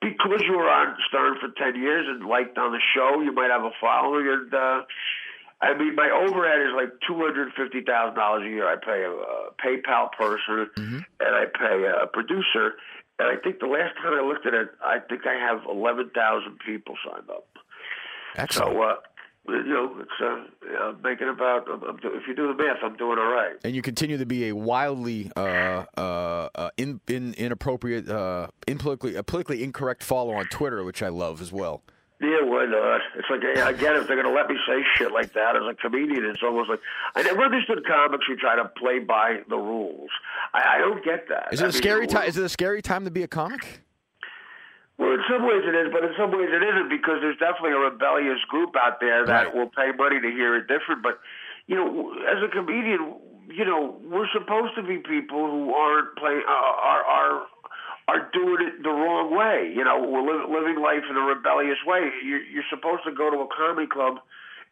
because 0.00 0.42
you 0.46 0.52
were 0.56 0.68
on 0.68 0.96
Stern 1.08 1.36
for 1.40 1.48
ten 1.56 1.80
years 1.80 2.06
and 2.08 2.26
liked 2.26 2.58
on 2.58 2.72
the 2.72 2.80
show, 2.94 3.20
you 3.20 3.32
might 3.32 3.50
have 3.50 3.64
a 3.64 3.70
following. 3.80 4.26
And 4.28 4.54
uh, 4.54 4.82
I 5.62 5.78
mean, 5.78 5.94
my 5.94 6.10
overhead 6.10 6.60
is 6.60 6.74
like 6.74 6.90
two 7.06 7.14
hundred 7.16 7.52
fifty 7.56 7.82
thousand 7.82 8.16
dollars 8.16 8.42
a 8.44 8.50
year. 8.50 8.66
I 8.66 8.76
pay 8.76 9.04
a, 9.04 9.12
a 9.12 9.50
PayPal 9.64 10.10
person, 10.12 10.70
and 10.76 11.04
I 11.20 11.44
pay 11.46 11.86
a 12.02 12.06
producer. 12.08 12.74
And 13.18 13.28
I 13.28 13.40
think 13.40 13.60
the 13.60 13.66
last 13.66 13.94
time 14.02 14.12
I 14.14 14.26
looked 14.26 14.44
at 14.46 14.54
it, 14.54 14.70
I 14.84 14.98
think 14.98 15.22
I 15.26 15.34
have 15.34 15.60
eleven 15.70 16.10
thousand 16.14 16.58
people 16.66 16.96
signed 17.08 17.30
up. 17.30 17.46
Excellent. 18.34 18.72
So, 18.74 18.82
uh, 18.82 18.94
you 19.48 19.64
know, 19.72 19.96
it's 20.00 20.10
uh, 20.20 20.84
I'm 20.84 21.02
making 21.02 21.28
about. 21.28 21.68
I'm, 21.70 21.82
I'm, 21.84 21.96
do- 21.98 22.14
if 22.14 22.26
you 22.26 22.34
do 22.34 22.48
the 22.48 22.54
math, 22.60 22.78
I'm 22.82 22.96
doing 22.96 23.18
all 23.18 23.30
right. 23.32 23.54
and 23.64 23.74
you 23.74 23.82
continue 23.82 24.18
to 24.18 24.26
be 24.26 24.48
a 24.48 24.52
wildly 24.54 25.30
uh, 25.36 25.84
uh, 25.96 26.48
uh, 26.54 26.70
in, 26.76 27.00
in, 27.08 27.34
inappropriate, 27.34 28.08
uh, 28.08 28.48
politically, 28.78 29.20
politically 29.22 29.62
incorrect 29.62 30.02
follow 30.02 30.34
on 30.34 30.46
Twitter, 30.46 30.82
which 30.84 31.02
I 31.02 31.08
love 31.08 31.40
as 31.40 31.52
well. 31.52 31.82
Yeah, 32.22 32.42
why 32.46 32.66
not? 32.66 33.00
It's 33.18 33.26
like 33.28 33.42
again, 33.42 33.96
if 33.96 34.06
they're 34.06 34.14
going 34.20 34.28
to 34.28 34.32
let 34.32 34.48
me 34.48 34.56
say 34.66 34.78
shit 34.96 35.10
like 35.10 35.32
that 35.32 35.56
as 35.56 35.62
a 35.68 35.74
comedian, 35.74 36.24
it's 36.24 36.42
almost 36.42 36.70
like 36.70 36.78
I 37.16 37.22
never 37.22 37.42
understood 37.42 37.84
comics 37.84 38.24
who 38.28 38.36
try 38.36 38.54
to 38.54 38.66
play 38.78 39.00
by 39.00 39.40
the 39.48 39.56
rules. 39.58 40.08
I, 40.54 40.76
I 40.76 40.78
don't 40.78 41.04
get 41.04 41.28
that. 41.30 41.48
Is 41.52 41.60
it 41.60 41.64
I 41.64 41.66
a 41.66 41.72
mean, 41.72 41.82
scary 41.82 42.06
time? 42.06 42.28
Is 42.28 42.36
it 42.38 42.44
a 42.44 42.48
scary 42.48 42.80
time 42.80 43.04
to 43.06 43.10
be 43.10 43.24
a 43.24 43.28
comic? 43.28 43.80
Well, 44.98 45.14
in 45.14 45.22
some 45.28 45.42
ways 45.42 45.64
it 45.66 45.74
is, 45.74 45.88
but 45.92 46.04
in 46.04 46.12
some 46.16 46.30
ways 46.30 46.48
it 46.52 46.62
isn't 46.62 46.88
because 46.88 47.18
there's 47.22 47.38
definitely 47.38 47.72
a 47.72 47.78
rebellious 47.90 48.38
group 48.48 48.76
out 48.76 49.00
there 49.00 49.26
that 49.26 49.46
Right. 49.46 49.54
will 49.56 49.66
pay 49.74 49.90
money 49.96 50.20
to 50.20 50.30
hear 50.30 50.54
it 50.54 50.68
different. 50.68 51.02
But 51.02 51.18
you 51.66 51.74
know, 51.74 52.14
as 52.30 52.38
a 52.44 52.48
comedian, 52.48 53.14
you 53.50 53.64
know, 53.64 53.98
we're 54.04 54.28
supposed 54.32 54.76
to 54.76 54.82
be 54.82 54.98
people 54.98 55.50
who 55.50 55.74
aren't 55.74 56.14
playing 56.16 56.42
uh, 56.46 56.52
are 56.52 57.02
are 57.02 57.46
are 58.12 58.28
doing 58.32 58.60
it 58.68 58.82
the 58.82 58.92
wrong 58.92 59.34
way. 59.34 59.72
You 59.74 59.84
know, 59.84 59.96
we're 60.04 60.20
li- 60.20 60.52
living 60.52 60.82
life 60.82 61.04
in 61.08 61.16
a 61.16 61.24
rebellious 61.24 61.78
way. 61.86 62.12
You're, 62.24 62.44
you're 62.44 62.68
supposed 62.68 63.04
to 63.04 63.12
go 63.12 63.30
to 63.30 63.38
a 63.38 63.48
comedy 63.48 63.88
club 63.88 64.20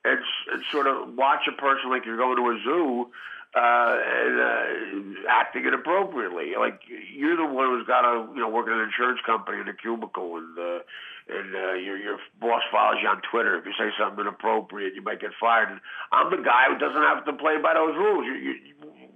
and, 0.04 0.20
and 0.52 0.62
sort 0.70 0.86
of 0.86 1.16
watch 1.16 1.48
a 1.48 1.56
person 1.56 1.88
like 1.88 2.04
you're 2.04 2.20
going 2.20 2.36
to 2.36 2.46
a 2.52 2.56
zoo 2.62 3.08
uh, 3.56 3.96
and 3.98 4.34
uh, 4.40 5.28
acting 5.28 5.64
inappropriately. 5.64 6.52
Like 6.58 6.80
you're 7.16 7.36
the 7.36 7.48
one 7.48 7.72
who's 7.72 7.86
got 7.86 8.02
to, 8.02 8.28
you 8.34 8.40
know, 8.40 8.48
work 8.48 8.66
in 8.68 8.74
an 8.74 8.84
insurance 8.84 9.20
company 9.24 9.58
in 9.60 9.68
a 9.68 9.74
cubicle, 9.74 10.36
and 10.36 10.58
uh, 10.58 10.78
and 11.32 11.54
uh, 11.54 11.72
your 11.74 11.96
your 11.96 12.18
boss 12.40 12.62
follows 12.70 12.98
you 13.02 13.08
on 13.08 13.22
Twitter. 13.30 13.56
If 13.56 13.64
you 13.64 13.72
say 13.72 13.90
something 13.98 14.20
inappropriate, 14.20 14.94
you 14.94 15.02
might 15.02 15.20
get 15.20 15.30
fired. 15.40 15.70
And 15.70 15.80
I'm 16.12 16.30
the 16.30 16.44
guy 16.44 16.68
who 16.68 16.78
doesn't 16.78 17.02
have 17.02 17.24
to 17.24 17.32
play 17.32 17.56
by 17.56 17.74
those 17.74 17.96
rules. 17.96 18.24
You, 18.26 18.34
you, 18.34 18.54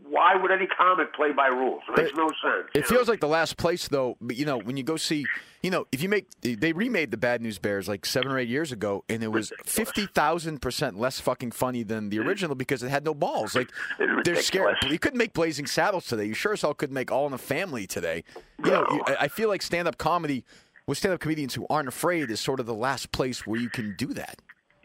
why 0.08 0.34
would 0.36 0.50
any 0.50 0.66
comic 0.66 1.14
play 1.14 1.32
by 1.32 1.46
rules? 1.46 1.82
It 1.88 1.96
makes 1.96 2.16
no 2.16 2.28
sense. 2.28 2.68
It 2.74 2.86
feels 2.86 3.08
like 3.08 3.20
the 3.20 3.28
last 3.28 3.56
place, 3.56 3.88
though. 3.88 4.16
But 4.20 4.36
you 4.36 4.44
know, 4.44 4.58
when 4.58 4.76
you 4.76 4.82
go 4.82 4.96
see, 4.96 5.24
you 5.62 5.70
know, 5.70 5.86
if 5.92 6.02
you 6.02 6.08
make, 6.08 6.28
they 6.40 6.72
remade 6.72 7.10
the 7.10 7.16
Bad 7.16 7.40
News 7.40 7.58
Bears 7.58 7.88
like 7.88 8.04
seven 8.04 8.30
or 8.30 8.38
eight 8.38 8.48
years 8.48 8.72
ago, 8.72 9.04
and 9.08 9.22
it 9.22 9.32
was 9.32 9.52
fifty 9.64 10.06
thousand 10.06 10.60
percent 10.60 10.98
less 10.98 11.20
fucking 11.20 11.52
funny 11.52 11.82
than 11.82 12.10
the 12.10 12.18
mm-hmm. 12.18 12.28
original 12.28 12.54
because 12.54 12.82
it 12.82 12.90
had 12.90 13.04
no 13.04 13.14
balls. 13.14 13.54
Like 13.54 13.70
they're 14.24 14.36
scared. 14.36 14.76
You 14.88 14.98
couldn't 14.98 15.18
make 15.18 15.32
Blazing 15.32 15.66
Saddles 15.66 16.06
today. 16.06 16.26
You 16.26 16.34
sure 16.34 16.52
as 16.52 16.62
hell 16.62 16.74
couldn't 16.74 16.94
make 16.94 17.10
All 17.10 17.26
in 17.26 17.32
the 17.32 17.38
Family 17.38 17.86
today. 17.86 18.24
You 18.64 18.70
know, 18.70 18.86
you, 18.90 19.02
I 19.18 19.28
feel 19.28 19.48
like 19.48 19.62
stand-up 19.62 19.98
comedy 19.98 20.44
with 20.86 20.98
stand-up 20.98 21.20
comedians 21.20 21.54
who 21.54 21.66
aren't 21.70 21.88
afraid 21.88 22.30
is 22.30 22.40
sort 22.40 22.60
of 22.60 22.66
the 22.66 22.74
last 22.74 23.10
place 23.10 23.46
where 23.46 23.60
you 23.60 23.70
can 23.70 23.94
do 23.96 24.08
that. 24.08 24.40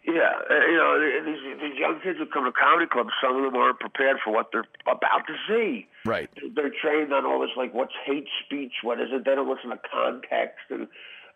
Yeah, 0.05 0.31
uh, 0.49 0.65
you 0.65 0.77
know, 0.77 0.99
these, 1.25 1.59
these 1.61 1.77
young 1.77 1.99
kids 2.01 2.19
who 2.19 2.25
come 2.25 2.45
to 2.45 2.51
comedy 2.51 2.87
clubs, 2.89 3.09
some 3.21 3.35
of 3.35 3.43
them 3.43 3.55
aren't 3.55 3.79
prepared 3.79 4.17
for 4.23 4.31
what 4.31 4.49
they're 4.51 4.67
about 4.87 5.27
to 5.27 5.35
see. 5.47 5.87
Right. 6.05 6.29
They're 6.55 6.71
trained 6.81 7.13
on 7.13 7.25
all 7.25 7.41
this, 7.41 7.51
like, 7.57 7.73
what's 7.73 7.93
hate 8.05 8.27
speech, 8.45 8.73
what 8.83 8.99
is 8.99 9.09
it? 9.11 9.25
They 9.25 9.35
don't 9.35 9.49
listen 9.49 9.69
to 9.69 9.79
context, 9.91 10.65
and 10.69 10.87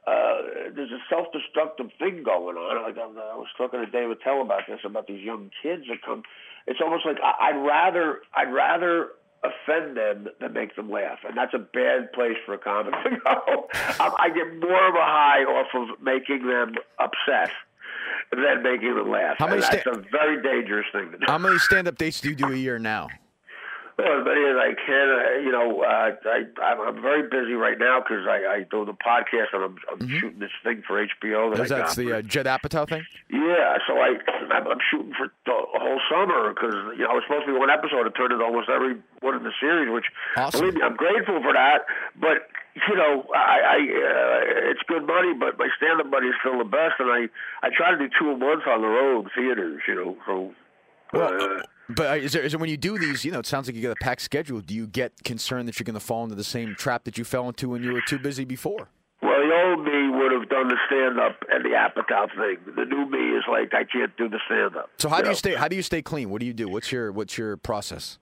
uh, 0.05 0.72
there's 0.76 0.91
a 0.91 0.99
self-destructive 1.09 1.91
thing 1.97 2.24
going 2.24 2.57
on. 2.57 2.84
Like 2.84 2.97
I, 2.97 3.03
I 3.03 3.38
was 3.38 3.47
talking 3.57 3.80
to 3.80 3.86
Dave 3.86 4.11
Attell 4.11 4.41
about 4.41 4.64
this, 4.68 4.80
about 4.84 5.07
these 5.07 5.24
young 5.24 5.49
kids 5.61 5.84
that 5.88 6.01
come. 6.05 6.24
It's 6.68 6.80
almost 6.84 7.05
like 7.05 7.18
I'd 7.24 7.55
rather, 7.55 8.20
I'd 8.36 8.51
rather 8.51 9.09
offend 9.43 9.95
them 9.95 10.28
than 10.39 10.53
make 10.53 10.76
them 10.76 10.89
laugh, 10.91 11.20
and 11.28 11.38
that's 11.38 11.53
a 11.53 11.59
bad 11.59 12.11
place 12.14 12.38
for 12.45 12.53
a 12.53 12.57
comic 12.57 12.93
to 13.03 13.09
go. 13.24 13.68
I 13.74 14.30
get 14.34 14.59
more 14.59 14.88
of 14.88 14.95
a 14.95 15.07
high 15.07 15.43
off 15.43 15.68
of 15.74 16.01
making 16.01 16.47
them 16.47 16.76
upset 16.99 17.51
than 18.32 18.64
making 18.64 18.95
them 18.95 19.09
laugh. 19.09 19.36
How 19.38 19.47
many 19.47 19.61
and 19.61 19.64
that's 19.64 19.82
sta- 19.82 19.91
a 19.91 20.01
very 20.11 20.41
dangerous 20.41 20.86
thing 20.91 21.11
to 21.11 21.18
do. 21.18 21.24
How 21.28 21.38
many 21.38 21.57
stand-up 21.59 21.97
dates 21.97 22.22
do 22.22 22.30
you 22.30 22.36
do 22.36 22.51
a 22.51 22.55
year 22.55 22.80
now? 22.80 23.09
Well, 23.98 24.20
as 24.20 24.26
many 24.26 24.41
as 24.50 24.58
I 24.58 24.74
can. 24.74 25.08
Uh, 25.14 25.39
you 25.46 25.52
know, 25.52 25.84
uh, 25.84 26.12
I, 26.26 26.41
I'm, 26.62 26.80
I'm 26.82 27.02
very 27.02 27.24
busy 27.30 27.54
right 27.54 27.78
now 27.78 28.00
because 28.02 28.26
I, 28.26 28.41
I 28.46 28.66
do 28.70 28.86
the 28.86 28.94
podcast 28.98 29.54
and 29.54 29.64
I'm, 29.64 29.76
I'm 29.91 30.10
shooting 30.10 30.39
this 30.39 30.52
thing 30.64 30.82
for 30.88 30.98
HBO. 30.98 31.52
That 31.52 31.62
Because 31.62 31.72
I 31.72 31.78
that's 31.78 31.96
the 31.96 32.18
uh, 32.18 32.22
Judd 32.24 32.48
Apatow 32.48 32.89
thing. 32.89 33.06
Yeah, 33.30 33.78
so 33.86 33.94
I 33.98 34.18
I'm, 34.50 34.66
I'm 34.68 34.82
shooting 34.89 35.14
for 35.14 35.30
the 35.46 35.54
whole 35.78 36.02
summer 36.10 36.54
because 36.54 36.74
you 36.98 37.06
know 37.06 37.14
it 37.14 37.22
was 37.22 37.24
supposed 37.28 37.46
to 37.46 37.54
be 37.54 37.60
one 37.60 37.70
episode. 37.70 38.08
It 38.08 38.18
turned 38.18 38.34
into 38.34 38.44
almost 38.44 38.70
every 38.70 38.98
one 39.22 39.36
in 39.38 39.44
the 39.44 39.54
series, 39.62 39.94
which 39.94 40.06
Awesome. 40.38 40.60
believe 40.60 40.74
me, 40.76 40.82
I'm 40.82 40.96
grateful 40.96 41.38
for 41.41 41.54
that. 41.54 41.86
But 42.18 42.50
you 42.89 42.96
know, 42.98 43.30
I, 43.36 43.62
I 43.62 43.78
uh, 43.78 44.70
it's 44.74 44.82
good 44.89 45.06
money, 45.06 45.38
but 45.38 45.60
my 45.60 45.70
stand-up 45.78 46.10
money 46.10 46.28
is 46.34 46.36
still 46.41 46.58
the 46.58 46.66
best, 46.66 46.98
and 46.98 47.14
I 47.14 47.30
I 47.62 47.70
try 47.70 47.91
to 47.91 47.98
do 47.98 48.10
two 48.10 48.32
a 48.32 48.38
month 48.38 48.66
on 48.66 48.82
the 48.82 48.89
road 48.89 49.30
theaters. 49.36 49.82
You 49.88 49.96
know, 49.96 50.18
so. 50.26 50.54
Well, 51.14 51.30
uh, 51.30 51.62
but 51.89 52.09
uh, 52.09 52.13
is 52.15 52.34
there, 52.34 52.41
is 52.41 52.51
there 52.51 52.59
when 52.59 52.69
you 52.69 52.77
do 52.77 52.97
these, 52.97 53.25
you 53.25 53.31
know, 53.31 53.39
it 53.39 53.45
sounds 53.45 53.67
like 53.67 53.75
you 53.75 53.81
get 53.81 53.91
a 53.91 53.95
packed 54.01 54.21
schedule. 54.21 54.61
Do 54.61 54.73
you 54.73 54.88
get 54.88 55.23
concerned 55.23 55.67
that 55.67 55.79
you're 55.79 55.86
going 55.86 55.93
to 55.95 55.99
fall 55.99 56.23
into 56.23 56.36
the 56.36 56.43
same 56.43 56.75
trap 56.75 57.03
that 57.05 57.17
you 57.17 57.23
fell 57.23 57.47
into 57.47 57.69
when 57.69 57.84
you 57.84 57.93
were 57.93 58.01
too 58.07 58.19
busy 58.19 58.45
before? 58.45 58.88
Well, 59.21 59.39
the 59.39 59.53
old 59.53 59.86
me 59.86 60.09
would 60.09 60.31
have 60.31 60.49
done 60.49 60.67
the 60.67 60.77
stand 60.88 61.19
up 61.19 61.38
and 61.49 61.63
the 61.63 61.69
Apatow 61.69 62.27
thing. 62.36 62.75
The 62.75 62.86
new 62.86 63.05
me 63.05 63.38
is 63.38 63.43
like 63.49 63.73
I 63.73 63.84
can't 63.84 64.15
do 64.17 64.27
the 64.27 64.39
stand 64.45 64.75
up. 64.75 64.89
So 64.97 65.09
how 65.09 65.21
do 65.21 65.29
you 65.29 65.36
stay? 65.36 65.55
How 65.55 65.67
do 65.67 65.75
you 65.75 65.81
stay 65.81 66.01
clean? 66.01 66.29
What 66.29 66.39
do 66.39 66.45
you 66.45 66.53
do? 66.53 66.67
What's 66.67 66.91
your 66.91 67.11
What's 67.11 67.38
your 67.38 67.57
process? 67.57 68.19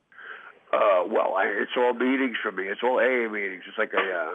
Uh, 0.72 1.04
well, 1.10 1.34
I, 1.36 1.46
it's 1.48 1.72
all 1.76 1.94
meetings 1.94 2.38
for 2.42 2.52
me. 2.52 2.68
It's 2.68 2.82
all 2.84 2.98
AA 3.00 3.30
meetings. 3.30 3.64
It's 3.68 3.78
like 3.78 3.94
a 3.94 3.98
uh, 3.98 4.34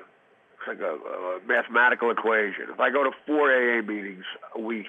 it's 0.58 0.68
like 0.68 0.80
a, 0.80 0.94
a 0.94 1.40
mathematical 1.46 2.10
equation. 2.10 2.66
If 2.72 2.80
I 2.80 2.90
go 2.90 3.04
to 3.04 3.10
four 3.26 3.50
AA 3.52 3.82
meetings 3.82 4.24
a 4.54 4.60
week, 4.60 4.88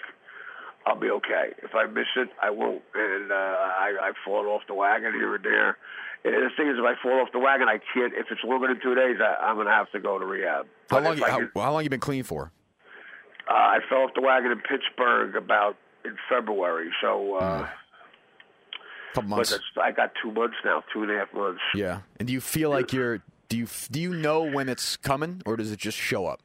I'll 0.88 0.96
be 1.00 1.10
okay. 1.10 1.52
If 1.62 1.76
I 1.76 1.86
miss 1.86 2.08
it, 2.16 2.30
I 2.42 2.50
won't, 2.50 2.82
and 2.96 3.30
uh, 3.32 3.36
I, 3.36 3.94
I've 4.02 4.16
fallen 4.26 4.46
off 4.48 4.62
the 4.68 4.74
wagon 4.74 5.12
here 5.14 5.36
and 5.36 5.44
there. 5.44 5.78
And 6.24 6.34
the 6.34 6.50
thing 6.56 6.68
is, 6.70 6.76
if 6.80 6.86
I 6.86 6.96
fall 7.04 7.20
off 7.22 7.28
the 7.34 7.40
wagon, 7.40 7.68
I 7.68 7.80
can't. 7.94 8.14
If 8.14 8.28
it's 8.32 8.42
longer 8.46 8.68
than 8.68 8.80
two 8.82 8.96
days, 8.96 9.18
I, 9.22 9.44
I'm 9.44 9.56
going 9.56 9.68
to 9.68 9.74
have 9.74 9.92
to 9.92 10.00
go 10.00 10.18
to 10.18 10.26
rehab. 10.26 10.66
How 10.90 10.98
But 10.98 11.04
long? 11.04 11.18
You, 11.18 11.26
how, 11.26 11.38
can- 11.40 11.52
how 11.56 11.74
long 11.74 11.84
you 11.84 11.90
been 11.90 12.00
clean 12.00 12.24
for? 12.24 12.52
Uh, 13.50 13.54
I 13.54 13.80
fell 13.90 14.00
off 14.00 14.12
the 14.16 14.22
wagon 14.22 14.52
in 14.52 14.60
Pittsburgh 14.60 15.36
about 15.36 15.76
in 16.06 16.16
February. 16.30 16.90
So, 17.02 17.36
uh, 17.36 17.68
couple 19.14 19.30
months. 19.30 19.58
I 19.82 19.92
got 19.92 20.12
two 20.22 20.32
months 20.32 20.56
now, 20.64 20.84
two 20.94 21.04
and 21.04 21.12
a 21.12 21.18
half 21.18 21.34
months. 21.34 21.62
Yeah. 21.76 22.00
And 22.18 22.28
do 22.28 22.34
you 22.34 22.42
feel 22.42 22.70
like 22.70 22.94
you're? 22.94 23.22
Do 23.50 23.58
you 23.58 23.68
Do 23.92 24.00
you 24.00 24.14
know 24.14 24.44
when 24.44 24.70
it's 24.70 24.98
coming, 24.98 25.42
or 25.46 25.58
does 25.58 25.72
it 25.72 25.80
just 25.80 25.98
show 25.98 26.26
up? 26.26 26.42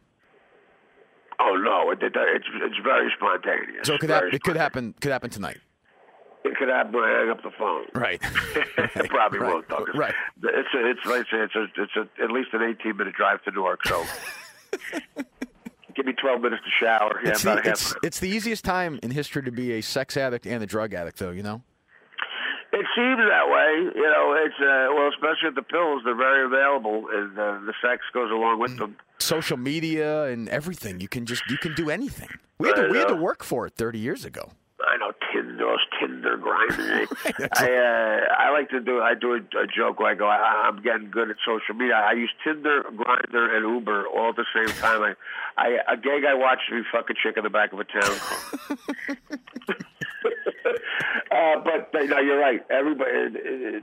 Oh 1.44 1.56
no, 1.56 1.90
it, 1.90 2.02
it, 2.02 2.12
it's 2.14 2.46
it's 2.54 2.76
very 2.84 3.10
spontaneous. 3.16 3.86
So 3.86 3.94
it 3.94 4.00
could 4.00 4.10
happen. 4.10 4.30
It 4.32 4.42
could 4.42 4.56
happen. 4.56 4.94
Could 5.00 5.10
happen 5.12 5.30
tonight. 5.30 5.58
It 6.44 6.56
could 6.56 6.68
happen 6.68 6.92
when 6.92 7.04
I 7.04 7.18
hang 7.20 7.30
up 7.30 7.42
the 7.42 7.50
phone. 7.58 7.86
Right. 7.94 8.20
it 8.76 9.10
probably 9.10 9.38
right, 9.38 9.54
won't. 9.54 9.68
Though, 9.68 9.84
'cause 9.84 9.94
right. 9.96 10.14
It's 10.42 10.68
a, 10.74 10.90
it's 10.90 11.04
like 11.06 11.26
I 11.26 11.30
say, 11.30 11.42
it's 11.44 11.54
a, 11.54 11.66
it's 11.82 11.96
a, 11.96 12.22
at 12.22 12.30
least 12.30 12.48
an 12.52 12.62
18 12.62 12.96
minute 12.96 13.14
drive 13.14 13.42
to 13.44 13.50
Newark. 13.50 13.86
So. 13.86 14.04
Give 15.94 16.06
me 16.06 16.14
12 16.14 16.40
minutes 16.40 16.62
to 16.64 16.84
shower. 16.84 17.20
Yeah, 17.22 17.30
it's, 17.32 17.42
the, 17.42 17.60
it's, 17.68 17.94
it's 18.02 18.20
the 18.20 18.28
easiest 18.28 18.64
time 18.64 18.98
in 19.02 19.10
history 19.10 19.42
to 19.42 19.52
be 19.52 19.72
a 19.72 19.82
sex 19.82 20.16
addict 20.16 20.46
and 20.46 20.62
a 20.62 20.66
drug 20.66 20.94
addict, 20.94 21.18
though. 21.18 21.30
You 21.30 21.42
know. 21.42 21.62
It 22.72 22.86
seems 22.96 23.18
that 23.18 23.48
way, 23.48 23.92
you 23.94 24.02
know. 24.02 24.34
It's 24.44 24.54
uh, 24.58 24.94
well, 24.94 25.08
especially 25.08 25.48
with 25.48 25.56
the 25.56 25.62
pills; 25.62 26.02
they're 26.04 26.16
very 26.16 26.46
available, 26.46 27.04
and 27.12 27.38
uh, 27.38 27.60
the 27.66 27.74
sex 27.82 28.02
goes 28.14 28.30
along 28.30 28.60
with 28.60 28.78
them. 28.78 28.96
Social 29.18 29.58
media 29.58 30.24
and 30.24 30.48
everything. 30.48 30.98
You 30.98 31.08
can 31.08 31.26
just 31.26 31.42
you 31.50 31.58
can 31.58 31.74
do 31.74 31.90
anything. 31.90 32.30
We 32.58 32.68
had 32.68 32.76
to 32.76 32.88
we 32.88 32.98
had 32.98 33.08
to 33.08 33.16
work 33.16 33.44
for 33.44 33.66
it 33.66 33.74
30 33.76 33.98
years 33.98 34.24
ago. 34.24 34.52
I 34.88 34.96
know 34.96 35.12
Tinder, 35.32 35.56
those 35.56 35.78
Tinder 36.00 36.36
grinding. 36.36 37.08
I 37.52 37.70
uh, 37.70 38.34
I 38.38 38.50
like 38.50 38.70
to 38.70 38.80
do. 38.80 39.00
I 39.00 39.14
do 39.14 39.34
a, 39.34 39.36
a 39.36 39.66
joke 39.66 40.00
where 40.00 40.10
I 40.10 40.14
go, 40.14 40.26
I, 40.26 40.68
I'm 40.68 40.82
getting 40.82 41.10
good 41.10 41.30
at 41.30 41.36
social 41.46 41.74
media. 41.74 41.94
I 41.94 42.12
use 42.12 42.30
Tinder, 42.42 42.82
Grindr, 42.90 43.56
and 43.56 43.74
Uber 43.74 44.06
all 44.08 44.30
at 44.30 44.36
the 44.36 44.46
same 44.54 44.74
time. 44.76 45.02
I, 45.02 45.14
I 45.56 45.92
a 45.92 45.96
gay 45.96 46.20
guy 46.22 46.34
watches 46.34 46.64
me 46.70 46.82
fuck 46.90 47.10
a 47.10 47.14
chick 47.14 47.36
in 47.36 47.44
the 47.44 47.50
back 47.50 47.72
of 47.72 47.80
a 47.80 47.84
town. 47.84 48.78
uh, 52.10 52.14
no, 52.14 52.20
you're 52.20 52.38
right. 52.38 52.60
Everybody, 52.70 53.10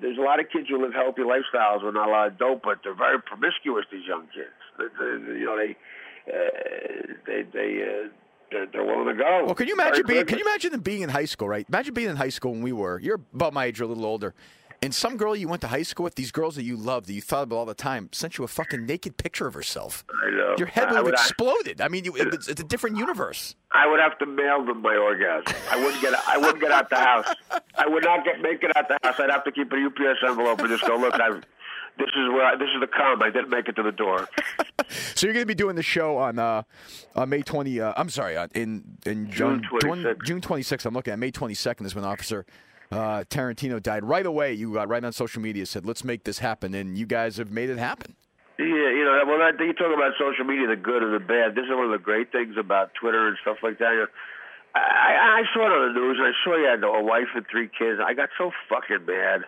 there's 0.01 0.17
a 0.17 0.21
lot 0.21 0.39
of 0.39 0.49
kids 0.49 0.67
who 0.69 0.81
live 0.81 0.93
healthy 0.93 1.21
lifestyles 1.21 1.83
with 1.83 1.93
not 1.93 2.07
a 2.07 2.11
lot 2.11 2.27
of 2.27 2.37
dope, 2.37 2.61
but 2.63 2.79
they're 2.83 2.93
very 2.93 3.21
promiscuous. 3.21 3.85
These 3.91 4.07
young 4.07 4.27
kids, 4.33 4.59
they, 4.77 4.85
they, 4.85 5.39
you 5.39 5.45
know, 5.45 5.57
they 5.57 5.77
uh, 6.31 7.13
they 7.25 7.43
they. 7.51 7.83
Uh, 7.83 8.09
they're, 8.51 8.65
they're 8.65 8.83
willing 8.83 9.05
to 9.05 9.13
go. 9.13 9.45
Well, 9.45 9.53
can 9.53 9.67
you 9.67 9.75
very 9.75 9.89
imagine 9.89 10.07
being? 10.07 10.17
quickly. 10.21 10.31
Can 10.31 10.39
you 10.39 10.51
imagine 10.51 10.71
them 10.71 10.81
being 10.81 11.01
in 11.03 11.09
high 11.09 11.25
school? 11.25 11.47
Right? 11.47 11.67
Imagine 11.69 11.93
being 11.93 12.09
in 12.09 12.15
high 12.15 12.29
school 12.29 12.53
when 12.53 12.63
we 12.63 12.71
were. 12.71 12.99
You're 12.99 13.21
about 13.31 13.53
my 13.53 13.65
age 13.65 13.79
or 13.79 13.83
a 13.83 13.87
little 13.87 14.07
older. 14.07 14.33
And 14.81 14.95
some 14.95 15.17
girl 15.17 15.35
you 15.35 15.47
went 15.47 15.61
to 15.61 15.67
high 15.67 15.83
school 15.83 16.05
with, 16.05 16.15
these 16.15 16.31
girls 16.31 16.55
that 16.55 16.63
you 16.63 16.77
loved, 16.77 17.07
that 17.07 17.13
you 17.13 17.21
thought 17.21 17.43
about 17.43 17.57
all 17.57 17.65
the 17.65 17.73
time, 17.73 18.09
sent 18.13 18.37
you 18.37 18.43
a 18.43 18.47
fucking 18.47 18.85
naked 18.85 19.17
picture 19.17 19.45
of 19.45 19.53
herself. 19.53 20.05
I 20.25 20.31
know. 20.31 20.55
Your 20.57 20.67
head 20.67 20.89
would 20.89 20.95
have 20.95 21.07
exploded. 21.07 21.81
I 21.81 21.89
mean, 21.89 22.05
you, 22.05 22.15
it's, 22.15 22.47
it's 22.47 22.61
a 22.61 22.63
different 22.63 22.97
universe. 22.97 23.55
I 23.71 23.87
would 23.87 23.99
have 23.99 24.17
to 24.19 24.25
mail 24.25 24.65
them 24.65 24.81
my 24.81 24.95
orgasm. 24.95 25.55
I 25.71 25.77
wouldn't 25.83 26.01
get. 26.01 26.13
I 26.27 26.37
wouldn't 26.37 26.59
get 26.59 26.71
out 26.71 26.89
the 26.89 26.95
house. 26.95 27.27
I 27.77 27.87
would 27.87 28.03
not 28.03 28.25
get 28.25 28.41
make 28.41 28.63
it 28.63 28.75
out 28.75 28.87
the 28.87 28.97
house. 29.03 29.19
I'd 29.19 29.29
have 29.29 29.43
to 29.43 29.51
keep 29.51 29.71
a 29.71 29.75
UPS 29.75 30.19
envelope 30.27 30.59
and 30.59 30.69
just 30.69 30.85
go. 30.85 30.97
Look, 30.97 31.13
I. 31.13 31.29
This 31.97 32.07
is 32.15 32.29
where 32.29 32.45
I, 32.45 32.55
this 32.55 32.69
is 32.73 32.79
the 32.79 32.87
cum. 32.87 33.21
I 33.21 33.29
didn't 33.29 33.49
make 33.49 33.67
it 33.67 33.75
to 33.75 33.83
the 33.83 33.91
door. 33.91 34.27
So 35.13 35.27
you're 35.27 35.33
going 35.33 35.43
to 35.43 35.47
be 35.47 35.53
doing 35.53 35.75
the 35.75 35.83
show 35.83 36.17
on 36.17 36.39
uh, 36.39 36.63
on 37.15 37.29
May 37.29 37.43
20. 37.43 37.79
Uh, 37.79 37.93
I'm 37.95 38.09
sorry, 38.09 38.35
uh, 38.35 38.47
in 38.55 38.97
in 39.05 39.29
June 39.29 39.61
June 39.81 40.03
26th. 40.03 40.23
June 40.25 40.41
26th. 40.41 40.85
I'm 40.85 40.93
looking 40.95 41.13
at 41.13 41.19
May 41.19 41.31
22nd 41.31 41.85
is 41.85 41.93
when 41.93 42.05
Officer 42.05 42.45
uh, 42.91 43.23
Tarentino 43.29 43.83
died. 43.83 44.03
Right 44.03 44.25
away, 44.25 44.53
you 44.53 44.73
got 44.73 44.87
right 44.87 45.03
on 45.03 45.11
social 45.11 45.41
media 45.43 45.67
said, 45.67 45.85
"Let's 45.85 46.03
make 46.03 46.23
this 46.23 46.39
happen," 46.39 46.73
and 46.73 46.97
you 46.97 47.05
guys 47.05 47.37
have 47.37 47.51
made 47.51 47.69
it 47.69 47.77
happen. 47.77 48.15
Yeah, 48.59 48.91
you 48.91 49.07
know. 49.07 49.23
Well, 49.23 49.39
that, 49.39 49.55
you 49.63 49.71
talk 49.71 49.95
about 49.95 50.19
social 50.19 50.43
media, 50.43 50.67
the 50.67 50.75
good 50.75 51.01
and 51.01 51.15
the 51.15 51.23
bad. 51.23 51.55
This 51.55 51.63
is 51.63 51.71
one 51.71 51.87
of 51.87 51.95
the 51.95 52.03
great 52.03 52.31
things 52.35 52.59
about 52.59 52.91
Twitter 52.93 53.29
and 53.29 53.37
stuff 53.41 53.63
like 53.63 53.79
that. 53.79 53.95
You 53.95 54.07
I, 54.75 55.41
I 55.41 55.53
saw 55.53 55.65
it 55.65 55.71
on 55.71 55.93
the 55.93 55.99
news, 55.99 56.17
and 56.19 56.27
I 56.27 56.35
saw 56.43 56.59
you 56.59 56.67
had 56.67 56.83
a 56.83 57.01
wife 57.01 57.31
and 57.33 57.45
three 57.49 57.69
kids. 57.71 57.99
I 58.03 58.13
got 58.13 58.29
so 58.37 58.51
fucking 58.67 59.05
mad. 59.07 59.47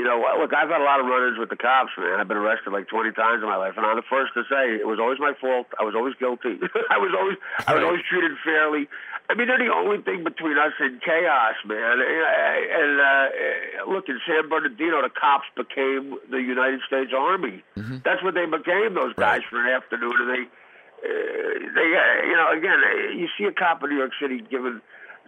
You 0.00 0.08
know, 0.08 0.16
look, 0.40 0.56
I've 0.56 0.72
had 0.72 0.80
a 0.80 0.88
lot 0.88 0.96
of 0.96 1.04
run-ins 1.04 1.36
with 1.36 1.52
the 1.52 1.60
cops, 1.60 1.92
man. 2.00 2.16
I've 2.16 2.26
been 2.26 2.40
arrested 2.40 2.72
like 2.72 2.88
20 2.88 3.12
times 3.12 3.44
in 3.44 3.48
my 3.52 3.60
life, 3.60 3.76
and 3.76 3.84
I'm 3.84 4.00
the 4.00 4.08
first 4.08 4.32
to 4.32 4.48
say 4.48 4.80
it 4.80 4.88
was 4.88 4.96
always 4.96 5.20
my 5.20 5.36
fault. 5.36 5.68
I 5.76 5.84
was 5.84 5.92
always 5.92 6.16
guilty. 6.16 6.56
I 6.88 6.96
was 6.96 7.12
always, 7.12 7.36
I 7.68 7.76
was 7.76 7.84
always 7.84 8.00
treated 8.08 8.32
fairly. 8.40 8.88
I 9.28 9.36
mean, 9.36 9.52
they're 9.52 9.60
the 9.60 9.68
only 9.68 10.00
thing 10.00 10.24
between 10.24 10.56
us 10.56 10.72
and 10.80 11.04
chaos, 11.04 11.52
man. 11.68 12.00
And 12.00 12.92
uh, 12.96 13.92
look, 13.92 14.08
in 14.08 14.16
San 14.24 14.48
Bernardino, 14.48 15.04
the 15.04 15.12
cops 15.12 15.52
became 15.52 16.16
the 16.32 16.40
United 16.40 16.80
States 16.88 17.12
Army. 17.12 17.60
That's 18.00 18.24
what 18.24 18.32
they 18.32 18.48
became. 18.48 18.96
Those 18.96 19.12
guys 19.20 19.44
for 19.52 19.60
an 19.60 19.68
afternoon, 19.68 20.16
and 20.16 20.30
they, 20.32 20.42
uh, 20.48 21.76
they, 21.76 21.88
uh, 21.92 22.24
you 22.24 22.36
know, 22.40 22.48
again, 22.56 22.80
uh, 22.80 23.12
you 23.12 23.28
see 23.36 23.44
a 23.44 23.52
cop 23.52 23.84
in 23.84 23.92
New 23.92 24.00
York 24.00 24.16
City 24.16 24.40
giving 24.48 24.80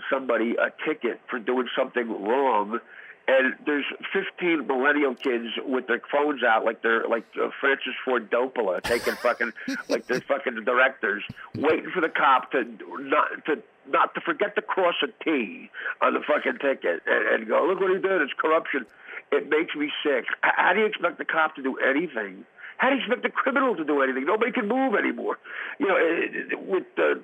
somebody 0.09 0.57
a 0.57 0.73
ticket 0.89 1.20
for 1.29 1.39
doing 1.39 1.68
something 1.77 2.09
wrong 2.25 2.81
and 3.29 3.55
there's 3.66 3.85
15 4.12 4.66
millennial 4.66 5.14
kids 5.14 5.47
with 5.64 5.87
their 5.87 6.01
phones 6.11 6.43
out 6.43 6.64
like 6.64 6.83
they're 6.83 7.07
like 7.07 7.25
uh, 7.41 7.49
Francis 7.61 7.95
Ford 8.05 8.31
Coppola 8.31 8.83
taking 8.83 9.14
fucking 9.14 9.53
like 9.89 10.07
they're 10.07 10.20
fucking 10.20 10.64
directors 10.64 11.23
waiting 11.57 11.91
for 11.93 12.01
the 12.01 12.09
cop 12.09 12.51
to 12.53 12.64
not 13.01 13.45
to 13.47 13.62
not 13.89 14.14
to 14.14 14.20
forget 14.20 14.55
to 14.57 14.62
cross 14.62 14.95
a 15.03 15.25
T 15.25 15.70
on 16.01 16.14
the 16.14 16.20
fucking 16.20 16.59
ticket 16.59 17.03
and, 17.07 17.29
and 17.29 17.49
go 17.49 17.64
look 17.66 17.81
what 17.81 17.91
he 17.91 18.01
did 18.01 18.23
it's 18.23 18.33
corruption. 18.39 18.87
It 19.31 19.49
makes 19.49 19.75
me 19.75 19.91
sick. 20.05 20.27
How 20.43 20.75
do 20.75 20.81
you 20.81 20.87
expect 20.87 21.16
the 21.16 21.25
cop 21.25 21.55
to 21.57 21.62
do 21.62 21.79
anything 21.79 22.45
how 22.83 22.91
do 22.91 22.97
you 22.97 23.01
expect 23.01 23.22
the 23.22 23.30
criminal 23.30 23.76
to 23.76 23.85
do 23.85 24.03
anything? 24.03 24.26
Nobody 24.26 24.51
can 24.51 24.66
move 24.66 24.97
anymore. 24.97 25.39
You 25.78 25.87
know, 25.87 25.95
eh, 25.95 26.57
with 26.66 26.83
uh, 26.99 27.14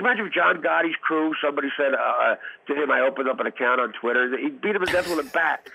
imagine 0.00 0.26
if 0.26 0.32
John 0.32 0.62
Gotti's 0.62 0.96
crew, 1.02 1.34
somebody 1.44 1.68
said 1.76 1.92
uh, 1.92 2.36
to 2.68 2.72
him, 2.74 2.90
"I 2.90 3.00
opened 3.00 3.28
up 3.28 3.38
an 3.38 3.46
account 3.46 3.82
on 3.82 3.92
Twitter." 3.92 4.34
He 4.38 4.48
beat 4.48 4.74
him 4.74 4.82
to 4.82 4.90
death 4.90 5.06
with 5.14 5.26
a 5.26 5.30
bat. 5.30 5.68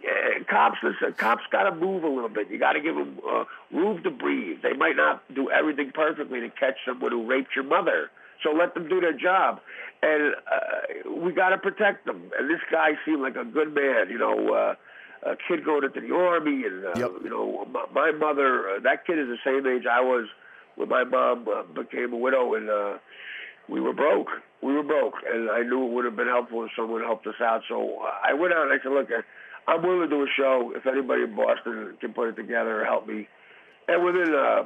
Yeah, 0.00 0.44
cops, 0.48 0.78
listen, 0.82 1.12
cops 1.12 1.42
got 1.52 1.64
to 1.64 1.76
move 1.76 2.04
a 2.04 2.08
little 2.08 2.30
bit. 2.30 2.50
You 2.50 2.58
got 2.58 2.72
to 2.72 2.80
give 2.80 2.96
them 2.96 3.20
uh, 3.20 3.44
room 3.70 4.02
to 4.02 4.10
breathe. 4.10 4.62
They 4.62 4.72
might 4.72 4.96
not 4.96 5.22
do 5.34 5.50
everything 5.50 5.92
perfectly 5.92 6.40
to 6.40 6.48
catch 6.48 6.76
someone 6.86 7.12
who 7.12 7.26
raped 7.26 7.54
your 7.54 7.66
mother. 7.66 8.10
So 8.42 8.50
let 8.50 8.72
them 8.72 8.88
do 8.88 8.98
their 8.98 9.12
job, 9.12 9.60
and 10.02 10.34
uh, 10.50 11.20
we 11.20 11.32
got 11.32 11.50
to 11.50 11.58
protect 11.58 12.06
them. 12.06 12.32
And 12.38 12.48
this 12.48 12.62
guy 12.70 12.92
seemed 13.04 13.20
like 13.20 13.36
a 13.36 13.44
good 13.44 13.74
man. 13.74 14.08
You 14.08 14.16
know. 14.16 14.54
Uh, 14.54 14.74
a 15.24 15.36
kid 15.48 15.64
going 15.64 15.84
into 15.84 16.00
the 16.00 16.14
army, 16.14 16.64
and 16.66 16.84
uh, 16.84 16.98
Yep. 16.98 17.10
you 17.24 17.30
know, 17.30 17.64
my, 17.70 17.84
my 17.92 18.10
mother. 18.12 18.70
Uh, 18.76 18.80
that 18.80 19.06
kid 19.06 19.18
is 19.18 19.28
the 19.28 19.38
same 19.44 19.66
age 19.66 19.84
I 19.90 20.00
was 20.00 20.26
when 20.76 20.88
my 20.88 21.04
mom 21.04 21.46
uh, 21.48 21.62
became 21.62 22.12
a 22.12 22.16
widow, 22.16 22.54
and 22.54 22.68
uh, 22.68 22.98
we 23.68 23.80
were 23.80 23.92
broke. 23.92 24.28
We 24.62 24.72
were 24.74 24.82
broke, 24.82 25.14
and 25.26 25.50
I 25.50 25.62
knew 25.62 25.86
it 25.86 25.92
would 25.92 26.04
have 26.04 26.16
been 26.16 26.28
helpful 26.28 26.64
if 26.64 26.70
someone 26.76 27.02
helped 27.02 27.26
us 27.26 27.40
out. 27.40 27.62
So 27.68 27.98
uh, 28.02 28.10
I 28.28 28.34
went 28.34 28.52
out 28.52 28.64
and 28.68 28.72
I 28.72 28.82
said, 28.82 28.92
"Look, 28.92 29.08
I- 29.10 29.70
I'm 29.70 29.82
willing 29.82 30.00
to 30.00 30.08
do 30.08 30.22
a 30.22 30.26
show 30.36 30.72
if 30.74 30.86
anybody 30.86 31.22
in 31.22 31.36
Boston 31.36 31.96
can 32.00 32.12
put 32.12 32.28
it 32.28 32.36
together 32.36 32.82
or 32.82 32.84
help 32.84 33.06
me." 33.06 33.28
And 33.88 34.04
within 34.04 34.34
uh, 34.34 34.64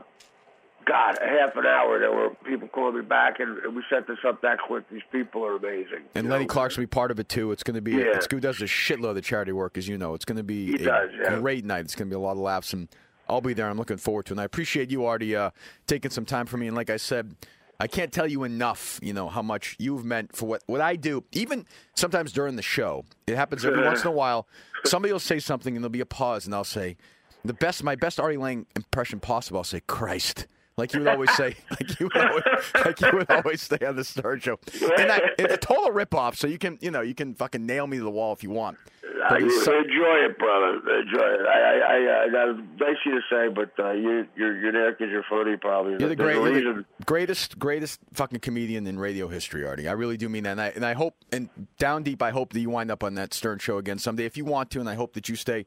God, 0.86 1.18
a 1.20 1.26
half 1.26 1.56
an 1.56 1.66
hour, 1.66 1.98
there 1.98 2.12
were 2.12 2.30
people 2.44 2.68
calling 2.68 2.94
me 2.96 3.02
back, 3.02 3.40
and, 3.40 3.74
we 3.74 3.82
set 3.90 4.06
this 4.06 4.18
up 4.26 4.40
that 4.42 4.58
quick. 4.66 4.88
These 4.88 5.02
people 5.10 5.44
are 5.44 5.56
amazing. 5.56 6.04
And 6.14 6.28
Lenny 6.28 6.44
know? 6.44 6.48
Clarke's 6.48 6.76
gonna 6.76 6.86
be 6.86 6.90
part 6.90 7.10
of 7.10 7.18
it 7.18 7.28
too. 7.28 7.50
It's 7.52 7.62
gonna 7.64 7.80
be 7.80 7.92
Yeah. 7.92 8.14
it's, 8.14 8.24
Scoot 8.26 8.42
does 8.42 8.60
a 8.62 8.66
shitload 8.66 9.16
of 9.16 9.24
charity 9.24 9.52
work, 9.52 9.76
as 9.76 9.88
you 9.88 9.98
know. 9.98 10.14
It's 10.14 10.24
gonna 10.24 10.44
be 10.44 10.66
He 10.66 10.74
a 10.74 10.86
does, 10.86 11.10
yeah. 11.20 11.38
great 11.40 11.64
night. 11.64 11.80
It's 11.80 11.96
gonna 11.96 12.08
be 12.08 12.14
a 12.14 12.20
lot 12.20 12.32
of 12.32 12.38
laughs, 12.38 12.72
and 12.72 12.88
I'll 13.28 13.40
be 13.40 13.52
there. 13.52 13.68
I'm 13.68 13.76
looking 13.78 13.96
forward 13.96 14.26
to 14.26 14.32
it. 14.32 14.34
And 14.34 14.40
I 14.40 14.44
appreciate 14.44 14.90
you, 14.90 15.04
Artie, 15.04 15.34
uh, 15.34 15.50
taking 15.88 16.12
some 16.12 16.24
time 16.24 16.46
for 16.46 16.56
me. 16.56 16.68
And 16.68 16.76
like 16.76 16.88
I 16.90 16.96
said, 16.98 17.34
I 17.80 17.88
can't 17.88 18.12
tell 18.12 18.26
you 18.28 18.44
enough. 18.44 19.00
You 19.02 19.12
know 19.12 19.28
how 19.28 19.42
much 19.42 19.74
you've 19.80 20.04
meant 20.04 20.34
for 20.36 20.46
what 20.46 20.62
what 20.66 20.80
I 20.80 20.94
do. 20.96 21.24
Even 21.32 21.66
sometimes 21.94 22.32
during 22.32 22.54
the 22.54 22.62
show, 22.62 23.04
it 23.26 23.34
happens 23.36 23.64
every 23.64 23.82
once 23.84 24.02
in 24.02 24.06
a 24.06 24.12
while. 24.12 24.46
Somebody 24.84 25.12
will 25.12 25.18
say 25.18 25.40
something, 25.40 25.74
and 25.74 25.82
there'll 25.84 25.90
be 25.90 26.00
a 26.00 26.06
pause, 26.06 26.46
and 26.46 26.54
I'll 26.54 26.62
say, 26.64 26.96
"The 27.44 27.52
best, 27.54 27.82
my 27.82 27.96
best 27.96 28.20
Artie 28.20 28.36
Lange 28.36 28.66
impression 28.76 29.18
possible." 29.20 29.58
I'll 29.58 29.64
say, 29.64 29.80
"Christ." 29.88 30.46
Like 30.76 30.92
you 30.92 31.00
would 31.00 31.08
always 31.08 31.34
say, 31.34 31.56
like 31.70 31.98
you 31.98 32.10
would 32.12 32.22
always, 32.22 32.42
like 32.74 33.00
you 33.00 33.10
would 33.14 33.30
always 33.30 33.62
say 33.62 33.78
on 33.86 33.96
the 33.96 34.04
Stern 34.04 34.40
Show, 34.40 34.58
and 34.98 35.10
I, 35.10 35.20
it's 35.38 35.54
a 35.54 35.56
total 35.56 35.90
ripoff. 35.90 36.36
So 36.36 36.46
you 36.46 36.58
can, 36.58 36.76
you 36.82 36.90
know, 36.90 37.00
you 37.00 37.14
can 37.14 37.34
fucking 37.34 37.64
nail 37.64 37.86
me 37.86 37.96
to 37.96 38.02
the 38.04 38.10
wall 38.10 38.34
if 38.34 38.42
you 38.42 38.50
want. 38.50 38.76
It's 39.02 39.64
so- 39.64 39.72
enjoy 39.72 40.26
it, 40.26 40.38
brother. 40.38 40.74
Enjoy 41.00 41.18
it. 41.18 41.46
I, 41.46 41.58
I, 41.58 41.94
I, 41.96 42.24
I 42.24 42.28
got 42.28 42.58
nice 42.78 42.96
you 43.06 43.12
to 43.12 43.20
say, 43.30 43.48
but 43.48 43.72
uh, 43.82 43.92
you, 43.92 44.26
you're, 44.36 44.60
you're 44.60 44.72
there 44.72 44.92
because 44.92 45.10
you're 45.10 45.24
funny, 45.28 45.56
probably. 45.56 45.96
You're 45.98 46.10
the, 46.10 46.16
great, 46.16 46.36
you're 46.36 46.74
the 46.74 46.84
greatest, 47.06 47.58
greatest 47.58 47.98
fucking 48.12 48.40
comedian 48.40 48.86
in 48.86 48.98
radio 48.98 49.28
history, 49.28 49.66
Artie. 49.66 49.88
I 49.88 49.92
really 49.92 50.18
do 50.18 50.28
mean 50.28 50.44
that, 50.44 50.52
and 50.52 50.60
I, 50.60 50.68
and 50.68 50.84
I 50.84 50.92
hope, 50.92 51.16
and 51.32 51.48
down 51.78 52.02
deep, 52.02 52.22
I 52.22 52.30
hope 52.30 52.52
that 52.52 52.60
you 52.60 52.68
wind 52.68 52.90
up 52.90 53.02
on 53.02 53.14
that 53.14 53.32
Stern 53.32 53.58
Show 53.58 53.78
again 53.78 53.98
someday 53.98 54.26
if 54.26 54.36
you 54.36 54.44
want 54.44 54.70
to, 54.72 54.80
and 54.80 54.88
I 54.88 54.94
hope 54.94 55.14
that 55.14 55.28
you 55.28 55.36
stay 55.36 55.64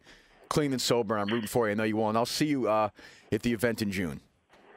clean 0.49 0.72
and 0.72 0.82
sober. 0.82 1.18
I'm 1.18 1.30
rooting 1.30 1.47
for 1.47 1.66
you. 1.66 1.72
I 1.72 1.76
know 1.76 1.84
you 1.84 1.97
will, 1.97 2.10
and 2.10 2.18
I'll 2.18 2.26
see 2.28 2.45
you 2.45 2.70
uh, 2.70 2.89
at 3.32 3.41
the 3.41 3.53
event 3.53 3.82
in 3.82 3.91
June. 3.91 4.22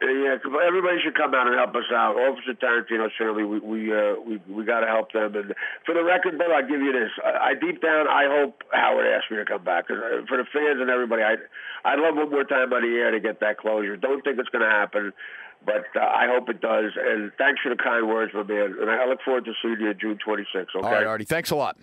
Yeah, 0.03 0.35
everybody 0.67 0.99
should 1.01 1.15
come 1.15 1.33
out 1.33 1.47
and 1.47 1.55
help 1.55 1.71
us 1.75 1.87
out. 1.95 2.15
Officer 2.19 2.53
Tarentino, 2.59 3.07
certainly, 3.17 3.43
we 3.45 3.59
we 3.59 3.79
uh, 3.95 4.15
we, 4.19 4.37
we 4.51 4.65
got 4.65 4.81
to 4.81 4.87
help 4.87 5.11
them. 5.13 5.33
And 5.35 5.53
for 5.85 5.95
the 5.95 6.03
record, 6.03 6.37
Bill, 6.37 6.51
I'll 6.53 6.67
give 6.67 6.81
you 6.81 6.91
this. 6.91 7.09
I, 7.23 7.51
I 7.51 7.53
deep 7.55 7.81
down, 7.81 8.07
I 8.07 8.27
hope 8.27 8.63
Howard 8.73 9.05
asked 9.07 9.31
me 9.31 9.37
to 9.37 9.45
come 9.45 9.63
back. 9.63 9.87
'Cause, 9.87 9.97
uh, 10.03 10.25
for 10.27 10.35
the 10.37 10.43
fans 10.51 10.81
and 10.81 10.89
everybody, 10.89 11.23
I 11.23 11.35
I'd 11.85 11.99
love 11.99 12.15
one 12.15 12.29
more 12.31 12.43
time 12.43 12.73
on 12.73 12.81
the 12.81 12.95
air 12.99 13.11
to 13.11 13.19
get 13.19 13.39
that 13.39 13.57
closure. 13.57 13.95
Don't 13.95 14.21
think 14.23 14.39
it's 14.39 14.49
going 14.49 14.63
to 14.63 14.69
happen, 14.69 15.13
but 15.65 15.85
uh, 15.95 15.99
I 16.03 16.27
hope 16.27 16.49
it 16.49 16.59
does. 16.59 16.91
And 16.99 17.31
thanks 17.37 17.61
for 17.61 17.69
the 17.69 17.81
kind 17.81 18.07
words, 18.07 18.33
my 18.33 18.43
man. 18.43 18.75
And 18.79 18.89
I 18.91 19.05
look 19.07 19.19
forward 19.23 19.45
to 19.45 19.53
seeing 19.61 19.79
you 19.79 19.93
June 19.93 20.17
26th. 20.25 20.75
Okay. 20.75 20.85
All 20.85 20.91
right, 20.91 21.05
Artie. 21.07 21.25
Thanks 21.25 21.51
a 21.51 21.55
lot. 21.55 21.77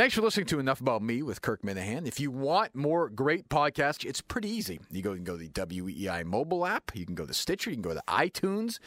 Thanks 0.00 0.14
for 0.14 0.22
listening 0.22 0.46
to 0.46 0.58
Enough 0.58 0.80
About 0.80 1.02
Me 1.02 1.22
with 1.22 1.42
Kirk 1.42 1.60
Minihane. 1.60 2.08
If 2.08 2.18
you 2.18 2.30
want 2.30 2.74
more 2.74 3.10
great 3.10 3.50
podcasts, 3.50 4.02
it's 4.02 4.22
pretty 4.22 4.48
easy. 4.48 4.80
You 4.90 5.02
go, 5.02 5.12
can 5.14 5.24
go 5.24 5.36
to 5.36 5.46
the 5.46 5.50
WEEI 5.50 6.24
mobile 6.24 6.64
app. 6.64 6.92
You 6.94 7.04
can 7.04 7.14
go 7.14 7.26
to 7.26 7.34
Stitcher. 7.34 7.68
You 7.68 7.76
can 7.76 7.82
go 7.82 7.92
to 7.92 8.02
iTunes. 8.08 8.78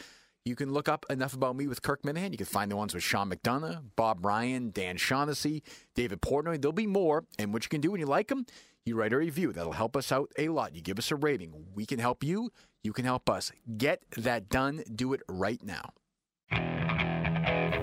You 0.44 0.56
can 0.56 0.72
look 0.72 0.88
up 0.88 1.06
Enough 1.08 1.34
About 1.34 1.54
Me 1.54 1.68
with 1.68 1.82
Kirk 1.82 2.02
Minihane. 2.02 2.32
You 2.32 2.36
can 2.36 2.46
find 2.46 2.68
the 2.68 2.74
ones 2.74 2.94
with 2.94 3.04
Sean 3.04 3.30
McDonough, 3.30 3.80
Bob 3.94 4.26
Ryan, 4.26 4.70
Dan 4.70 4.96
Shaughnessy, 4.96 5.62
David 5.94 6.20
Portnoy. 6.20 6.60
There'll 6.60 6.72
be 6.72 6.88
more. 6.88 7.22
And 7.38 7.52
what 7.52 7.62
you 7.62 7.68
can 7.68 7.80
do 7.80 7.92
when 7.92 8.00
you 8.00 8.06
like 8.06 8.26
them, 8.26 8.44
you 8.84 8.96
write 8.96 9.12
a 9.12 9.16
review. 9.16 9.52
That'll 9.52 9.70
help 9.70 9.96
us 9.96 10.10
out 10.10 10.32
a 10.36 10.48
lot. 10.48 10.74
You 10.74 10.82
give 10.82 10.98
us 10.98 11.12
a 11.12 11.14
rating. 11.14 11.66
We 11.76 11.86
can 11.86 12.00
help 12.00 12.24
you. 12.24 12.50
You 12.82 12.92
can 12.92 13.04
help 13.04 13.30
us. 13.30 13.52
Get 13.76 14.02
that 14.16 14.48
done. 14.48 14.82
Do 14.92 15.12
it 15.12 15.22
right 15.28 15.62
now. 15.62 15.92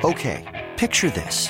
Okay, 0.04 0.68
picture 0.76 1.10
this. 1.10 1.50